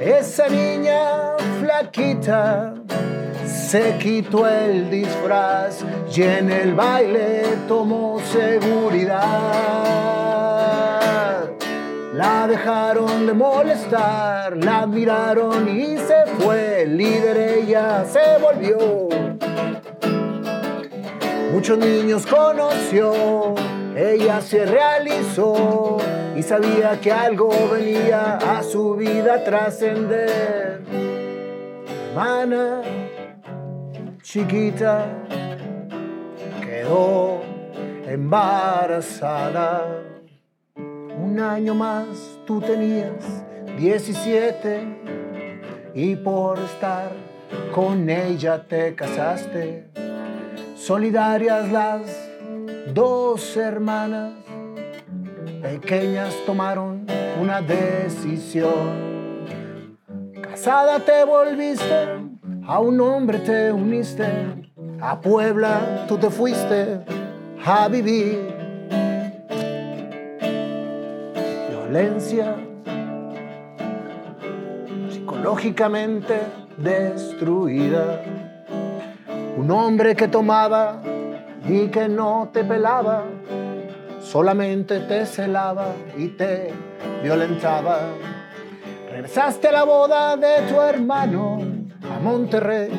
[0.00, 2.74] Esa niña flaquita
[3.44, 5.84] se quitó el disfraz
[6.14, 10.15] y en el baile tomó seguridad.
[12.16, 16.86] La dejaron de molestar, la admiraron y se fue.
[16.86, 19.10] Líder ella se volvió.
[21.52, 23.54] Muchos niños conoció,
[23.94, 25.98] ella se realizó
[26.34, 30.80] y sabía que algo venía a su vida a trascender.
[32.08, 32.80] Hermana
[34.22, 35.04] chiquita
[36.64, 37.42] quedó
[38.06, 40.15] embarazada.
[41.36, 42.06] Un año más
[42.46, 43.12] tú tenías
[43.76, 47.10] 17 y por estar
[47.74, 49.86] con ella te casaste.
[50.74, 52.30] Solidarias las
[52.94, 54.32] dos hermanas
[55.60, 57.04] pequeñas tomaron
[57.38, 59.58] una decisión.
[60.40, 62.06] Casada te volviste,
[62.66, 64.26] a un hombre te uniste,
[65.02, 67.04] a Puebla tú te fuiste
[67.62, 68.55] a vivir.
[75.08, 76.38] Psicológicamente
[76.76, 78.22] destruida.
[79.56, 81.00] Un hombre que tomaba
[81.66, 83.24] y que no te pelaba,
[84.20, 85.86] solamente te celaba
[86.18, 86.70] y te
[87.22, 88.00] violentaba.
[89.10, 91.60] Regresaste a la boda de tu hermano
[92.14, 92.90] a Monterrey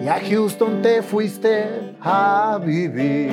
[0.00, 3.32] y a Houston te fuiste a vivir.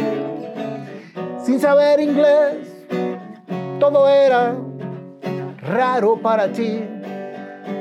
[1.43, 2.87] Sin saber inglés,
[3.79, 4.55] todo era
[5.69, 6.83] raro para ti,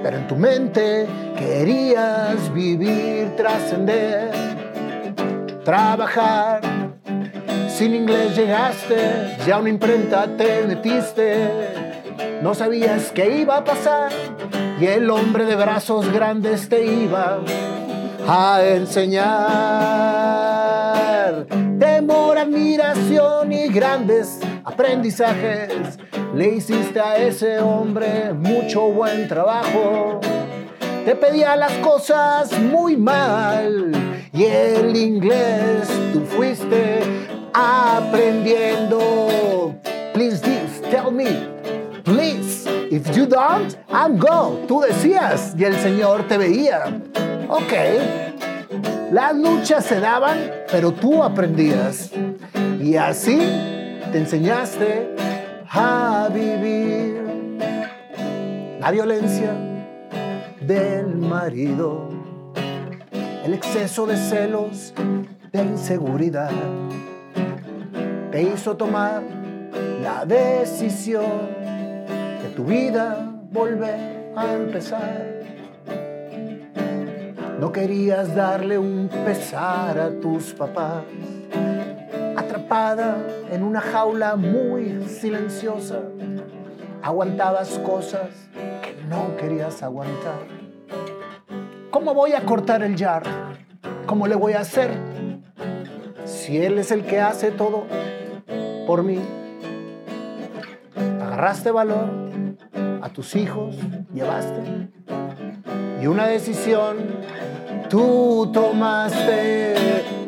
[0.03, 1.07] pero en tu mente
[1.37, 4.31] querías vivir, trascender,
[5.65, 6.61] trabajar.
[7.69, 11.49] Sin inglés llegaste, ya una imprenta te metiste.
[12.43, 14.11] No sabías qué iba a pasar
[14.81, 17.39] y el hombre de brazos grandes te iba
[18.29, 19.29] a enseñar.
[22.09, 25.99] Temor, admiración y grandes aprendizajes.
[26.35, 30.19] Le hiciste a ese hombre mucho buen trabajo.
[31.05, 33.93] Te pedía las cosas muy mal
[34.33, 37.01] y el inglés tú fuiste
[37.53, 39.75] aprendiendo.
[40.15, 41.27] Please, this, tell me,
[42.05, 42.67] please.
[42.91, 44.65] If you don't, I'm go.
[44.67, 47.03] Tú decías y el Señor te veía.
[47.51, 48.28] Ok.
[49.11, 50.39] Las luchas se daban,
[50.71, 52.11] pero tú aprendías.
[52.81, 53.39] Y así
[54.13, 55.15] te enseñaste
[55.71, 57.17] a vivir.
[58.81, 59.53] La violencia
[60.61, 62.09] del marido,
[63.45, 64.93] el exceso de celos,
[65.53, 66.51] de inseguridad,
[68.31, 69.23] te hizo tomar
[70.03, 71.25] la decisión
[72.43, 75.28] de tu vida volver a empezar.
[77.59, 81.03] No querías darle un pesar a tus papás,
[82.37, 83.17] atrapada
[83.51, 86.03] en una jaula muy silenciosa,
[87.03, 90.47] aguantabas cosas que no querías aguantar.
[91.91, 93.25] ¿Cómo voy a cortar el jar?
[94.07, 94.93] ¿Cómo le voy a hacer?
[96.27, 97.87] Si él es el que hace todo
[98.87, 99.19] por mí.
[100.97, 102.09] Agarraste valor,
[103.03, 103.75] a tus hijos
[104.15, 104.89] llevaste
[106.01, 107.18] y una decisión
[107.89, 109.75] tú tomaste,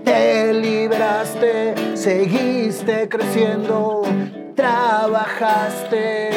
[0.05, 4.03] te liberaste, seguiste creciendo,
[4.55, 6.31] trabajaste,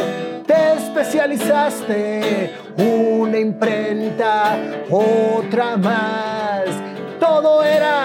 [0.46, 4.58] te especializaste, una imprenta,
[4.90, 6.66] otra más,
[7.20, 8.04] todo era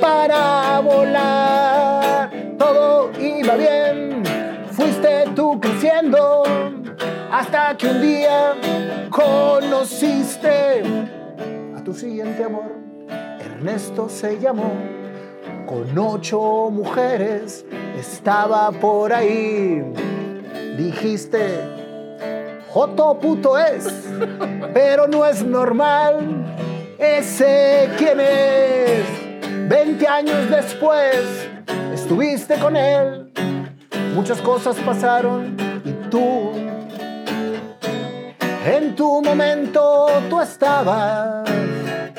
[0.00, 4.24] para volar, todo iba bien,
[4.72, 6.42] fuiste tú creciendo
[7.30, 8.54] hasta que un día
[9.10, 10.82] conociste
[11.90, 12.70] tu siguiente amor.
[13.40, 14.74] Ernesto se llamó,
[15.66, 17.64] con ocho mujeres
[17.98, 19.82] estaba por ahí.
[20.76, 21.58] Dijiste,
[22.68, 23.88] Joto puto es,
[24.72, 26.54] pero no es normal.
[26.96, 29.68] Ese quién es.
[29.68, 31.48] Veinte años después
[31.92, 33.32] estuviste con él.
[34.14, 36.52] Muchas cosas pasaron y tú
[38.66, 41.48] en tu momento tú estabas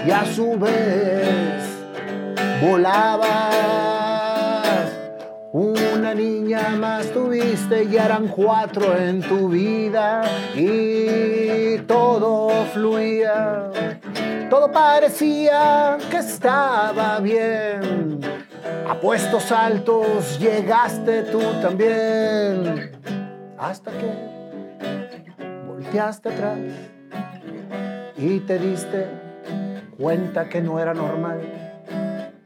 [0.06, 1.64] y a su vez
[2.62, 3.32] volabas.
[5.54, 10.24] Una niña más tuviste y eran cuatro en tu vida
[10.56, 13.70] y todo fluía.
[14.50, 18.22] Todo parecía que estaba bien.
[18.88, 22.92] A puestos altos llegaste tú también.
[23.58, 24.10] Hasta que
[25.68, 26.58] volteaste atrás
[28.18, 29.31] y te diste
[30.02, 31.42] cuenta que no era normal,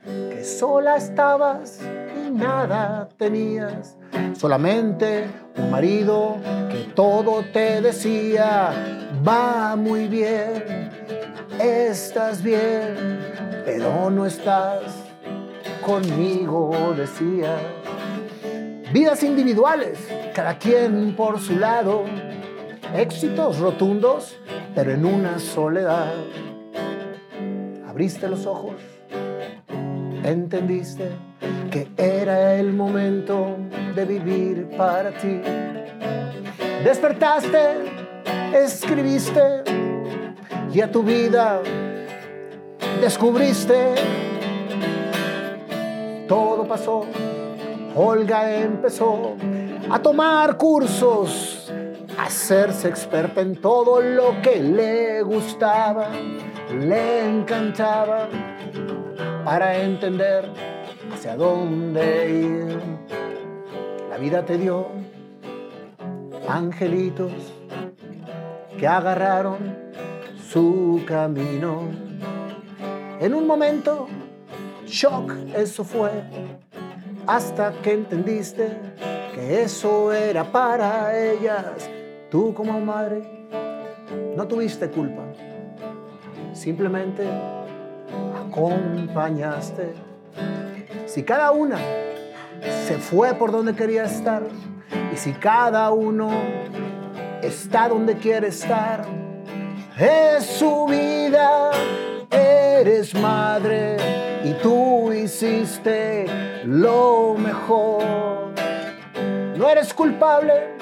[0.03, 3.97] que sola estabas y nada tenías,
[4.37, 5.25] solamente
[5.57, 6.35] un marido
[6.69, 8.71] que todo te decía,
[9.25, 10.91] va muy bien,
[11.57, 13.21] estás bien,
[13.63, 14.81] pero no estás
[15.85, 17.55] conmigo, decía.
[18.91, 19.97] Vidas individuales,
[20.33, 22.03] cada quien por su lado,
[22.93, 24.35] éxitos rotundos,
[24.73, 26.11] pero en una soledad.
[27.95, 28.73] Abriste los ojos,
[30.21, 31.11] entendiste
[31.71, 33.55] que era el momento
[33.95, 35.39] de vivir para ti.
[36.83, 37.57] Despertaste,
[38.53, 39.63] escribiste
[40.73, 41.61] y a tu vida
[42.99, 43.95] descubriste.
[46.27, 47.05] Todo pasó,
[47.95, 49.37] Olga empezó
[49.89, 51.71] a tomar cursos
[52.17, 56.09] hacerse experta en todo lo que le gustaba,
[56.71, 58.27] le encantaba,
[59.43, 60.49] para entender
[61.13, 62.79] hacia dónde ir.
[64.09, 64.87] La vida te dio
[66.47, 67.31] angelitos
[68.77, 69.77] que agarraron
[70.49, 71.83] su camino.
[73.19, 74.07] En un momento,
[74.85, 76.11] shock, eso fue,
[77.27, 78.77] hasta que entendiste
[79.33, 81.89] que eso era para ellas
[82.35, 83.21] Tú como madre
[84.35, 85.21] no tuviste culpa.
[86.51, 87.23] Simplemente
[88.45, 89.93] acompañaste.
[91.05, 91.77] Si cada una
[92.85, 94.43] se fue por donde quería estar
[95.13, 96.29] y si cada uno
[97.41, 99.05] está donde quiere estar,
[99.97, 101.71] es su vida,
[102.29, 103.95] eres madre
[104.43, 106.25] y tú hiciste
[106.65, 108.03] lo mejor.
[109.55, 110.75] No eres culpable,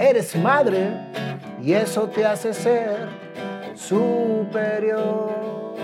[0.00, 0.90] eres madre
[1.62, 3.08] y eso te hace ser
[3.74, 5.74] superior.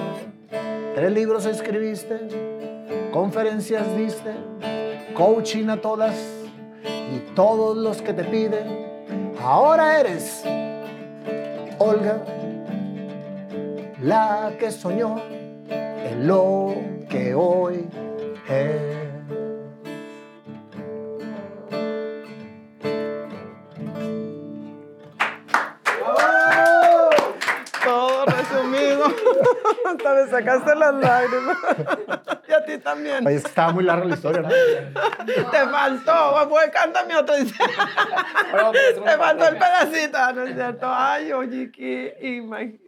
[0.94, 2.18] Tres libros escribiste,
[3.12, 4.32] conferencias diste,
[5.14, 6.14] coaching a todas
[6.84, 8.90] y todos los que te piden.
[9.42, 10.42] Ahora eres
[11.78, 12.22] Olga,
[14.02, 15.16] la que soñó
[15.70, 16.74] en lo
[17.08, 17.88] que hoy
[18.48, 19.09] es.
[30.00, 31.56] Hasta me sacaste las lágrimas.
[32.48, 33.26] y a ti también.
[33.26, 34.48] Oye, es que estaba muy larga la historia, ¿no?
[34.48, 36.48] Te faltó.
[36.48, 37.34] Pues cántame otro.
[37.36, 40.86] Te faltó el pedacito, Ah, ¿no es cierto?
[40.90, 42.42] Ay, oye, qué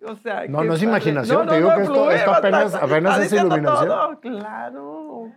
[0.07, 3.33] o sea, No, no es imaginación, te digo que esto- fluye esto apenas- apenas es
[3.33, 3.89] iluminación.
[3.89, 5.33] todo, Claro.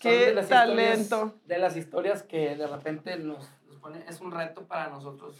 [0.00, 1.34] Qué de talento.
[1.46, 5.36] de las historias que de repente nos, nos ponen, es un reto para nosotros.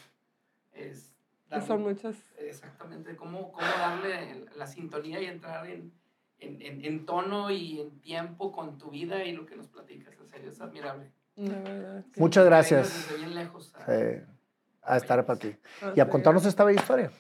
[0.73, 1.15] Es
[1.51, 2.17] darle- son muchas.
[2.39, 5.93] Exactamente, cómo, cómo darle la sintonía y entrar en,
[6.41, 10.15] en, en- en tono y en tiempo con tu vida y lo que nos platicas.
[10.21, 11.11] En serio, es admirable.
[11.37, 12.05] La verdad.
[12.13, 14.25] que- Muchas gracias bien lejos a- eh,
[14.83, 15.55] a estar para ti
[15.95, 17.11] y a contarnos es, esta bella historia.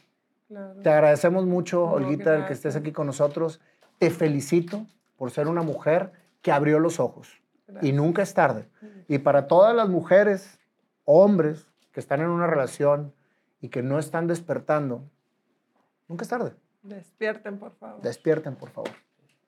[0.48, 0.80] claro.
[0.82, 3.60] Te agradecemos mucho, No, Olguita, el que estés aquí con nosotros.
[3.98, 4.86] Te felicito
[5.16, 6.12] por ser una mujer
[6.42, 7.28] que abrió los ojos
[7.68, 7.94] y Gracias.
[7.94, 8.68] nunca es tarde.
[9.08, 10.58] Y para todas las mujeres,
[11.04, 13.12] hombres que están en una relación
[13.60, 15.08] y que no están despertando,
[16.08, 16.54] nunca es tarde.
[16.82, 18.02] Despierten, por favor.
[18.02, 18.90] Despierten, por favor.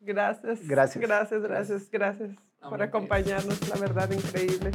[0.01, 0.67] Gracias.
[0.67, 1.03] Gracias.
[1.03, 2.31] Gracias, gracias, gracias
[2.61, 3.69] por acompañarnos.
[3.69, 4.71] La verdad, increíble.